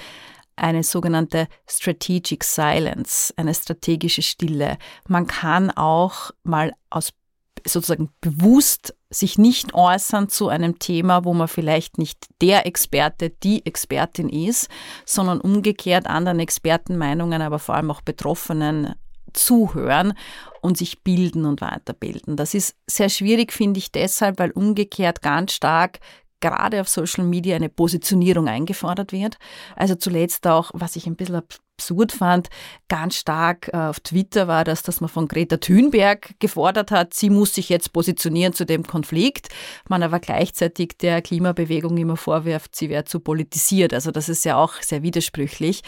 eine 0.56 0.84
sogenannte 0.84 1.48
Strategic 1.68 2.44
Silence, 2.44 3.34
eine 3.38 3.56
strategische 3.56 4.22
Stille. 4.22 4.78
Man 5.08 5.28
kann 5.28 5.72
auch 5.72 6.32
mal 6.44 6.74
aus 6.89 7.10
sozusagen 7.66 8.10
bewusst 8.22 8.96
sich 9.13 9.38
nicht 9.38 9.73
äußern 9.73 10.30
zu 10.30 10.47
einem 10.47 10.80
Thema, 10.80 11.23
wo 11.26 11.34
man 11.34 11.47
vielleicht 11.47 11.97
nicht 11.97 12.28
der 12.41 12.65
Experte, 12.65 13.30
die 13.30 13.65
Expertin 13.65 14.30
ist, 14.30 14.69
sondern 15.06 15.39
umgekehrt 15.41 16.08
anderen 16.08 16.39
Expertenmeinungen, 16.39 17.41
aber 17.41 17.60
vor 17.60 17.76
allem 17.76 17.91
auch 17.91 18.02
Betroffenen 18.02 18.95
zuhören 19.34 20.13
und 20.62 20.78
sich 20.78 21.04
bilden 21.04 21.45
und 21.45 21.62
weiterbilden. 21.62 22.36
Das 22.36 22.54
ist 22.54 22.76
sehr 22.88 23.10
schwierig, 23.10 23.52
finde 23.52 23.80
ich, 23.80 23.91
deshalb, 23.91 24.39
weil 24.39 24.52
umgekehrt 24.52 25.21
ganz 25.21 25.54
stark 25.54 25.99
gerade 26.43 26.82
auf 26.82 26.89
Social 26.89 27.23
Media 27.23 27.56
eine 27.56 27.69
Positionierung 27.69 28.47
eingefordert 28.47 29.13
wird. 29.13 29.38
Also 29.77 29.95
zuletzt 29.95 30.45
auch, 30.45 30.71
was 30.73 30.97
ich 30.97 31.08
ein 31.08 31.15
bisschen 31.15 31.38
absurd 31.38 32.12
fand, 32.12 32.49
ganz 32.89 33.15
stark 33.15 33.69
äh, 33.73 33.77
auf 33.77 34.01
Twitter 34.01 34.47
war 34.47 34.65
das, 34.65 34.84
dass 34.84 34.99
man 34.99 35.10
von 35.10 35.29
Greta 35.29 35.58
Thunberg 35.58 36.36
gefordert 36.39 36.91
hat, 36.91 37.13
sie 37.13 37.29
muss 37.29 37.56
sich 37.56 37.69
jetzt 37.69 37.93
positionieren 37.93 38.53
zu 38.53 38.65
dem 38.65 38.84
Konflikt, 38.84 39.47
man 39.88 40.03
aber 40.03 40.19
gleichzeitig 40.19 40.97
der 40.99 41.21
Klimabewegung 41.21 41.97
immer 41.97 42.17
vorwirft, 42.17 42.75
sie 42.75 42.89
wäre 42.89 43.06
zu 43.06 43.21
politisiert. 43.21 43.93
Also 43.93 44.12
das 44.12 44.27
ist 44.27 44.43
ja 44.43 44.58
auch 44.58 44.73
sehr 44.82 45.01
widersprüchlich. 45.01 45.82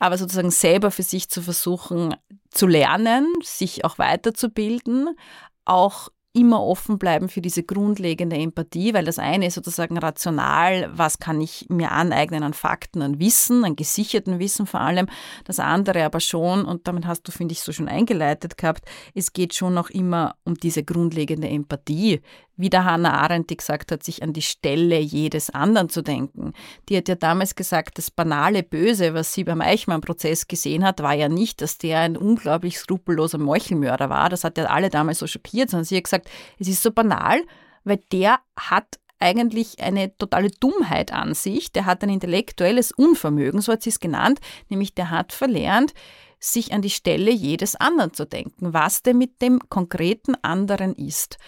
aber 0.00 0.18
sozusagen 0.18 0.50
selber 0.50 0.90
für 0.90 1.02
sich 1.02 1.30
zu 1.30 1.40
versuchen 1.40 2.14
zu 2.50 2.66
lernen, 2.66 3.32
sich 3.42 3.84
auch 3.84 3.98
weiterzubilden, 3.98 5.16
auch 5.64 6.08
immer 6.34 6.60
offen 6.62 6.98
bleiben 6.98 7.28
für 7.28 7.40
diese 7.40 7.62
grundlegende 7.62 8.36
Empathie, 8.36 8.92
weil 8.92 9.04
das 9.04 9.20
eine 9.20 9.46
ist 9.46 9.54
sozusagen 9.54 9.96
rational, 9.96 10.90
was 10.92 11.20
kann 11.20 11.40
ich 11.40 11.66
mir 11.68 11.92
aneignen 11.92 12.42
an 12.42 12.54
Fakten, 12.54 13.02
an 13.02 13.20
Wissen, 13.20 13.64
an 13.64 13.76
gesicherten 13.76 14.40
Wissen 14.40 14.66
vor 14.66 14.80
allem. 14.80 15.06
Das 15.44 15.60
andere 15.60 16.04
aber 16.04 16.18
schon, 16.18 16.64
und 16.64 16.88
damit 16.88 17.06
hast 17.06 17.22
du, 17.28 17.32
finde 17.32 17.52
ich, 17.52 17.60
so 17.60 17.70
schon 17.70 17.88
eingeleitet 17.88 18.58
gehabt, 18.58 18.84
es 19.14 19.32
geht 19.32 19.54
schon 19.54 19.74
noch 19.74 19.90
immer 19.90 20.34
um 20.44 20.54
diese 20.54 20.82
grundlegende 20.82 21.48
Empathie 21.48 22.20
wie 22.56 22.70
der 22.70 22.84
Hannah 22.84 23.20
Arendt 23.20 23.48
gesagt 23.56 23.90
hat, 23.90 24.02
sich 24.02 24.22
an 24.22 24.32
die 24.32 24.42
Stelle 24.42 24.98
jedes 24.98 25.50
anderen 25.50 25.88
zu 25.88 26.02
denken. 26.02 26.52
Die 26.88 26.96
hat 26.96 27.08
ja 27.08 27.14
damals 27.14 27.54
gesagt, 27.54 27.98
das 27.98 28.10
banale 28.10 28.62
Böse, 28.62 29.14
was 29.14 29.32
sie 29.32 29.44
beim 29.44 29.60
Eichmann-Prozess 29.60 30.46
gesehen 30.46 30.84
hat, 30.84 31.02
war 31.02 31.14
ja 31.14 31.28
nicht, 31.28 31.60
dass 31.60 31.78
der 31.78 32.00
ein 32.00 32.16
unglaublich 32.16 32.78
skrupelloser 32.78 33.38
Meuchelmörder 33.38 34.10
war. 34.10 34.28
Das 34.28 34.44
hat 34.44 34.58
ja 34.58 34.66
alle 34.66 34.90
damals 34.90 35.18
so 35.18 35.26
schockiert, 35.26 35.70
sondern 35.70 35.84
sie 35.84 35.96
hat 35.96 36.04
gesagt, 36.04 36.30
es 36.58 36.68
ist 36.68 36.82
so 36.82 36.92
banal, 36.92 37.42
weil 37.84 38.00
der 38.12 38.38
hat 38.56 38.98
eigentlich 39.18 39.80
eine 39.80 40.16
totale 40.16 40.50
Dummheit 40.50 41.12
an 41.12 41.34
sich. 41.34 41.72
Der 41.72 41.86
hat 41.86 42.02
ein 42.02 42.10
intellektuelles 42.10 42.92
Unvermögen, 42.92 43.60
so 43.60 43.72
hat 43.72 43.82
sie 43.82 43.90
es 43.90 44.00
genannt, 44.00 44.40
nämlich 44.68 44.94
der 44.94 45.10
hat 45.10 45.32
verlernt, 45.32 45.94
sich 46.38 46.72
an 46.72 46.82
die 46.82 46.90
Stelle 46.90 47.30
jedes 47.30 47.74
anderen 47.74 48.12
zu 48.12 48.26
denken, 48.26 48.74
was 48.74 49.02
denn 49.02 49.18
mit 49.18 49.40
dem 49.40 49.60
konkreten 49.70 50.34
anderen 50.42 50.94
ist. 50.94 51.38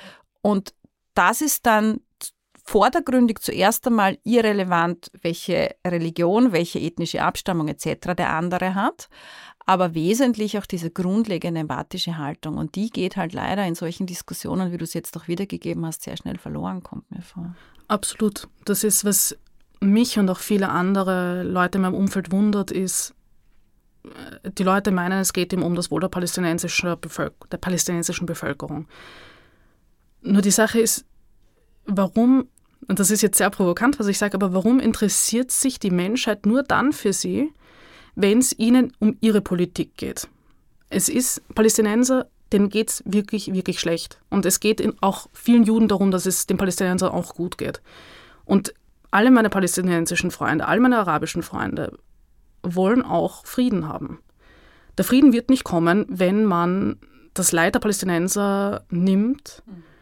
Und 0.40 0.72
das 1.16 1.40
ist 1.40 1.66
dann 1.66 2.00
vordergründig 2.64 3.38
zuerst 3.38 3.86
einmal 3.86 4.18
irrelevant, 4.24 5.10
welche 5.22 5.76
Religion, 5.86 6.52
welche 6.52 6.80
ethnische 6.80 7.22
Abstammung 7.22 7.68
etc. 7.68 8.14
der 8.16 8.30
andere 8.30 8.74
hat, 8.74 9.08
aber 9.66 9.94
wesentlich 9.94 10.58
auch 10.58 10.66
diese 10.66 10.90
grundlegende 10.90 11.60
empathische 11.60 12.18
Haltung. 12.18 12.56
Und 12.56 12.74
die 12.74 12.90
geht 12.90 13.16
halt 13.16 13.32
leider 13.32 13.64
in 13.66 13.76
solchen 13.76 14.06
Diskussionen, 14.06 14.72
wie 14.72 14.78
du 14.78 14.84
es 14.84 14.94
jetzt 14.94 15.16
auch 15.16 15.28
wiedergegeben 15.28 15.86
hast, 15.86 16.02
sehr 16.02 16.16
schnell 16.16 16.38
verloren, 16.38 16.82
kommt 16.82 17.10
mir 17.10 17.22
vor. 17.22 17.54
Absolut. 17.88 18.48
Das 18.64 18.82
ist, 18.82 19.04
was 19.04 19.38
mich 19.80 20.18
und 20.18 20.28
auch 20.28 20.40
viele 20.40 20.68
andere 20.68 21.44
Leute 21.44 21.78
in 21.78 21.82
meinem 21.82 21.94
Umfeld 21.94 22.32
wundert, 22.32 22.72
ist, 22.72 23.14
äh, 24.04 24.50
die 24.50 24.64
Leute 24.64 24.90
meinen, 24.90 25.20
es 25.20 25.32
geht 25.32 25.52
ihm 25.52 25.62
um 25.62 25.76
das 25.76 25.90
Wohl 25.90 26.00
der 26.00 26.08
palästinensischen, 26.08 26.96
Bevölker 27.00 27.46
der 27.50 27.58
palästinensischen 27.58 28.26
Bevölkerung. 28.26 28.86
Nur 30.26 30.42
die 30.42 30.50
Sache 30.50 30.80
ist, 30.80 31.04
warum, 31.86 32.48
und 32.88 32.98
das 32.98 33.12
ist 33.12 33.22
jetzt 33.22 33.38
sehr 33.38 33.48
provokant, 33.48 34.00
was 34.00 34.08
ich 34.08 34.18
sage, 34.18 34.34
aber 34.34 34.52
warum 34.52 34.80
interessiert 34.80 35.52
sich 35.52 35.78
die 35.78 35.92
Menschheit 35.92 36.46
nur 36.46 36.64
dann 36.64 36.92
für 36.92 37.12
sie, 37.12 37.52
wenn 38.16 38.38
es 38.38 38.58
ihnen 38.58 38.92
um 38.98 39.16
ihre 39.20 39.40
Politik 39.40 39.96
geht? 39.96 40.28
Es 40.90 41.08
ist 41.08 41.42
Palästinenser, 41.54 42.26
denen 42.52 42.70
geht 42.70 42.90
es 42.90 43.02
wirklich, 43.06 43.52
wirklich 43.52 43.78
schlecht. 43.78 44.18
Und 44.28 44.46
es 44.46 44.58
geht 44.58 44.82
auch 45.00 45.28
vielen 45.32 45.62
Juden 45.62 45.86
darum, 45.86 46.10
dass 46.10 46.26
es 46.26 46.46
den 46.46 46.56
Palästinensern 46.56 47.12
auch 47.12 47.34
gut 47.34 47.56
geht. 47.56 47.80
Und 48.44 48.74
alle 49.12 49.30
meine 49.30 49.48
palästinensischen 49.48 50.32
Freunde, 50.32 50.66
all 50.66 50.80
meine 50.80 50.98
arabischen 50.98 51.44
Freunde 51.44 51.96
wollen 52.62 53.02
auch 53.02 53.46
Frieden 53.46 53.88
haben. 53.88 54.18
Der 54.98 55.04
Frieden 55.04 55.32
wird 55.32 55.50
nicht 55.50 55.62
kommen, 55.62 56.04
wenn 56.08 56.44
man 56.44 56.96
das 57.32 57.52
Leid 57.52 57.76
der 57.76 57.80
Palästinenser 57.80 58.84
nimmt. 58.90 59.62
Mhm 59.66 59.95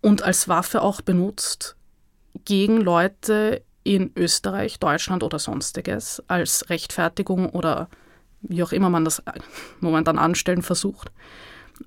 und 0.00 0.22
als 0.22 0.48
Waffe 0.48 0.82
auch 0.82 1.00
benutzt 1.00 1.76
gegen 2.44 2.80
Leute 2.80 3.62
in 3.84 4.12
Österreich, 4.16 4.78
Deutschland 4.78 5.22
oder 5.22 5.38
sonstiges 5.38 6.22
als 6.28 6.68
Rechtfertigung 6.68 7.48
oder 7.50 7.88
wie 8.42 8.62
auch 8.62 8.72
immer 8.72 8.90
man 8.90 9.04
das 9.04 9.22
momentan 9.80 10.18
anstellen 10.18 10.62
versucht. 10.62 11.10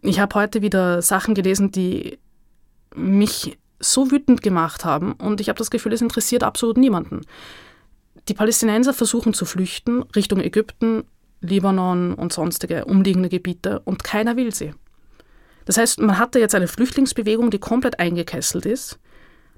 Ich 0.02 0.20
habe 0.20 0.36
heute 0.36 0.62
wieder 0.62 1.02
Sachen 1.02 1.36
gelesen, 1.36 1.72
die 1.72 2.18
mich 2.96 3.58
so 3.80 4.12
wütend 4.12 4.42
gemacht 4.42 4.86
haben 4.86 5.14
und 5.14 5.42
ich 5.42 5.50
habe 5.50 5.58
das 5.58 5.72
Gefühl, 5.72 5.94
es 5.94 6.02
interessiert 6.02 6.44
absolut 6.44 6.78
niemanden. 6.78 7.22
Die 8.28 8.34
Palästinenser 8.34 8.94
versuchen 8.94 9.34
zu 9.34 9.46
flüchten 9.46 10.04
Richtung 10.16 10.40
Ägypten, 10.40 11.04
Libanon 11.42 12.14
und 12.14 12.32
sonstige 12.32 12.86
umliegende 12.86 13.30
Gebiete 13.30 13.80
und 13.80 14.04
keiner 14.04 14.36
will 14.36 14.54
sie. 14.54 14.74
Das 15.66 15.78
heißt, 15.78 16.00
man 16.00 16.18
hat 16.18 16.36
da 16.36 16.40
jetzt 16.40 16.56
eine 16.56 16.68
Flüchtlingsbewegung, 16.68 17.52
die 17.52 17.60
komplett 17.60 18.00
eingekesselt 18.00 18.66
ist. 18.66 19.00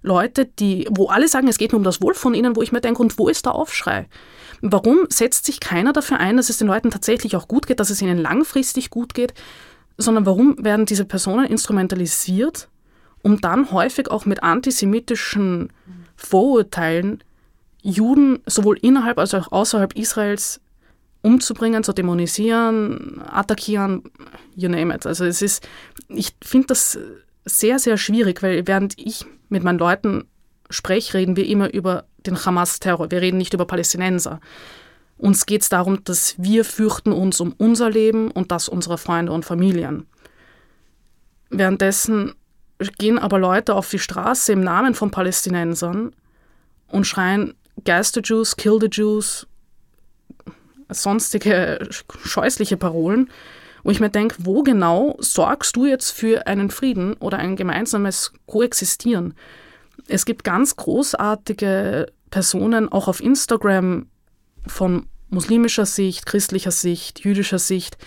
Leute, 0.01 0.45
die, 0.45 0.87
wo 0.91 1.07
alle 1.07 1.27
sagen, 1.27 1.47
es 1.47 1.57
geht 1.57 1.71
nur 1.71 1.79
um 1.79 1.85
das 1.85 2.01
Wohl 2.01 2.13
von 2.13 2.33
ihnen, 2.33 2.55
wo 2.55 2.61
ich 2.61 2.73
mir 2.73 2.81
denke, 2.81 3.01
und 3.01 3.17
wo 3.17 3.29
ist 3.29 3.45
der 3.45 3.55
Aufschrei? 3.55 4.07
Warum 4.61 5.07
setzt 5.09 5.45
sich 5.45 5.59
keiner 5.59 5.93
dafür 5.93 6.19
ein, 6.19 6.37
dass 6.37 6.49
es 6.49 6.57
den 6.57 6.67
Leuten 6.67 6.91
tatsächlich 6.91 7.35
auch 7.35 7.47
gut 7.47 7.67
geht, 7.67 7.79
dass 7.79 7.89
es 7.89 8.01
ihnen 8.01 8.17
langfristig 8.17 8.89
gut 8.89 9.13
geht, 9.13 9.33
sondern 9.97 10.25
warum 10.25 10.63
werden 10.63 10.85
diese 10.85 11.05
Personen 11.05 11.45
instrumentalisiert, 11.45 12.67
um 13.21 13.39
dann 13.39 13.71
häufig 13.71 14.11
auch 14.11 14.25
mit 14.25 14.43
antisemitischen 14.43 15.71
Vorurteilen 16.15 17.23
Juden 17.81 18.41
sowohl 18.45 18.77
innerhalb 18.81 19.17
als 19.19 19.33
auch 19.33 19.51
außerhalb 19.51 19.93
Israels 19.95 20.61
umzubringen, 21.23 21.83
zu 21.83 21.93
dämonisieren, 21.93 23.21
attackieren, 23.25 24.03
you 24.55 24.69
name 24.69 24.93
it. 24.93 25.07
Also 25.07 25.25
es 25.25 25.41
ist, 25.41 25.67
ich 26.09 26.35
finde 26.43 26.67
das 26.67 26.99
sehr, 27.45 27.79
sehr 27.79 27.97
schwierig, 27.97 28.43
weil 28.43 28.67
während 28.67 28.97
ich 28.99 29.25
mit 29.49 29.63
meinen 29.63 29.79
Leuten 29.79 30.25
spreche, 30.69 31.15
reden 31.15 31.35
wir 31.35 31.47
immer 31.47 31.73
über 31.73 32.05
den 32.25 32.45
Hamas-Terror. 32.45 33.09
Wir 33.09 33.21
reden 33.21 33.37
nicht 33.37 33.53
über 33.53 33.65
Palästinenser. 33.65 34.39
Uns 35.17 35.45
geht 35.45 35.61
es 35.61 35.69
darum, 35.69 36.03
dass 36.03 36.35
wir 36.37 36.65
fürchten 36.65 37.13
uns 37.13 37.39
um 37.39 37.53
unser 37.57 37.89
Leben 37.89 38.29
und 38.29 38.51
das 38.51 38.67
unserer 38.67 38.97
Freunde 38.97 39.31
und 39.31 39.45
Familien. 39.45 40.05
Währenddessen 41.49 42.33
gehen 42.97 43.19
aber 43.19 43.39
Leute 43.39 43.75
auf 43.75 43.89
die 43.89 43.99
Straße 43.99 44.51
im 44.51 44.61
Namen 44.61 44.95
von 44.95 45.11
Palästinensern 45.11 46.13
und 46.87 47.07
schreien, 47.07 47.53
Geist 47.85 48.15
the 48.15 48.21
Jews, 48.23 48.55
kill 48.55 48.79
the 48.79 48.89
Jews, 48.91 49.47
sonstige 50.89 51.87
scheußliche 51.89 52.77
Parolen, 52.77 53.29
wo 53.83 53.91
ich 53.91 53.99
mir 53.99 54.09
denke, 54.09 54.35
wo 54.39 54.63
genau 54.63 55.17
sorgst 55.19 55.75
du 55.75 55.85
jetzt 55.85 56.11
für 56.11 56.47
einen 56.47 56.69
Frieden 56.69 57.13
oder 57.15 57.37
ein 57.37 57.55
gemeinsames 57.55 58.33
Koexistieren? 58.45 59.33
Es 60.07 60.25
gibt 60.25 60.43
ganz 60.43 60.75
großartige 60.75 62.07
Personen, 62.29 62.89
auch 62.89 63.07
auf 63.07 63.21
Instagram 63.21 64.07
von 64.65 65.07
muslimischer 65.29 65.85
Sicht, 65.85 66.25
christlicher 66.25 66.71
Sicht, 66.71 67.19
jüdischer 67.25 67.59
Sicht, 67.59 67.97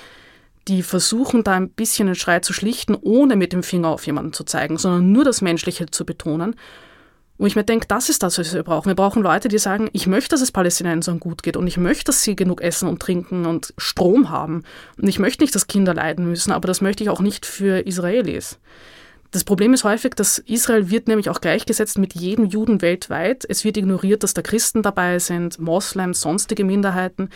die 0.68 0.82
versuchen 0.82 1.44
da 1.44 1.52
ein 1.52 1.70
bisschen 1.70 2.06
den 2.06 2.14
Schrei 2.16 2.40
zu 2.40 2.52
schlichten, 2.52 2.94
ohne 2.94 3.36
mit 3.36 3.52
dem 3.52 3.62
Finger 3.62 3.88
auf 3.88 4.06
jemanden 4.06 4.32
zu 4.32 4.44
zeigen, 4.44 4.78
sondern 4.78 5.12
nur 5.12 5.24
das 5.24 5.42
Menschliche 5.42 5.86
zu 5.86 6.04
betonen 6.04 6.56
wo 7.38 7.46
ich 7.46 7.56
mir 7.56 7.64
denke, 7.64 7.86
das 7.86 8.08
ist 8.08 8.22
das, 8.22 8.38
was 8.38 8.54
wir 8.54 8.62
brauchen. 8.62 8.88
Wir 8.88 8.94
brauchen 8.94 9.22
Leute, 9.22 9.48
die 9.48 9.58
sagen, 9.58 9.88
ich 9.92 10.06
möchte, 10.06 10.30
dass 10.30 10.40
es 10.40 10.52
Palästinensern 10.52 11.20
gut 11.20 11.42
geht 11.42 11.56
und 11.56 11.66
ich 11.66 11.76
möchte, 11.76 12.04
dass 12.04 12.22
sie 12.22 12.36
genug 12.36 12.62
Essen 12.62 12.88
und 12.88 13.00
Trinken 13.00 13.46
und 13.46 13.74
Strom 13.76 14.30
haben. 14.30 14.62
Und 15.00 15.08
ich 15.08 15.18
möchte 15.18 15.42
nicht, 15.42 15.54
dass 15.54 15.66
Kinder 15.66 15.94
leiden 15.94 16.26
müssen, 16.28 16.52
aber 16.52 16.66
das 16.66 16.80
möchte 16.80 17.02
ich 17.04 17.10
auch 17.10 17.20
nicht 17.20 17.44
für 17.44 17.86
Israelis. 17.86 18.58
Das 19.32 19.44
Problem 19.44 19.74
ist 19.74 19.84
häufig, 19.84 20.14
dass 20.14 20.38
Israel 20.38 20.88
wird 20.88 21.08
nämlich 21.08 21.28
auch 21.28 21.40
gleichgesetzt 21.40 21.98
mit 21.98 22.14
jedem 22.14 22.46
Juden 22.46 22.80
weltweit. 22.80 23.44
Es 23.46 23.64
wird 23.64 23.76
ignoriert, 23.76 24.22
dass 24.22 24.34
da 24.34 24.40
Christen 24.40 24.82
dabei 24.82 25.18
sind, 25.18 25.58
Moslems, 25.58 26.22
sonstige 26.22 26.64
Minderheiten. 26.64 27.28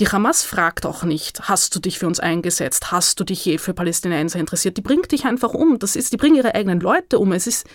Die 0.00 0.08
Hamas 0.08 0.42
fragt 0.42 0.86
auch 0.86 1.04
nicht, 1.04 1.48
hast 1.48 1.74
du 1.74 1.80
dich 1.80 1.98
für 1.98 2.06
uns 2.06 2.20
eingesetzt? 2.20 2.90
Hast 2.90 3.20
du 3.20 3.24
dich 3.24 3.44
je 3.44 3.58
für 3.58 3.74
Palästinenser 3.74 4.38
interessiert? 4.38 4.76
Die 4.76 4.82
bringt 4.82 5.12
dich 5.12 5.24
einfach 5.24 5.54
um. 5.54 5.78
Das 5.78 5.96
ist, 5.96 6.12
die 6.12 6.16
bringen 6.16 6.34
ihre 6.34 6.54
eigenen 6.54 6.80
Leute 6.80 7.18
um. 7.18 7.32
Es 7.32 7.46
ist, 7.46 7.66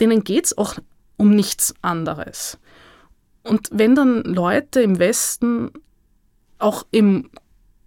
denen 0.00 0.24
geht 0.24 0.46
es 0.46 0.58
auch 0.58 0.76
um 1.16 1.30
nichts 1.34 1.74
anderes. 1.82 2.58
Und 3.42 3.68
wenn 3.72 3.94
dann 3.94 4.22
Leute 4.24 4.80
im 4.80 4.98
Westen 4.98 5.70
auch 6.58 6.86
im 6.90 7.30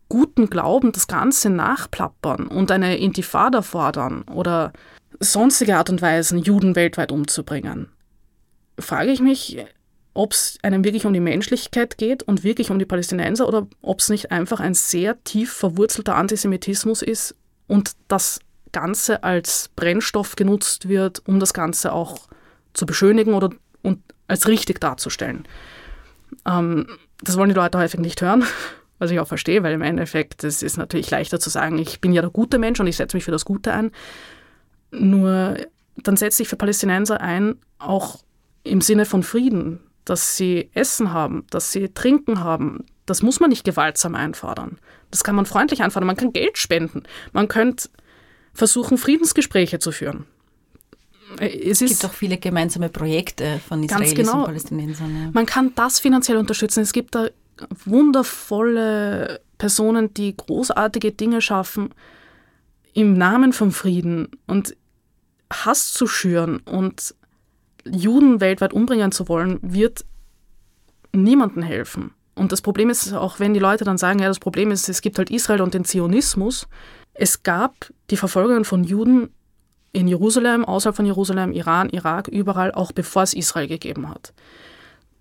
guten 0.09 0.49
Glauben 0.49 0.91
das 0.91 1.07
Ganze 1.07 1.49
nachplappern 1.49 2.47
und 2.47 2.71
eine 2.71 2.97
Intifada 2.97 3.61
fordern 3.61 4.23
oder 4.23 4.73
sonstige 5.19 5.77
Art 5.77 5.89
und 5.89 6.01
Weisen, 6.01 6.39
Juden 6.39 6.75
weltweit 6.75 7.11
umzubringen, 7.11 7.89
frage 8.77 9.11
ich 9.11 9.21
mich, 9.21 9.57
ob 10.13 10.33
es 10.33 10.57
einem 10.61 10.83
wirklich 10.83 11.05
um 11.05 11.13
die 11.13 11.19
Menschlichkeit 11.19 11.97
geht 11.97 12.23
und 12.23 12.43
wirklich 12.43 12.69
um 12.69 12.77
die 12.77 12.85
Palästinenser 12.85 13.47
oder 13.47 13.67
ob 13.81 13.99
es 13.99 14.09
nicht 14.09 14.31
einfach 14.31 14.59
ein 14.59 14.75
sehr 14.75 15.23
tief 15.23 15.51
verwurzelter 15.51 16.15
Antisemitismus 16.15 17.01
ist 17.01 17.35
und 17.67 17.93
das 18.07 18.39
Ganze 18.73 19.23
als 19.23 19.69
Brennstoff 19.75 20.35
genutzt 20.35 20.89
wird, 20.89 21.21
um 21.25 21.39
das 21.39 21.53
Ganze 21.53 21.93
auch 21.93 22.27
zu 22.73 22.85
beschönigen 22.85 23.33
oder 23.33 23.51
und 23.81 24.01
als 24.27 24.47
richtig 24.47 24.81
darzustellen. 24.81 25.45
Ähm, 26.45 26.87
das 27.21 27.37
wollen 27.37 27.49
die 27.49 27.55
Leute 27.55 27.77
häufig 27.77 28.01
nicht 28.01 28.21
hören, 28.21 28.43
was 28.99 29.11
ich 29.11 29.19
auch 29.19 29.27
verstehe, 29.27 29.63
weil 29.63 29.73
im 29.73 29.81
Endeffekt 29.81 30.43
es 30.43 30.61
ist 30.61 30.77
natürlich 30.77 31.09
leichter 31.11 31.39
zu 31.39 31.49
sagen, 31.49 31.77
ich 31.77 32.01
bin 32.01 32.11
ja 32.11 32.21
der 32.21 32.31
gute 32.31 32.59
Mensch 32.59 32.79
und 32.79 32.87
ich 32.87 32.97
setze 32.97 33.15
mich 33.15 33.23
für 33.23 33.31
das 33.31 33.45
Gute 33.45 33.71
ein. 33.71 33.91
Nur 34.91 35.55
dann 35.97 36.17
setze 36.17 36.43
ich 36.43 36.49
für 36.49 36.55
Palästinenser 36.55 37.21
ein, 37.21 37.55
auch 37.79 38.19
im 38.63 38.81
Sinne 38.81 39.05
von 39.05 39.23
Frieden, 39.23 39.79
dass 40.05 40.37
sie 40.37 40.69
Essen 40.73 41.13
haben, 41.13 41.45
dass 41.49 41.71
sie 41.71 41.89
Trinken 41.89 42.43
haben, 42.43 42.85
das 43.05 43.21
muss 43.21 43.39
man 43.39 43.49
nicht 43.49 43.63
gewaltsam 43.65 44.15
einfordern. 44.15 44.77
Das 45.11 45.23
kann 45.23 45.35
man 45.35 45.45
freundlich 45.45 45.83
einfordern. 45.83 46.07
Man 46.07 46.15
kann 46.15 46.33
Geld 46.33 46.57
spenden. 46.57 47.03
Man 47.33 47.47
könnte 47.47 47.89
versuchen, 48.53 48.97
Friedensgespräche 48.97 49.79
zu 49.79 49.91
führen. 49.91 50.25
Es, 51.39 51.81
es 51.81 51.89
gibt 51.89 52.05
auch 52.05 52.13
viele 52.13 52.37
gemeinsame 52.37 52.89
Projekte 52.89 53.59
von 53.67 53.83
Israelis 53.83 54.13
genau. 54.13 54.39
und 54.39 54.45
Palästinensern. 54.45 55.15
Ja. 55.15 55.31
Man 55.33 55.45
kann 55.45 55.71
das 55.75 55.99
finanziell 55.99 56.37
unterstützen. 56.37 56.81
Es 56.81 56.93
gibt 56.93 57.15
da 57.15 57.29
wundervolle 57.85 59.41
Personen, 59.57 60.13
die 60.13 60.35
großartige 60.35 61.11
Dinge 61.11 61.41
schaffen 61.41 61.89
im 62.93 63.17
Namen 63.17 63.53
vom 63.53 63.71
Frieden 63.71 64.29
und 64.45 64.75
Hass 65.51 65.93
zu 65.93 66.07
schüren 66.07 66.57
und 66.57 67.15
Juden 67.85 68.39
weltweit 68.39 68.73
umbringen 68.73 69.11
zu 69.11 69.27
wollen, 69.27 69.59
wird 69.61 70.05
niemandem 71.11 71.63
helfen. 71.63 72.11
Und 72.35 72.51
das 72.51 72.61
Problem 72.61 72.89
ist, 72.89 73.13
auch 73.13 73.39
wenn 73.39 73.53
die 73.53 73.59
Leute 73.59 73.83
dann 73.83 73.97
sagen, 73.97 74.19
ja, 74.19 74.27
das 74.27 74.39
Problem 74.39 74.71
ist, 74.71 74.89
es 74.89 75.01
gibt 75.01 75.17
halt 75.17 75.29
Israel 75.29 75.61
und 75.61 75.73
den 75.73 75.85
Zionismus, 75.85 76.67
es 77.13 77.43
gab 77.43 77.91
die 78.09 78.17
Verfolgungen 78.17 78.65
von 78.65 78.83
Juden 78.83 79.29
in 79.91 80.07
Jerusalem, 80.07 80.65
außerhalb 80.65 80.95
von 80.95 81.05
Jerusalem, 81.05 81.51
Iran, 81.51 81.89
Irak, 81.89 82.27
überall, 82.27 82.71
auch 82.71 82.91
bevor 82.91 83.23
es 83.23 83.33
Israel 83.33 83.67
gegeben 83.67 84.09
hat. 84.09 84.33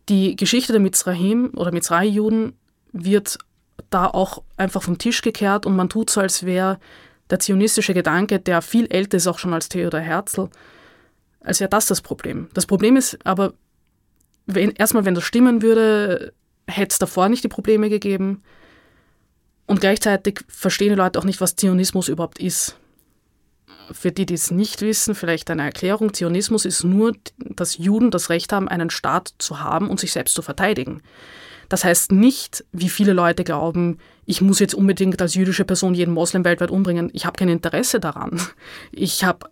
Die 0.09 0.35
Geschichte 0.35 0.73
der 0.73 0.81
Mizrahim 0.81 1.51
oder 1.55 1.73
Mizrahi-Juden 1.73 2.55
wird 2.93 3.39
da 3.91 4.07
auch 4.07 4.43
einfach 4.57 4.83
vom 4.83 4.99
Tisch 4.99 5.23
gekehrt 5.23 5.67
und 5.67 5.77
man 5.77 5.89
tut 5.89 6.11
so, 6.11 6.21
als 6.21 6.45
wäre 6.45 6.79
der 7.31 7.39
zionistische 7.39 7.95
Gedanke, 7.95 8.39
der 8.39 8.63
viel 8.63 8.87
älter 8.87 9.19
ist 9.19 9.27
auch 9.27 9.39
schon 9.39 9.55
als 9.55 9.69
Theodor 9.69 10.01
Herzl, 10.01 10.49
als 11.41 11.61
wäre 11.61 11.71
das 11.71 11.87
das 11.87 12.01
Problem. 12.01 12.49
Das 12.55 12.67
Problem 12.67 12.97
ist 12.97 13.19
aber, 13.25 13.53
wenn, 14.47 14.71
erstmal, 14.73 15.05
wenn 15.05 15.15
das 15.15 15.25
stimmen 15.25 15.63
würde, 15.63 16.33
hätte 16.67 16.93
es 16.93 16.99
davor 16.99 17.29
nicht 17.29 17.45
die 17.45 17.49
Probleme 17.49 17.89
gegeben. 17.89 18.43
Und 19.67 19.81
gleichzeitig 19.81 20.41
verstehen 20.49 20.91
die 20.91 20.97
Leute 20.97 21.19
auch 21.19 21.25
nicht, 21.25 21.41
was 21.41 21.57
Zionismus 21.57 22.09
überhaupt 22.09 22.39
ist. 22.39 22.77
Für 23.91 24.13
die, 24.13 24.27
die 24.27 24.35
es 24.35 24.51
nicht 24.51 24.81
wissen, 24.81 25.15
vielleicht 25.15 25.51
eine 25.51 25.63
Erklärung. 25.63 26.15
Zionismus 26.15 26.65
ist 26.65 26.85
nur, 26.85 27.15
dass 27.39 27.79
Juden 27.79 28.11
das 28.11 28.31
Recht 28.31 28.53
haben, 28.53 28.69
einen 28.69 28.91
Staat 28.91 29.35
zu 29.39 29.61
haben 29.61 29.89
und 29.91 30.01
sich 30.01 30.13
selbst 30.13 30.35
zu 30.35 30.43
verteidigen. 30.43 31.03
Das 31.69 31.85
heißt 31.85 32.13
nicht, 32.13 32.65
wie 32.73 32.89
viele 32.89 33.13
Leute 33.13 33.45
glauben, 33.45 33.99
ich 34.27 34.41
muss 34.41 34.59
jetzt 34.59 34.75
unbedingt 34.75 35.21
als 35.21 35.35
jüdische 35.35 35.65
Person 35.65 35.95
jeden 35.95 36.15
Moslem 36.15 36.45
weltweit 36.45 36.71
umbringen. 36.71 37.11
Ich 37.13 37.25
habe 37.27 37.39
kein 37.39 37.49
Interesse 37.49 37.99
daran. 37.99 38.41
Ich 38.93 39.25
habe 39.25 39.49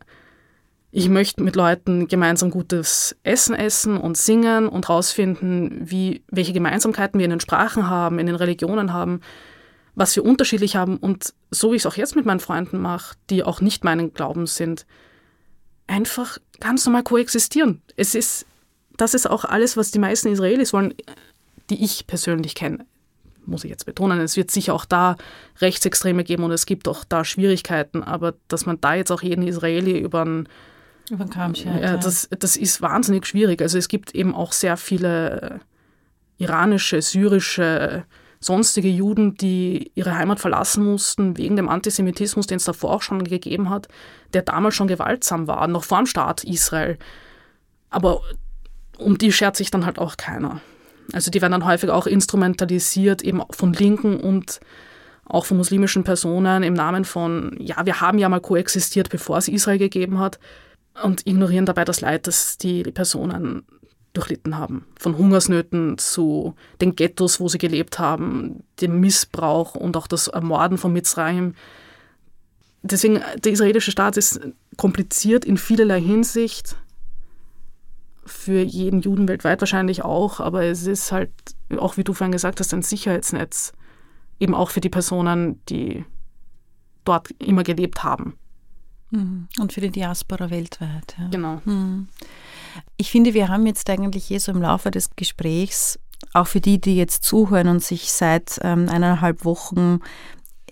ich 0.93 1.09
möchte 1.09 1.43
mit 1.43 1.55
Leuten 1.55 2.09
gemeinsam 2.09 2.51
gutes 2.51 3.17
Essen 3.23 3.55
essen 3.55 3.97
und 3.97 4.17
singen 4.17 4.69
und 4.69 4.89
herausfinden, 4.89 5.87
welche 6.31 6.53
Gemeinsamkeiten 6.53 7.19
wir 7.19 7.25
in 7.25 7.31
den 7.31 7.41
Sprachen 7.41 7.89
haben, 7.89 8.19
in 8.19 8.27
den 8.27 8.35
Religionen 8.35 8.93
haben, 8.93 9.21
was 9.95 10.14
wir 10.16 10.24
unterschiedlich 10.24 10.76
haben 10.76 10.97
und 10.97 11.34
so 11.51 11.72
wie 11.72 11.76
ich 11.76 11.82
es 11.82 11.86
auch 11.86 11.97
jetzt 11.97 12.16
mit 12.16 12.26
meinen 12.26 12.41
Freunden 12.41 12.78
mache, 12.78 13.16
die 13.28 13.43
auch 13.43 13.61
nicht 13.61 13.84
meinen 13.84 14.14
Glaubens 14.14 14.57
sind, 14.57 14.86
einfach 15.86 16.38
ganz 16.61 16.86
normal 16.86 17.03
koexistieren. 17.03 17.82
Es 17.97 18.14
ist, 18.14 18.47
das 18.97 19.14
ist 19.14 19.28
auch 19.28 19.45
alles, 19.45 19.76
was 19.76 19.91
die 19.91 19.99
meisten 19.99 20.28
Israelis 20.28 20.72
wollen, 20.72 20.95
die 21.68 21.84
ich 21.84 22.07
persönlich 22.07 22.55
kenne. 22.55 22.86
Muss 23.47 23.64
ich 23.64 23.70
jetzt 23.70 23.86
betonen, 23.86 24.20
es 24.20 24.36
wird 24.36 24.51
sicher 24.51 24.74
auch 24.74 24.84
da 24.84 25.16
Rechtsextreme 25.61 26.24
geben 26.24 26.45
und 26.45 26.53
es 26.53 26.66
gibt 26.66 26.86
auch 26.86 27.05
da 27.05 27.24
Schwierigkeiten, 27.24 28.03
aber 28.03 28.34
dass 28.49 28.66
man 28.66 28.80
da 28.80 28.95
jetzt 28.95 29.11
auch 29.11 29.22
jeden 29.22 29.47
Israeli 29.47 29.99
über 29.99 30.22
einen 30.22 30.49
über 31.11 31.24
den 31.24 31.30
Kamm 31.30 31.57
schert, 31.57 31.82
ja, 31.82 31.97
das, 31.97 32.28
das 32.38 32.57
ist 32.57 32.80
wahnsinnig 32.80 33.26
schwierig. 33.26 33.61
Also 33.61 33.78
es 33.78 33.88
gibt 33.88 34.14
eben 34.14 34.32
auch 34.32 34.53
sehr 34.53 34.76
viele 34.76 35.61
iranische, 36.38 37.03
syrische, 37.03 38.05
sonstige 38.41 38.88
Juden, 38.88 39.34
die 39.34 39.93
ihre 39.95 40.16
Heimat 40.16 40.41
verlassen 40.41 40.84
mussten 40.84 41.36
wegen 41.36 41.57
dem 41.57 41.68
Antisemitismus, 41.68 42.47
den 42.47 42.57
es 42.57 42.64
davor 42.64 42.95
auch 42.95 43.03
schon 43.03 43.22
gegeben 43.22 43.68
hat, 43.68 43.88
der 44.32 44.43
damals 44.43 44.74
schon 44.74 44.88
gewaltsam 44.88 45.47
war, 45.47 45.66
noch 45.68 45.84
vor 45.84 45.99
dem 45.99 46.07
Staat 46.07 46.45
Israel. 46.45 46.99
Aber 47.91 48.22
um 48.97 49.18
die 49.18 49.32
schert 49.32 49.57
sich 49.57 49.70
dann 49.70 49.84
halt 49.84 49.99
auch 49.99 50.16
keiner. 50.16 50.61
Also 51.12 51.30
die 51.30 51.43
werden 51.43 51.53
dann 51.53 51.66
häufig 51.66 51.91
auch 51.91 52.07
instrumentalisiert, 52.07 53.22
eben 53.22 53.43
von 53.51 53.74
Linken 53.74 54.18
und 54.18 54.61
auch 55.24 55.45
von 55.45 55.57
muslimischen 55.57 56.05
Personen 56.05 56.62
im 56.62 56.74
Namen 56.74 57.05
von, 57.05 57.57
ja, 57.59 57.84
wir 57.84 58.01
haben 58.01 58.18
ja 58.18 58.28
mal 58.28 58.41
koexistiert, 58.41 59.11
bevor 59.11 59.38
es 59.38 59.49
Israel 59.49 59.78
gegeben 59.78 60.18
hat 60.18 60.38
und 61.03 61.26
ignorieren 61.26 61.66
dabei 61.66 61.84
das 61.84 62.01
Leid, 62.01 62.26
das 62.26 62.59
die 62.59 62.82
Personen 62.84 63.64
durchlitten 64.13 64.59
haben. 64.59 64.87
Von 64.99 65.17
Hungersnöten 65.17 65.99
zu 65.99 66.55
den 66.81 66.97
Ghettos, 66.97 67.41
wo 67.41 67.49
sie 67.49 67.59
gelebt 67.59 67.99
haben, 67.99 68.65
dem 68.81 69.01
Missbrauch 69.01 69.75
und 69.75 69.97
auch 69.97 70.07
das 70.07 70.29
Ermorden 70.29 70.79
von 70.79 70.93
Mitzrayim. 70.93 71.55
Deswegen, 72.83 73.21
der 73.45 73.53
israelische 73.53 73.91
Staat 73.91 74.17
ist 74.17 74.41
kompliziert 74.77 75.45
in 75.45 75.57
vielerlei 75.57 76.01
Hinsicht. 76.01 76.77
Für 78.25 78.63
jeden 78.63 79.01
Juden 79.01 79.29
weltweit 79.29 79.61
wahrscheinlich 79.61 80.05
auch, 80.05 80.41
aber 80.41 80.65
es 80.65 80.87
ist 80.87 81.13
halt, 81.13 81.31
auch 81.77 81.97
wie 81.97 82.05
du 82.05 82.15
vorhin 82.15 82.33
gesagt 82.33 82.61
hast, 82.61 82.73
ein 82.73 82.83
Sicherheitsnetz. 82.83 83.73
Eben 84.39 84.55
auch 84.55 84.71
für 84.71 84.81
die 84.81 84.89
Personen, 84.89 85.61
die 85.67 86.05
dort 87.05 87.31
immer 87.39 87.63
gelebt 87.63 88.03
haben. 88.03 88.39
Mhm. 89.11 89.49
Und 89.59 89.73
für 89.73 89.81
die 89.81 89.91
Diaspora 89.91 90.51
weltweit. 90.51 91.17
Ja. 91.19 91.29
Genau. 91.29 91.61
Mhm. 91.65 92.09
Ich 92.97 93.11
finde, 93.11 93.35
wir 93.35 93.49
haben 93.49 93.66
jetzt 93.66 93.89
eigentlich 93.91 94.27
hier 94.27 94.41
so 94.41 94.53
im 94.53 94.62
Laufe 94.62 94.91
des 94.91 95.11
Gesprächs, 95.16 95.99
auch 96.35 96.47
für 96.47 96.61
die, 96.61 96.81
die 96.81 96.97
jetzt 96.97 97.25
zuhören 97.25 97.68
und 97.68 97.83
sich 97.83 98.12
seit 98.12 98.59
ähm, 98.62 98.89
eineinhalb 98.89 99.45
Wochen 99.45 100.01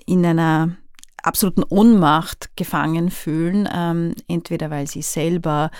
in 0.07 0.25
einer 0.25 0.77
absoluten 1.23 1.65
Ohnmacht 1.69 2.57
gefangen 2.57 3.11
fühlen, 3.11 3.69
ähm, 3.73 4.15
entweder 4.29 4.71
weil 4.71 4.87
sie 4.87 5.03
selber 5.03 5.71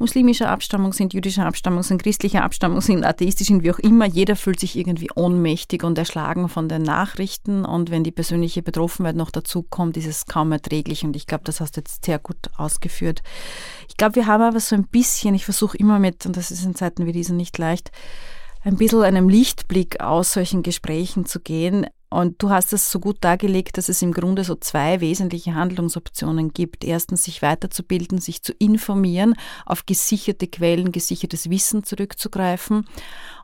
muslimischer 0.00 0.48
Abstammung 0.48 0.92
sind, 0.92 1.14
jüdischer 1.14 1.46
Abstammung 1.46 1.82
sind, 1.82 2.02
christlicher 2.02 2.42
Abstammung 2.42 2.80
sind, 2.80 3.04
atheistisch 3.04 3.48
sind, 3.48 3.62
wie 3.62 3.70
auch 3.70 3.78
immer. 3.78 4.06
Jeder 4.06 4.34
fühlt 4.34 4.58
sich 4.58 4.76
irgendwie 4.76 5.10
ohnmächtig 5.14 5.84
und 5.84 5.98
erschlagen 5.98 6.48
von 6.48 6.68
den 6.68 6.82
Nachrichten. 6.82 7.64
Und 7.64 7.90
wenn 7.90 8.02
die 8.02 8.10
persönliche 8.10 8.62
Betroffenheit 8.62 9.14
noch 9.14 9.30
dazu 9.30 9.62
kommt, 9.62 9.96
ist 9.96 10.06
es 10.06 10.26
kaum 10.26 10.50
erträglich. 10.52 11.04
Und 11.04 11.14
ich 11.14 11.26
glaube, 11.26 11.44
das 11.44 11.60
hast 11.60 11.76
du 11.76 11.80
jetzt 11.80 12.04
sehr 12.04 12.18
gut 12.18 12.50
ausgeführt. 12.56 13.22
Ich 13.88 13.96
glaube, 13.96 14.16
wir 14.16 14.26
haben 14.26 14.42
aber 14.42 14.58
so 14.58 14.74
ein 14.74 14.88
bisschen, 14.88 15.34
ich 15.34 15.44
versuche 15.44 15.76
immer 15.76 15.98
mit, 15.98 16.26
und 16.26 16.36
das 16.36 16.50
ist 16.50 16.64
in 16.64 16.74
Zeiten 16.74 17.06
wie 17.06 17.12
diesen 17.12 17.36
nicht 17.36 17.58
leicht, 17.58 17.92
ein 18.62 18.76
bisschen 18.76 19.02
einem 19.02 19.28
Lichtblick 19.28 20.00
aus 20.00 20.32
solchen 20.32 20.62
Gesprächen 20.62 21.26
zu 21.26 21.40
gehen. 21.40 21.86
Und 22.10 22.42
du 22.42 22.50
hast 22.50 22.72
es 22.72 22.90
so 22.90 22.98
gut 22.98 23.18
dargelegt, 23.20 23.78
dass 23.78 23.88
es 23.88 24.02
im 24.02 24.12
Grunde 24.12 24.42
so 24.42 24.56
zwei 24.56 25.00
wesentliche 25.00 25.54
Handlungsoptionen 25.54 26.52
gibt. 26.52 26.84
Erstens, 26.84 27.22
sich 27.22 27.40
weiterzubilden, 27.40 28.18
sich 28.18 28.42
zu 28.42 28.52
informieren, 28.52 29.34
auf 29.64 29.86
gesicherte 29.86 30.48
Quellen, 30.48 30.90
gesichertes 30.90 31.50
Wissen 31.50 31.84
zurückzugreifen. 31.84 32.84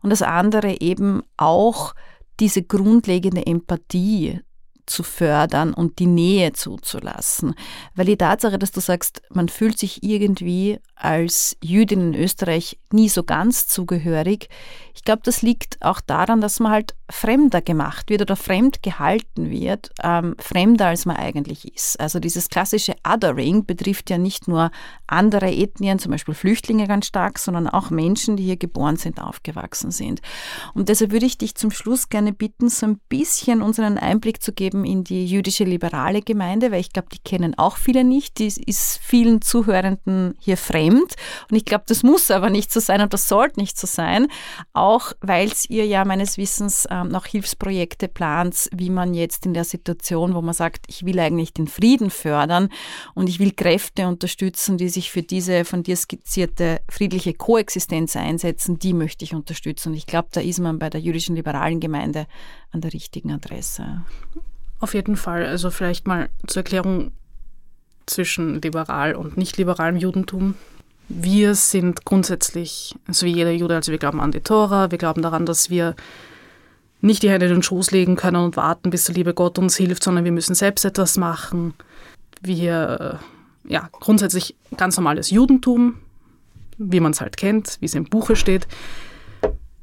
Und 0.02 0.10
das 0.10 0.22
andere 0.22 0.80
eben 0.80 1.22
auch 1.36 1.94
diese 2.40 2.62
grundlegende 2.62 3.46
Empathie 3.46 4.40
zu 4.86 5.02
fördern 5.02 5.74
und 5.74 5.98
die 5.98 6.06
Nähe 6.06 6.52
zuzulassen. 6.52 7.54
Weil 7.94 8.06
die 8.06 8.16
Tatsache, 8.16 8.58
dass 8.58 8.70
du 8.70 8.80
sagst, 8.80 9.20
man 9.30 9.48
fühlt 9.48 9.78
sich 9.78 10.02
irgendwie 10.02 10.78
als 10.94 11.56
Jüdin 11.62 12.14
in 12.14 12.20
Österreich 12.20 12.78
nie 12.92 13.08
so 13.08 13.24
ganz 13.24 13.66
zugehörig, 13.66 14.48
ich 14.94 15.04
glaube, 15.04 15.22
das 15.24 15.42
liegt 15.42 15.82
auch 15.82 16.00
daran, 16.00 16.40
dass 16.40 16.60
man 16.60 16.72
halt 16.72 16.94
fremder 17.10 17.60
gemacht 17.60 18.10
wird 18.10 18.22
oder 18.22 18.36
fremd 18.36 18.82
gehalten 18.82 19.50
wird, 19.50 19.90
ähm, 20.02 20.34
fremder 20.38 20.88
als 20.88 21.06
man 21.06 21.16
eigentlich 21.16 21.72
ist. 21.74 22.00
Also 22.00 22.18
dieses 22.18 22.48
klassische 22.48 22.94
Othering 23.06 23.64
betrifft 23.64 24.10
ja 24.10 24.18
nicht 24.18 24.48
nur 24.48 24.70
andere 25.06 25.52
Ethnien, 25.52 25.98
zum 25.98 26.12
Beispiel 26.12 26.34
Flüchtlinge 26.34 26.88
ganz 26.88 27.06
stark, 27.06 27.38
sondern 27.38 27.68
auch 27.68 27.90
Menschen, 27.90 28.36
die 28.36 28.44
hier 28.44 28.56
geboren 28.56 28.96
sind, 28.96 29.20
aufgewachsen 29.20 29.90
sind. 29.90 30.20
Und 30.74 30.88
deshalb 30.88 31.12
würde 31.12 31.26
ich 31.26 31.38
dich 31.38 31.54
zum 31.54 31.70
Schluss 31.70 32.08
gerne 32.08 32.32
bitten, 32.32 32.68
so 32.68 32.86
ein 32.86 32.98
bisschen 33.08 33.62
unseren 33.62 33.98
Einblick 33.98 34.42
zu 34.42 34.52
geben 34.52 34.84
in 34.84 35.04
die 35.04 35.26
jüdische 35.26 35.64
liberale 35.64 36.22
Gemeinde, 36.22 36.72
weil 36.72 36.80
ich 36.80 36.92
glaube, 36.92 37.08
die 37.12 37.18
kennen 37.18 37.56
auch 37.56 37.76
viele 37.76 38.02
nicht. 38.02 38.38
Die 38.38 38.46
ist 38.46 38.98
vielen 39.02 39.42
Zuhörenden 39.42 40.34
hier 40.38 40.56
fremd. 40.56 41.14
Und 41.50 41.56
ich 41.56 41.64
glaube, 41.64 41.84
das 41.86 42.02
muss 42.02 42.30
aber 42.30 42.50
nicht 42.50 42.72
so 42.72 42.80
sein 42.80 43.00
und 43.00 43.12
das 43.12 43.28
sollte 43.28 43.60
nicht 43.60 43.78
so 43.78 43.86
sein. 43.86 44.26
Auch 44.72 45.12
weil 45.20 45.48
es 45.48 45.70
ihr 45.70 45.86
ja 45.86 46.04
meines 46.04 46.36
Wissens 46.36 46.86
ähm, 47.02 47.08
noch 47.08 47.26
Hilfsprojekte 47.26 48.08
plant, 48.08 48.68
wie 48.72 48.90
man 48.90 49.14
jetzt 49.14 49.46
in 49.46 49.54
der 49.54 49.64
Situation, 49.64 50.34
wo 50.34 50.42
man 50.42 50.54
sagt, 50.54 50.86
ich 50.88 51.04
will 51.04 51.18
eigentlich 51.18 51.52
den 51.52 51.68
Frieden 51.68 52.10
fördern 52.10 52.68
und 53.14 53.28
ich 53.28 53.38
will 53.38 53.52
Kräfte 53.52 54.06
unterstützen, 54.06 54.78
die 54.78 54.88
sich 54.88 55.10
für 55.10 55.22
diese 55.22 55.64
von 55.64 55.82
dir 55.82 55.96
skizzierte 55.96 56.80
friedliche 56.88 57.34
Koexistenz 57.34 58.16
einsetzen, 58.16 58.78
die 58.78 58.92
möchte 58.92 59.24
ich 59.24 59.34
unterstützen. 59.34 59.90
Und 59.90 59.96
ich 59.96 60.06
glaube, 60.06 60.28
da 60.32 60.40
ist 60.40 60.60
man 60.60 60.78
bei 60.78 60.90
der 60.90 61.00
jüdischen 61.00 61.36
liberalen 61.36 61.80
Gemeinde 61.80 62.26
an 62.72 62.80
der 62.80 62.92
richtigen 62.92 63.32
Adresse. 63.32 64.02
Auf 64.80 64.94
jeden 64.94 65.16
Fall. 65.16 65.46
Also 65.46 65.70
vielleicht 65.70 66.06
mal 66.06 66.28
zur 66.46 66.60
Erklärung 66.60 67.12
zwischen 68.06 68.60
liberal 68.62 69.14
und 69.14 69.36
nicht 69.36 69.56
liberalem 69.56 69.96
Judentum. 69.96 70.54
Wir 71.08 71.54
sind 71.54 72.04
grundsätzlich, 72.04 72.96
so 73.08 73.26
wie 73.26 73.34
jeder 73.34 73.52
Jude, 73.52 73.76
also 73.76 73.92
wir 73.92 73.98
glauben 73.98 74.20
an 74.20 74.32
die 74.32 74.40
Tora, 74.40 74.90
wir 74.90 74.98
glauben 74.98 75.22
daran, 75.22 75.46
dass 75.46 75.70
wir 75.70 75.94
nicht 77.06 77.22
die 77.22 77.30
Hände 77.30 77.46
in 77.46 77.52
den 77.52 77.62
Schoß 77.62 77.90
legen 77.90 78.16
können 78.16 78.36
und 78.36 78.56
warten, 78.56 78.90
bis 78.90 79.04
der 79.04 79.14
liebe 79.14 79.34
Gott 79.34 79.58
uns 79.58 79.76
hilft, 79.76 80.02
sondern 80.02 80.24
wir 80.24 80.32
müssen 80.32 80.54
selbst 80.54 80.84
etwas 80.84 81.16
machen. 81.16 81.74
Wir, 82.42 83.20
ja, 83.66 83.88
grundsätzlich 83.92 84.56
ganz 84.76 84.96
normales 84.96 85.30
Judentum, 85.30 85.96
wie 86.78 87.00
man 87.00 87.12
es 87.12 87.20
halt 87.20 87.36
kennt, 87.36 87.78
wie 87.80 87.86
es 87.86 87.94
im 87.94 88.04
Buche 88.04 88.36
steht. 88.36 88.66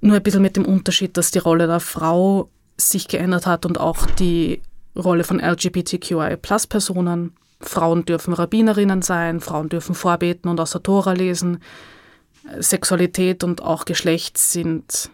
Nur 0.02 0.16
ein 0.16 0.24
bisschen 0.24 0.42
mit 0.42 0.58
dem 0.58 0.66
Unterschied, 0.66 1.18
dass 1.18 1.32
die 1.32 1.40
Rolle 1.40 1.68
der 1.68 1.80
Frau 1.80 2.50
sich 2.78 3.08
geändert 3.08 3.48
hat 3.48 3.66
und 3.66 3.80
auch 3.80 4.06
die 4.06 4.62
Rolle 4.96 5.24
von 5.24 5.40
LGBTQI-Plus-Personen. 5.40 7.34
Frauen 7.62 8.06
dürfen 8.06 8.34
Rabbinerinnen 8.34 9.02
sein, 9.02 9.40
Frauen 9.40 9.70
dürfen 9.70 9.96
vorbeten 9.96 10.50
und 10.50 10.60
aus 10.60 10.72
der 10.72 10.84
Tora 10.84 11.14
lesen. 11.14 11.60
Sexualität 12.60 13.44
und 13.44 13.62
auch 13.62 13.86
Geschlecht 13.86 14.38
sind 14.38 15.10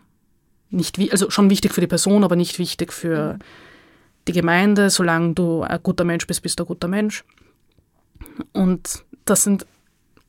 nicht, 0.70 1.00
also 1.12 1.30
schon 1.30 1.50
wichtig 1.50 1.74
für 1.74 1.82
die 1.82 1.88
Person, 1.88 2.24
aber 2.24 2.36
nicht 2.36 2.60
wichtig 2.60 2.94
für 2.94 3.38
die 4.28 4.34
Gemeinde. 4.34 4.90
Solange 4.90 5.34
du 5.34 5.62
ein 5.62 5.80
guter 5.82 6.04
Mensch 6.04 6.28
bist, 6.28 6.42
bist 6.42 6.60
du 6.60 6.64
ein 6.64 6.68
guter 6.68 6.88
Mensch. 6.88 7.24
Und 8.54 9.04
das 9.26 9.44
sind, 9.44 9.66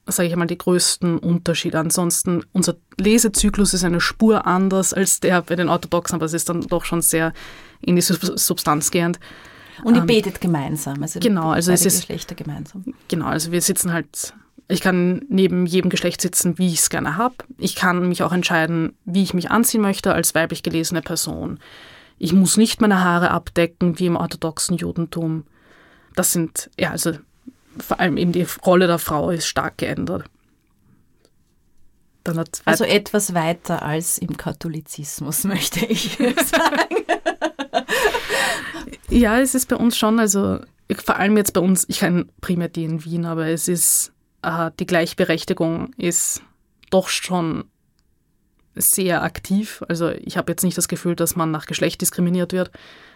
sage 0.07 0.28
ich 0.28 0.36
mal, 0.36 0.47
die 0.47 0.59
größten 0.59 1.18
Unterschiede. 1.18 1.78
Ansonsten, 1.78 2.45
unser 2.53 2.76
Lesezyklus 2.99 3.74
ist 3.74 3.84
eine 3.84 4.01
Spur 4.01 4.47
anders 4.47 4.93
als 4.93 5.20
der 5.20 5.43
bei 5.43 5.57
den 5.57 5.68
Orthodoxen, 5.68 6.16
aber 6.16 6.26
es 6.26 6.32
ist 6.32 6.49
dann 6.49 6.62
doch 6.62 6.84
schon 6.84 7.03
sehr 7.03 7.32
in 7.80 7.97
die 7.97 8.03
Substanz 8.03 8.91
gehend. 8.91 9.18
Und 9.82 9.95
ihr 9.95 10.01
ähm, 10.01 10.07
betet 10.07 10.41
gemeinsam, 10.41 11.03
also 11.03 11.20
genau, 11.20 11.51
also 11.51 11.72
es 11.72 11.86
ist 11.86 12.01
Geschlechter 12.01 12.34
gemeinsam. 12.34 12.84
Genau, 13.09 13.26
also 13.26 13.51
wir 13.51 13.62
sitzen 13.62 13.93
halt 13.93 14.34
ich 14.71 14.81
kann 14.81 15.23
neben 15.29 15.66
jedem 15.66 15.91
Geschlecht 15.91 16.21
sitzen, 16.21 16.59
wie 16.59 16.68
ich 16.68 16.79
es 16.79 16.91
gerne 16.91 17.16
habe. 17.16 17.35
Ich 17.59 17.75
kann 17.75 18.09
mich 18.09 18.23
auch 18.23 18.33
entscheiden, 18.33 18.95
wie 19.05 19.23
ich 19.23 19.35
mich 19.35 19.51
anziehen 19.51 19.81
möchte 19.81 20.14
als 20.14 20.35
weiblich 20.35 20.62
gelesene 20.62 21.03
Person. 21.03 21.59
Ich 22.18 22.33
muss 22.33 22.57
nicht 22.57 22.81
meine 22.81 23.03
Haare 23.03 23.31
abdecken, 23.31 23.99
wie 23.99 24.07
im 24.07 24.16
orthodoxen 24.16 24.77
Judentum. 24.77 25.45
Das 26.14 26.33
sind, 26.33 26.71
ja, 26.79 26.91
also 26.91 27.12
vor 27.79 27.99
allem 27.99 28.16
eben 28.16 28.33
die 28.33 28.47
Rolle 28.64 28.87
der 28.87 28.99
Frau 28.99 29.31
ist 29.31 29.47
stark 29.47 29.79
geändert. 29.79 30.25
also 32.64 32.85
etwas 32.85 33.35
weiter 33.35 33.83
als 33.83 34.18
im 34.18 34.37
Katholizismus, 34.37 35.45
möchte 35.45 35.85
ich 35.87 36.18
sagen. 36.18 36.97
ja, 39.09 39.41
es 39.41 39.55
ist 39.55 39.68
bei 39.68 39.77
uns 39.77 39.97
schon, 39.97 40.21
also 40.21 40.61
vor 41.05 41.16
allem 41.16 41.37
jetzt 41.37 41.55
bei 41.55 41.61
uns, 41.61 41.87
ich 41.89 42.01
kann 42.01 42.31
primär 42.41 42.68
die 42.68 42.85
in 42.85 43.05
Wien, 43.05 43.25
aber 43.25 43.47
es 43.47 43.68
ist 43.68 44.12
äh, 44.43 44.70
die 44.78 44.86
Gleichberechtigung 44.86 45.93
ist 45.97 46.43
doch 46.91 47.09
schon 47.09 47.64
sehr 48.74 49.22
aktiv. 49.22 49.82
Also 49.88 50.11
ich 50.11 50.36
habe 50.36 50.53
jetzt 50.53 50.62
nicht 50.62 50.78
das 50.78 50.88
Gefühl, 50.88 51.16
dass 51.16 51.36
man 51.36 51.51
nach 51.51 51.66
Geschlecht 51.66 52.01
diskriminiert 52.01 52.53
wird, 52.53 52.70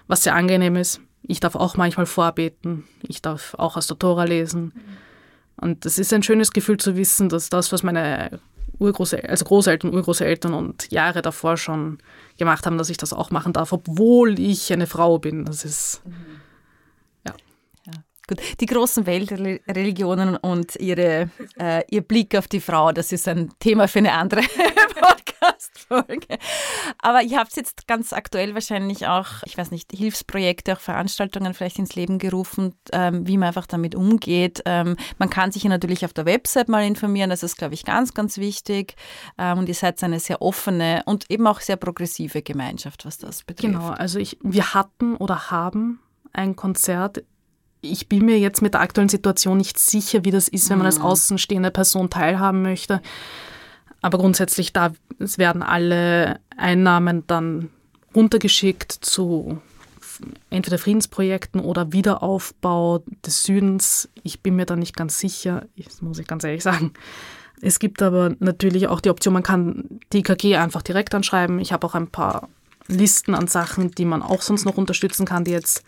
was 0.06 0.22
sehr 0.22 0.34
angenehm 0.34 0.76
ist. 0.76 1.00
Ich 1.22 1.40
darf 1.40 1.54
auch 1.54 1.76
manchmal 1.76 2.06
vorbeten, 2.06 2.84
ich 3.02 3.22
darf 3.22 3.54
auch 3.54 3.76
aus 3.76 3.86
der 3.86 3.98
Tora 3.98 4.24
lesen. 4.24 4.72
Und 5.56 5.86
es 5.86 5.98
ist 5.98 6.12
ein 6.12 6.22
schönes 6.22 6.52
Gefühl 6.52 6.76
zu 6.76 6.96
wissen, 6.96 7.28
dass 7.28 7.48
das, 7.48 7.72
was 7.72 7.82
meine 7.82 8.40
Urgroßeltern, 8.78 9.30
also 9.30 9.44
Großeltern, 9.44 9.94
Urgroßeltern 9.94 10.52
und 10.52 10.90
Jahre 10.90 11.22
davor 11.22 11.56
schon 11.56 11.98
gemacht 12.36 12.66
haben, 12.66 12.76
dass 12.76 12.90
ich 12.90 12.96
das 12.96 13.12
auch 13.12 13.30
machen 13.30 13.52
darf, 13.52 13.72
obwohl 13.72 14.38
ich 14.38 14.72
eine 14.72 14.86
Frau 14.86 15.18
bin. 15.18 15.44
Das 15.44 15.64
ist 15.64 16.02
mhm. 16.04 16.40
Gut, 18.26 18.40
die 18.58 18.66
großen 18.66 19.04
Weltreligionen 19.04 20.38
und 20.38 20.76
ihre, 20.76 21.28
äh, 21.58 21.82
ihr 21.90 22.00
Blick 22.00 22.34
auf 22.34 22.48
die 22.48 22.60
Frau, 22.60 22.90
das 22.90 23.12
ist 23.12 23.28
ein 23.28 23.52
Thema 23.58 23.86
für 23.86 23.98
eine 23.98 24.12
andere 24.12 24.40
Podcast-Folge. 24.98 26.38
Aber 27.02 27.22
ihr 27.22 27.38
habt 27.38 27.54
jetzt 27.54 27.86
ganz 27.86 28.14
aktuell 28.14 28.54
wahrscheinlich 28.54 29.06
auch, 29.06 29.26
ich 29.44 29.58
weiß 29.58 29.70
nicht, 29.70 29.92
Hilfsprojekte, 29.92 30.72
auch 30.72 30.80
Veranstaltungen 30.80 31.52
vielleicht 31.52 31.78
ins 31.78 31.96
Leben 31.96 32.18
gerufen, 32.18 32.74
ähm, 32.92 33.26
wie 33.28 33.36
man 33.36 33.48
einfach 33.48 33.66
damit 33.66 33.94
umgeht. 33.94 34.62
Ähm, 34.64 34.96
man 35.18 35.28
kann 35.28 35.52
sich 35.52 35.64
ja 35.64 35.68
natürlich 35.68 36.06
auf 36.06 36.14
der 36.14 36.24
Website 36.24 36.70
mal 36.70 36.86
informieren, 36.86 37.28
das 37.28 37.42
ist, 37.42 37.58
glaube 37.58 37.74
ich, 37.74 37.84
ganz, 37.84 38.14
ganz 38.14 38.38
wichtig. 38.38 38.96
Ähm, 39.36 39.58
und 39.58 39.68
ihr 39.68 39.74
seid 39.74 40.02
eine 40.02 40.18
sehr 40.18 40.40
offene 40.40 41.02
und 41.04 41.30
eben 41.30 41.46
auch 41.46 41.60
sehr 41.60 41.76
progressive 41.76 42.40
Gemeinschaft, 42.40 43.04
was 43.04 43.18
das 43.18 43.42
betrifft. 43.42 43.74
Genau, 43.74 43.90
also 43.90 44.18
ich, 44.18 44.38
wir 44.42 44.72
hatten 44.72 45.16
oder 45.16 45.50
haben 45.50 46.00
ein 46.32 46.56
Konzert 46.56 47.22
ich 47.84 48.08
bin 48.08 48.24
mir 48.24 48.38
jetzt 48.38 48.62
mit 48.62 48.74
der 48.74 48.80
aktuellen 48.80 49.08
Situation 49.08 49.58
nicht 49.58 49.78
sicher, 49.78 50.24
wie 50.24 50.30
das 50.30 50.48
ist, 50.48 50.70
wenn 50.70 50.78
man 50.78 50.86
als 50.86 50.98
mhm. 50.98 51.04
außenstehende 51.04 51.70
Person 51.70 52.10
teilhaben 52.10 52.62
möchte. 52.62 53.00
Aber 54.02 54.18
grundsätzlich, 54.18 54.72
da 54.72 54.92
werden 55.18 55.62
alle 55.62 56.40
Einnahmen 56.56 57.26
dann 57.26 57.70
runtergeschickt 58.14 58.92
zu 58.92 59.58
entweder 60.50 60.78
Friedensprojekten 60.78 61.60
oder 61.60 61.92
Wiederaufbau 61.92 63.02
des 63.24 63.44
Südens. 63.44 64.08
Ich 64.22 64.40
bin 64.40 64.56
mir 64.56 64.66
da 64.66 64.76
nicht 64.76 64.96
ganz 64.96 65.18
sicher, 65.18 65.66
das 65.76 66.02
muss 66.02 66.18
ich 66.18 66.26
ganz 66.26 66.44
ehrlich 66.44 66.62
sagen. 66.62 66.92
Es 67.60 67.78
gibt 67.78 68.02
aber 68.02 68.34
natürlich 68.40 68.88
auch 68.88 69.00
die 69.00 69.10
Option, 69.10 69.32
man 69.32 69.42
kann 69.42 70.00
die 70.12 70.18
IKG 70.18 70.56
einfach 70.56 70.82
direkt 70.82 71.14
anschreiben. 71.14 71.58
Ich 71.58 71.72
habe 71.72 71.86
auch 71.86 71.94
ein 71.94 72.08
paar 72.08 72.48
Listen 72.88 73.34
an 73.34 73.46
Sachen, 73.46 73.92
die 73.92 74.04
man 74.04 74.22
auch 74.22 74.42
sonst 74.42 74.64
noch 74.64 74.76
unterstützen 74.76 75.24
kann, 75.24 75.44
die 75.44 75.52
jetzt 75.52 75.82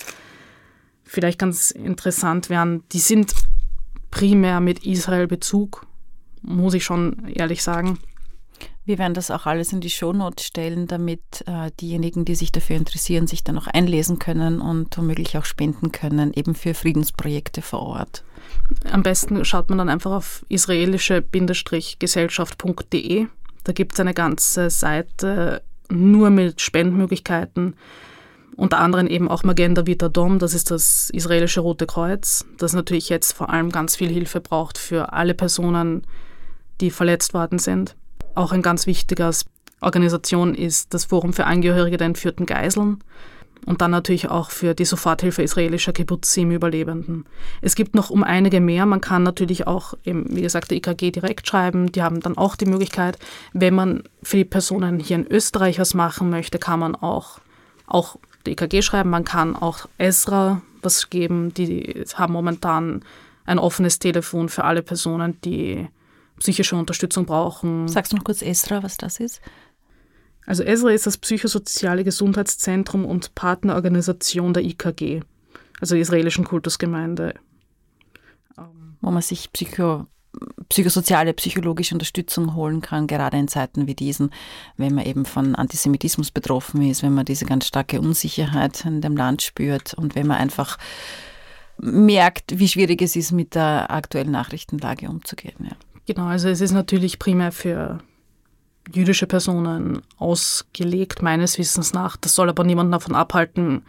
vielleicht 1.07 1.39
ganz 1.39 1.71
interessant 1.71 2.51
wären, 2.51 2.83
die 2.93 2.99
sind 2.99 3.33
primär 4.11 4.61
mit 4.61 4.85
Israel-Bezug, 4.85 5.87
muss 6.43 6.75
ich 6.75 6.85
schon 6.85 7.29
ehrlich 7.29 7.63
sagen. 7.63 7.99
Wir 8.85 8.99
werden 8.99 9.15
das 9.15 9.31
auch 9.33 9.47
alles 9.47 9.73
in 9.73 9.81
die 9.81 9.91
Shownotes 9.91 10.47
stellen, 10.47 10.87
damit 10.87 11.43
äh, 11.47 11.73
diejenigen, 11.81 12.25
die 12.25 12.37
sich 12.37 12.53
dafür 12.53 12.77
interessieren, 12.77 13.27
sich 13.27 13.43
dann 13.43 13.59
auch 13.59 13.67
einlesen 13.67 14.21
können 14.21 14.61
und 14.61 14.97
womöglich 14.97 15.37
auch 15.37 15.45
spenden 15.45 15.91
können, 15.91 16.33
eben 16.33 16.55
für 16.55 16.73
Friedensprojekte 16.73 17.63
vor 17.63 17.83
Ort. 17.83 18.23
Am 18.91 19.03
besten 19.03 19.45
schaut 19.45 19.69
man 19.71 19.79
dann 19.79 19.89
einfach 19.89 20.13
auf 20.13 20.47
israelische-gesellschaft.de. 20.49 23.27
Da 23.65 23.73
gibt 23.73 23.95
es 23.95 24.01
eine 24.01 24.15
ganze 24.15 24.71
Seite 24.71 25.63
nur 25.89 26.31
mit 26.31 26.61
Spendenmöglichkeiten 26.61 27.75
unter 28.57 28.79
anderem 28.79 29.07
eben 29.07 29.29
auch 29.29 29.45
Magenda 29.45 29.87
Vita 29.87 30.09
Dom, 30.09 30.39
das 30.39 30.55
ist 30.55 30.71
das 30.71 31.11
israelische 31.11 31.61
Rote 31.61 31.87
Kreuz, 31.87 32.47
das 32.57 32.73
natürlich 32.73 33.09
jetzt 33.09 33.33
vor 33.33 33.51
allem 33.51 33.71
ganz 33.71 33.97
viel 33.97 34.09
Hilfe 34.09 34.41
braucht 34.41 34.79
für 34.79 35.13
alle 35.13 35.35
Personen, 35.35 36.07
die 36.81 36.91
verletzt 36.91 37.35
worden 37.35 37.59
sind. 37.59 37.97
Auch 38.35 38.53
ein 38.53 38.63
ganz 38.63 38.87
wichtiger 38.87 39.31
Organisation 39.81 40.55
ist 40.55 40.95
das 40.95 41.05
Forum 41.05 41.33
für 41.33 41.45
Angehörige 41.45 41.99
der 41.99 42.07
entführten 42.07 42.47
Geiseln 42.47 43.03
und 43.67 43.83
dann 43.83 43.91
natürlich 43.91 44.31
auch 44.31 44.51
für 44.51 44.75
die 44.75 44.85
Soforthilfe 44.85 45.43
israelischer 45.43 45.93
Kibbutzim-Überlebenden. 45.93 47.27
Es 47.61 47.75
gibt 47.75 47.95
noch 47.95 48.11
um 48.11 48.23
einige 48.23 48.61
mehr. 48.61 48.87
Man 48.87 49.01
kann 49.01 49.23
natürlich 49.23 49.67
auch, 49.67 49.95
eben, 50.05 50.35
wie 50.35 50.43
gesagt, 50.43 50.71
der 50.71 50.79
IKG 50.79 51.11
direkt 51.11 51.47
schreiben. 51.49 51.93
Die 51.93 52.03
haben 52.03 52.21
dann 52.21 52.39
auch 52.39 52.57
die 52.57 52.67
Möglichkeit, 52.67 53.19
wenn 53.53 53.75
man 53.75 54.03
für 54.23 54.39
die 54.39 54.45
Personen 54.45 54.99
hier 54.99 55.17
in 55.17 55.27
Österreich 55.27 55.79
was 55.79 55.95
machen 55.95 56.31
möchte, 56.31 56.59
kann 56.59 56.81
man 56.81 56.95
auch, 56.95 57.41
auch 57.87 58.19
EKG 58.51 58.83
schreiben, 58.83 59.11
man 59.11 59.25
kann 59.25 59.57
auch 59.57 59.87
Esra 59.99 60.63
was 60.83 61.11
geben. 61.11 61.53
Die 61.55 62.05
haben 62.15 62.33
momentan 62.33 63.05
ein 63.45 63.59
offenes 63.59 63.99
Telefon 63.99 64.49
für 64.49 64.65
alle 64.65 64.83
Personen, 64.83 65.41
die 65.43 65.89
psychische 66.39 66.77
Unterstützung 66.77 67.27
brauchen. 67.27 67.89
Sagst 67.89 68.13
du 68.13 68.17
noch 68.17 68.25
kurz 68.25 68.43
Esra, 68.43 68.83
was 68.83 68.97
das 68.97 69.21
ist? 69.21 69.41
Also 70.47 70.63
Esra 70.63 70.91
ist 70.91 71.07
das 71.07 71.19
psychosoziale 71.19 72.05
Gesundheitszentrum 72.05 73.05
und 73.05 73.35
Partnerorganisation 73.35 74.55
der 74.55 74.65
IKG, 74.65 75.23
also 75.81 75.95
der 75.95 76.03
israelischen 76.03 76.45
Kultusgemeinde. 76.45 77.35
Wo 79.01 79.11
man 79.11 79.23
sich 79.23 79.53
Psycho 79.53 80.07
psychosoziale, 80.69 81.33
psychologische 81.35 81.95
Unterstützung 81.95 82.55
holen 82.55 82.81
kann, 82.81 83.07
gerade 83.07 83.37
in 83.39 83.49
Zeiten 83.49 83.87
wie 83.87 83.95
diesen, 83.95 84.31
wenn 84.77 84.95
man 84.95 85.07
eben 85.07 85.25
von 85.25 85.55
Antisemitismus 85.55 86.31
betroffen 86.31 86.83
ist, 86.83 87.03
wenn 87.03 87.15
man 87.15 87.25
diese 87.25 87.47
ganz 87.47 87.67
starke 87.67 88.01
Unsicherheit 88.01 88.85
in 88.85 89.01
dem 89.01 89.17
Land 89.17 89.43
spürt 89.43 89.95
und 89.95 90.15
wenn 90.15 90.27
man 90.27 90.39
einfach 90.39 90.79
merkt, 91.79 92.59
wie 92.59 92.69
schwierig 92.69 93.03
es 93.03 93.17
ist, 93.17 93.33
mit 93.33 93.55
der 93.55 93.91
aktuellen 93.91 94.31
Nachrichtenlage 94.31 95.09
umzugehen. 95.09 95.57
Ja. 95.61 95.77
Genau, 96.07 96.27
also 96.27 96.49
es 96.49 96.61
ist 96.61 96.73
natürlich 96.73 97.19
primär 97.19 97.53
für 97.53 97.99
jüdische 98.93 99.27
Personen 99.27 100.03
ausgelegt, 100.17 101.23
meines 101.23 101.59
Wissens 101.59 101.93
nach. 101.93 102.17
Das 102.17 102.35
soll 102.35 102.49
aber 102.49 102.65
niemanden 102.65 102.93
davon 102.93 103.15
abhalten, 103.15 103.83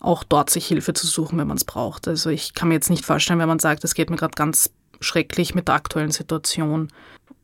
auch 0.00 0.22
dort 0.22 0.50
sich 0.50 0.66
Hilfe 0.66 0.92
zu 0.92 1.06
suchen, 1.06 1.38
wenn 1.38 1.48
man 1.48 1.56
es 1.56 1.64
braucht. 1.64 2.06
Also 2.06 2.30
ich 2.30 2.54
kann 2.54 2.68
mir 2.68 2.74
jetzt 2.74 2.90
nicht 2.90 3.04
vorstellen, 3.04 3.38
wenn 3.38 3.48
man 3.48 3.58
sagt, 3.58 3.82
es 3.84 3.94
geht 3.94 4.10
mir 4.10 4.16
gerade 4.16 4.36
ganz 4.36 4.70
schrecklich 5.00 5.54
mit 5.54 5.68
der 5.68 5.74
aktuellen 5.74 6.10
Situation. 6.10 6.88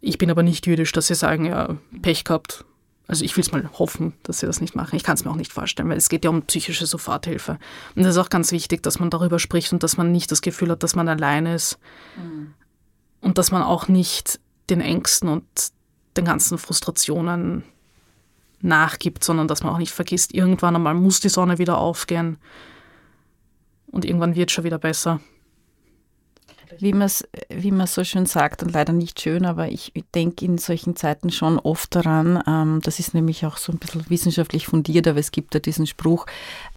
Ich 0.01 0.19
bin 0.19 0.31
aber 0.31 0.43
nicht 0.43 0.67
jüdisch, 0.67 0.93
dass 0.93 1.07
sie 1.07 1.15
sagen, 1.15 1.47
ja, 1.47 1.77
Pech 2.03 2.25
gehabt. 2.25 2.65
Also 3.07 3.25
ich 3.25 3.37
will 3.37 3.43
es 3.43 3.53
mal 3.53 3.69
hoffen, 3.79 4.15
dass 4.23 4.41
sie 4.41 4.47
das 4.47 4.61
nicht 4.61 4.75
machen. 4.75 4.97
Ich 4.97 5.05
kann 5.05 5.15
es 5.15 5.25
mir 5.25 5.31
auch 5.31 5.37
nicht 5.37 5.53
vorstellen, 5.53 5.91
weil 5.91 5.99
es 5.99 6.09
geht 6.09 6.25
ja 6.25 6.31
um 6.31 6.43
psychische 6.43 6.87
Soforthilfe. 6.87 7.59
Und 7.95 8.03
es 8.03 8.09
ist 8.09 8.17
auch 8.17 8.31
ganz 8.31 8.51
wichtig, 8.51 8.83
dass 8.83 8.99
man 8.99 9.11
darüber 9.11 9.39
spricht 9.39 9.73
und 9.73 9.83
dass 9.83 9.97
man 9.97 10.11
nicht 10.11 10.31
das 10.31 10.41
Gefühl 10.41 10.71
hat, 10.71 10.83
dass 10.83 10.97
man 10.97 11.09
allein 11.09 11.47
ist. 11.47 11.79
Mhm. 12.17 12.55
Und 13.21 13.39
dass 13.39 13.51
man 13.51 13.63
auch 13.63 13.89
nicht 13.89 14.41
den 14.71 14.81
Ängsten 14.81 15.29
und 15.29 15.45
den 16.17 16.25
ganzen 16.25 16.57
Frustrationen 16.57 17.65
nachgibt, 18.61 19.23
sondern 19.23 19.49
dass 19.49 19.63
man 19.63 19.75
auch 19.75 19.79
nicht 19.79 19.93
vergisst, 19.93 20.33
irgendwann 20.33 20.75
einmal 20.75 20.95
muss 20.95 21.21
die 21.21 21.29
Sonne 21.29 21.59
wieder 21.59 21.79
aufgehen 21.79 22.39
und 23.87 24.05
irgendwann 24.05 24.35
wird 24.35 24.51
es 24.51 24.55
schon 24.55 24.65
wieder 24.65 24.79
besser. 24.79 25.21
Wie 26.79 26.93
man 26.93 27.11
wie 27.49 27.87
so 27.87 28.05
schön 28.05 28.27
sagt 28.27 28.63
und 28.63 28.73
leider 28.73 28.93
nicht 28.93 29.21
schön, 29.21 29.45
aber 29.45 29.69
ich 29.69 29.93
denke 30.15 30.45
in 30.45 30.59
solchen 30.59 30.97
Zeiten 30.97 31.31
schon 31.31 31.59
oft 31.59 31.95
daran, 31.95 32.43
ähm, 32.47 32.81
das 32.83 32.99
ist 32.99 33.15
nämlich 33.15 33.47
auch 33.47 33.57
so 33.57 33.73
ein 33.73 33.79
bisschen 33.79 34.09
wissenschaftlich 34.09 34.67
fundiert, 34.67 35.09
aber 35.09 35.19
es 35.19 35.31
gibt 35.31 35.55
ja 35.55 35.61
diesen 35.61 35.87
Spruch, 35.87 36.27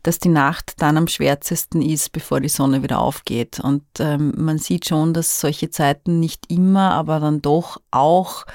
dass 0.03 0.19
die 0.19 0.29
Nacht 0.29 0.73
dann 0.77 0.97
am 0.97 1.07
schwärzesten 1.07 1.81
ist, 1.81 2.11
bevor 2.11 2.39
die 2.39 2.49
Sonne 2.49 2.83
wieder 2.83 2.99
aufgeht. 2.99 3.59
Und 3.59 3.83
ähm, 3.99 4.33
man 4.35 4.57
sieht 4.57 4.87
schon, 4.87 5.13
dass 5.13 5.39
solche 5.39 5.69
Zeiten 5.69 6.19
nicht 6.19 6.51
immer, 6.51 6.91
aber 6.91 7.19
dann 7.19 7.41
doch 7.41 7.81
auch 7.91 8.45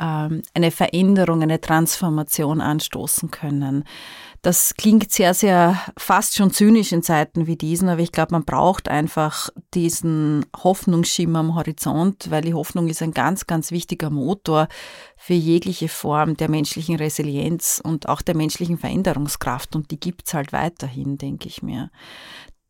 ähm, 0.00 0.42
eine 0.54 0.70
Veränderung, 0.70 1.42
eine 1.42 1.60
Transformation 1.60 2.60
anstoßen 2.60 3.30
können. 3.30 3.84
Das 4.46 4.74
klingt 4.76 5.10
sehr, 5.10 5.34
sehr 5.34 5.76
fast 5.98 6.36
schon 6.36 6.52
zynisch 6.52 6.92
in 6.92 7.02
Zeiten 7.02 7.48
wie 7.48 7.56
diesen, 7.56 7.88
aber 7.88 8.00
ich 8.00 8.12
glaube, 8.12 8.30
man 8.30 8.44
braucht 8.44 8.88
einfach 8.88 9.50
diesen 9.74 10.46
Hoffnungsschimmer 10.56 11.40
am 11.40 11.56
Horizont, 11.56 12.30
weil 12.30 12.42
die 12.42 12.54
Hoffnung 12.54 12.86
ist 12.86 13.02
ein 13.02 13.10
ganz, 13.10 13.48
ganz 13.48 13.72
wichtiger 13.72 14.08
Motor 14.08 14.68
für 15.16 15.34
jegliche 15.34 15.88
Form 15.88 16.36
der 16.36 16.48
menschlichen 16.48 16.94
Resilienz 16.94 17.82
und 17.82 18.08
auch 18.08 18.22
der 18.22 18.36
menschlichen 18.36 18.78
Veränderungskraft. 18.78 19.74
Und 19.74 19.90
die 19.90 19.98
gibt 19.98 20.28
es 20.28 20.34
halt 20.34 20.52
weiterhin, 20.52 21.18
denke 21.18 21.48
ich 21.48 21.64
mir. 21.64 21.90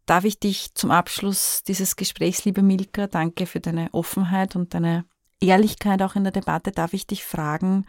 Darf 0.06 0.24
ich 0.24 0.40
dich 0.40 0.72
zum 0.72 0.90
Abschluss 0.90 1.62
dieses 1.62 1.96
Gesprächs, 1.96 2.46
liebe 2.46 2.62
Milka, 2.62 3.06
danke 3.06 3.44
für 3.44 3.60
deine 3.60 3.92
Offenheit 3.92 4.56
und 4.56 4.72
deine 4.72 5.04
Ehrlichkeit 5.42 6.00
auch 6.00 6.16
in 6.16 6.24
der 6.24 6.32
Debatte, 6.32 6.72
darf 6.72 6.94
ich 6.94 7.06
dich 7.06 7.22
fragen, 7.22 7.84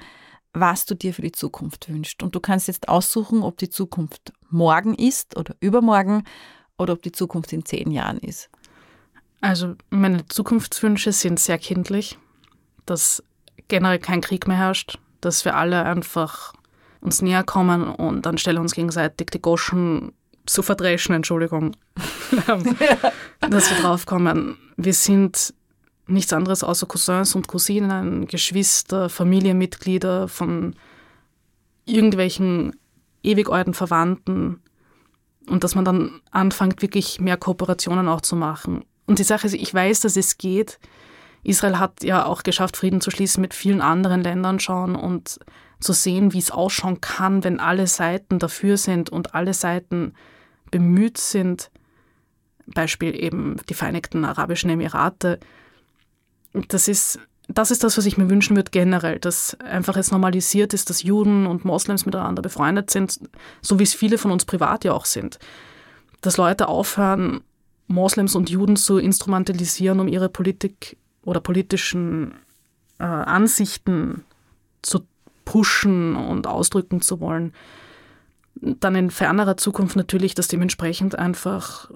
was 0.59 0.85
du 0.85 0.95
dir 0.95 1.13
für 1.13 1.21
die 1.21 1.31
Zukunft 1.31 1.89
wünschst. 1.89 2.23
Und 2.23 2.35
du 2.35 2.39
kannst 2.39 2.67
jetzt 2.67 2.89
aussuchen, 2.89 3.43
ob 3.43 3.57
die 3.57 3.69
Zukunft 3.69 4.33
morgen 4.49 4.95
ist 4.95 5.37
oder 5.37 5.55
übermorgen 5.59 6.23
oder 6.77 6.93
ob 6.93 7.01
die 7.01 7.11
Zukunft 7.11 7.53
in 7.53 7.65
zehn 7.65 7.91
Jahren 7.91 8.19
ist. 8.19 8.49
Also 9.41 9.75
meine 9.89 10.25
Zukunftswünsche 10.27 11.11
sind 11.11 11.39
sehr 11.39 11.57
kindlich, 11.57 12.17
dass 12.85 13.23
generell 13.67 13.99
kein 13.99 14.21
Krieg 14.21 14.47
mehr 14.47 14.57
herrscht, 14.57 14.99
dass 15.21 15.45
wir 15.45 15.55
alle 15.55 15.83
einfach 15.83 16.53
uns 17.01 17.21
näher 17.21 17.43
kommen 17.43 17.87
und 17.87 18.25
anstelle 18.25 18.59
uns 18.59 18.73
gegenseitig 18.73 19.27
die 19.29 19.41
Goschen 19.41 20.13
zu 20.45 20.63
verdreschen, 20.63 21.13
Entschuldigung, 21.13 21.75
dass 23.41 23.69
wir 23.69 23.77
draufkommen. 23.81 24.57
Wir 24.77 24.93
sind 24.93 25.53
nichts 26.07 26.33
anderes 26.33 26.63
außer 26.63 26.85
Cousins 26.85 27.35
und 27.35 27.47
Cousinen, 27.47 28.27
Geschwister, 28.27 29.09
Familienmitglieder 29.09 30.27
von 30.27 30.75
irgendwelchen 31.85 32.75
ewig 33.23 33.49
alten 33.49 33.73
Verwandten 33.73 34.61
und 35.49 35.63
dass 35.63 35.75
man 35.75 35.85
dann 35.85 36.21
anfängt, 36.31 36.81
wirklich 36.81 37.19
mehr 37.19 37.37
Kooperationen 37.37 38.07
auch 38.07 38.21
zu 38.21 38.35
machen. 38.35 38.83
Und 39.05 39.19
die 39.19 39.23
Sache 39.23 39.47
ist, 39.47 39.53
ich 39.53 39.73
weiß, 39.73 40.01
dass 40.01 40.17
es 40.17 40.37
geht. 40.37 40.79
Israel 41.43 41.79
hat 41.79 42.03
ja 42.03 42.25
auch 42.25 42.43
geschafft, 42.43 42.75
Frieden 42.75 42.99
zu 42.99 43.09
schließen 43.09 43.41
mit 43.41 43.53
vielen 43.53 43.81
anderen 43.81 44.21
Ländern 44.21 44.59
schon 44.59 44.95
und 44.95 45.39
zu 45.79 45.93
sehen, 45.93 46.33
wie 46.33 46.39
es 46.39 46.51
ausschauen 46.51 46.99
kann, 46.99 47.43
wenn 47.43 47.59
alle 47.59 47.87
Seiten 47.87 48.39
dafür 48.39 48.77
sind 48.77 49.09
und 49.09 49.35
alle 49.35 49.53
Seiten 49.53 50.13
bemüht 50.71 51.17
sind. 51.17 51.71
Beispiel 52.65 53.15
eben 53.15 53.57
die 53.69 53.75
Vereinigten 53.75 54.25
Arabischen 54.25 54.69
Emirate, 54.69 55.39
das 56.67 56.87
ist, 56.87 57.19
das 57.47 57.71
ist 57.71 57.83
das, 57.83 57.97
was 57.97 58.05
ich 58.05 58.17
mir 58.17 58.29
wünschen 58.29 58.55
würde 58.55 58.71
generell, 58.71 59.19
dass 59.19 59.59
einfach 59.61 59.97
es 59.97 60.11
normalisiert 60.11 60.73
ist, 60.73 60.89
dass 60.89 61.03
Juden 61.03 61.45
und 61.47 61.65
Moslems 61.65 62.05
miteinander 62.05 62.41
befreundet 62.41 62.91
sind, 62.91 63.19
so 63.61 63.79
wie 63.79 63.83
es 63.83 63.93
viele 63.93 64.17
von 64.17 64.31
uns 64.31 64.45
privat 64.45 64.83
ja 64.83 64.93
auch 64.93 65.05
sind. 65.05 65.39
Dass 66.21 66.37
Leute 66.37 66.67
aufhören, 66.67 67.41
Moslems 67.87 68.35
und 68.35 68.49
Juden 68.49 68.75
zu 68.75 68.97
instrumentalisieren, 68.97 69.99
um 69.99 70.07
ihre 70.07 70.29
Politik 70.29 70.97
oder 71.23 71.39
politischen 71.39 72.33
äh, 72.99 73.03
Ansichten 73.03 74.23
zu 74.81 75.01
pushen 75.45 76.15
und 76.15 76.47
ausdrücken 76.47 77.01
zu 77.01 77.21
wollen. 77.21 77.53
Dann 78.55 78.95
in 78.95 79.11
fernerer 79.11 79.55
Zukunft 79.55 79.95
natürlich, 79.95 80.35
dass 80.35 80.47
dementsprechend 80.47 81.17
einfach 81.17 81.89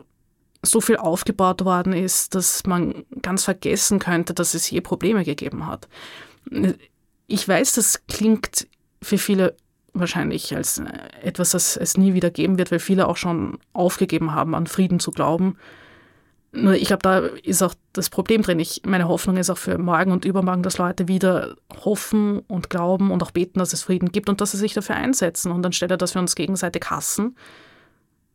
so 0.64 0.82
viel 0.82 0.98
aufgebaut 0.98 1.66
worden 1.66 1.94
ist, 1.94 2.36
dass 2.36 2.66
man 2.66 3.06
ganz 3.22 3.44
vergessen 3.44 4.00
könnte, 4.00 4.34
dass 4.34 4.54
es 4.54 4.70
je 4.70 4.82
Probleme 4.82 5.24
gegeben 5.24 5.66
hat. 5.66 5.88
Ich 7.28 7.48
weiß, 7.48 7.74
das 7.74 8.06
klingt 8.08 8.68
für 9.02 9.18
viele 9.18 9.56
wahrscheinlich 9.94 10.56
als 10.56 10.82
etwas, 11.22 11.52
das 11.52 11.76
es 11.76 11.98
nie 11.98 12.14
wieder 12.14 12.30
geben 12.30 12.58
wird, 12.58 12.72
weil 12.72 12.80
viele 12.80 13.08
auch 13.08 13.18
schon 13.18 13.58
aufgegeben 13.74 14.34
haben, 14.34 14.56
an 14.56 14.68
Frieden 14.68 15.00
zu 15.00 15.12
glauben. 15.12 15.58
Nur 16.54 16.74
ich 16.74 16.88
glaube, 16.88 17.02
da 17.02 17.20
ist 17.44 17.62
auch 17.64 17.74
das 17.94 18.10
Problem 18.10 18.42
drin. 18.42 18.60
Ich, 18.60 18.82
meine 18.86 19.08
Hoffnung 19.08 19.38
ist 19.38 19.50
auch 19.50 19.58
für 19.58 19.78
morgen 19.78 20.12
und 20.12 20.26
übermorgen, 20.26 20.64
dass 20.64 20.78
Leute 20.78 21.08
wieder 21.08 21.56
hoffen 21.84 22.40
und 22.40 22.70
glauben 22.70 23.12
und 23.12 23.24
auch 23.24 23.32
beten, 23.32 23.60
dass 23.60 23.74
es 23.74 23.84
Frieden 23.84 24.12
gibt 24.12 24.30
und 24.30 24.42
dass 24.42 24.52
sie 24.52 24.58
sich 24.58 24.74
dafür 24.74 24.96
einsetzen. 24.96 25.52
Und 25.52 25.66
anstelle, 25.66 25.98
dass 25.98 26.14
wir 26.14 26.22
uns 26.22 26.36
gegenseitig 26.36 26.90
hassen, 26.90 27.36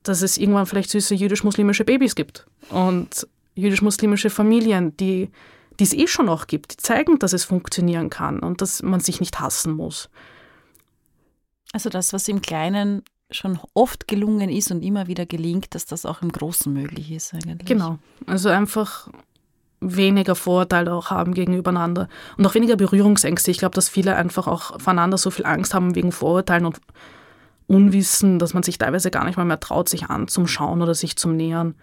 dass 0.09 0.23
es 0.23 0.39
irgendwann 0.39 0.67
vielleicht 0.67 0.91
süße 0.91 1.15
jüdisch-muslimische 1.15 1.85
Babys 1.85 2.15
gibt 2.15 2.47
und 2.71 3.27
jüdisch-muslimische 3.55 4.31
Familien, 4.31 4.97
die 4.97 5.31
die 5.79 5.85
es 5.85 5.93
eh 5.93 6.07
schon 6.07 6.29
auch 6.29 6.47
gibt, 6.47 6.73
die 6.73 6.77
zeigen, 6.79 7.19
dass 7.19 7.33
es 7.33 7.45
funktionieren 7.45 8.11
kann 8.11 8.41
und 8.41 8.61
dass 8.63 8.83
man 8.83 9.01
sich 9.01 9.21
nicht 9.21 9.41
hassen 9.41 9.73
muss. 9.73 10.09
Also 11.73 11.91
das, 11.91 12.13
was 12.13 12.29
im 12.29 12.41
Kleinen 12.41 13.03
schon 13.31 13.59
oft 13.75 14.09
gelungen 14.09 14.49
ist 14.49 14.71
und 14.71 14.83
immer 14.83 15.09
wieder 15.09 15.27
gelingt, 15.27 15.75
dass 15.75 15.85
das 15.85 16.07
auch 16.07 16.23
im 16.23 16.31
Großen 16.31 16.73
möglich 16.73 17.11
ist 17.11 17.35
eigentlich. 17.35 17.67
Genau. 17.67 17.99
Also 18.27 18.49
einfach 18.49 19.09
weniger 19.81 20.35
Vorurteile 20.35 20.95
auch 20.95 21.11
haben 21.11 21.35
gegenübereinander 21.35 22.09
und 22.39 22.47
auch 22.47 22.55
weniger 22.55 22.77
Berührungsängste. 22.77 23.51
Ich 23.51 23.59
glaube, 23.59 23.75
dass 23.75 23.89
viele 23.89 24.17
einfach 24.17 24.47
auch 24.47 24.81
voneinander 24.81 25.19
so 25.19 25.31
viel 25.31 25.45
Angst 25.45 25.75
haben 25.75 25.95
wegen 25.95 26.13
Vorurteilen 26.13 26.65
und 26.65 26.81
Unwissen, 27.67 28.39
dass 28.39 28.55
man 28.55 28.62
sich 28.62 28.79
teilweise 28.79 29.11
gar 29.11 29.25
nicht 29.25 29.37
mal 29.37 29.45
mehr 29.45 29.61
traut, 29.61 29.89
sich 29.89 30.05
anzuschauen 30.05 30.83
oder 30.83 30.95
sich 30.95 31.17
zum 31.17 31.37
Nähern. 31.37 31.75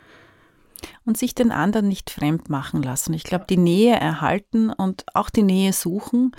Und 1.06 1.18
sich 1.18 1.34
den 1.34 1.52
anderen 1.52 1.88
nicht 1.88 2.10
fremd 2.10 2.50
machen 2.50 2.84
lassen. 2.84 3.14
Ich 3.14 3.24
glaube, 3.24 3.46
die 3.50 3.58
Nähe 3.58 3.96
erhalten 3.96 4.70
und 4.70 5.06
auch 5.14 5.30
die 5.30 5.44
Nähe 5.44 5.72
suchen, 5.72 6.34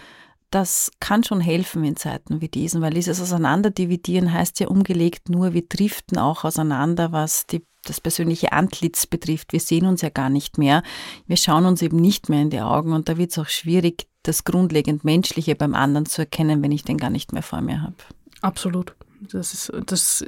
das 0.54 0.92
kann 1.00 1.24
schon 1.24 1.40
helfen 1.40 1.82
in 1.82 1.96
Zeiten 1.96 2.40
wie 2.40 2.48
diesen, 2.48 2.80
weil 2.80 2.92
dieses 2.92 3.20
Auseinanderdividieren 3.20 4.32
heißt 4.32 4.60
ja 4.60 4.68
umgelegt 4.68 5.28
nur, 5.28 5.52
wir 5.52 5.66
driften 5.66 6.16
auch 6.16 6.44
auseinander, 6.44 7.10
was 7.10 7.46
die, 7.46 7.66
das 7.84 8.00
persönliche 8.00 8.52
Antlitz 8.52 9.06
betrifft. 9.06 9.52
Wir 9.52 9.58
sehen 9.58 9.86
uns 9.86 10.00
ja 10.00 10.10
gar 10.10 10.30
nicht 10.30 10.56
mehr. 10.56 10.84
Wir 11.26 11.36
schauen 11.36 11.66
uns 11.66 11.82
eben 11.82 11.96
nicht 11.96 12.28
mehr 12.28 12.40
in 12.40 12.50
die 12.50 12.60
Augen 12.60 12.92
und 12.92 13.08
da 13.08 13.16
wird 13.16 13.32
es 13.32 13.38
auch 13.38 13.48
schwierig, 13.48 14.06
das 14.22 14.44
grundlegend 14.44 15.02
Menschliche 15.02 15.56
beim 15.56 15.74
anderen 15.74 16.06
zu 16.06 16.22
erkennen, 16.22 16.62
wenn 16.62 16.72
ich 16.72 16.84
den 16.84 16.98
gar 16.98 17.10
nicht 17.10 17.32
mehr 17.32 17.42
vor 17.42 17.60
mir 17.60 17.82
habe. 17.82 17.96
Absolut. 18.40 18.94
Das, 19.32 19.54
ist, 19.54 19.72
das 19.86 20.24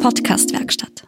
Podcastwerkstatt 0.00 1.06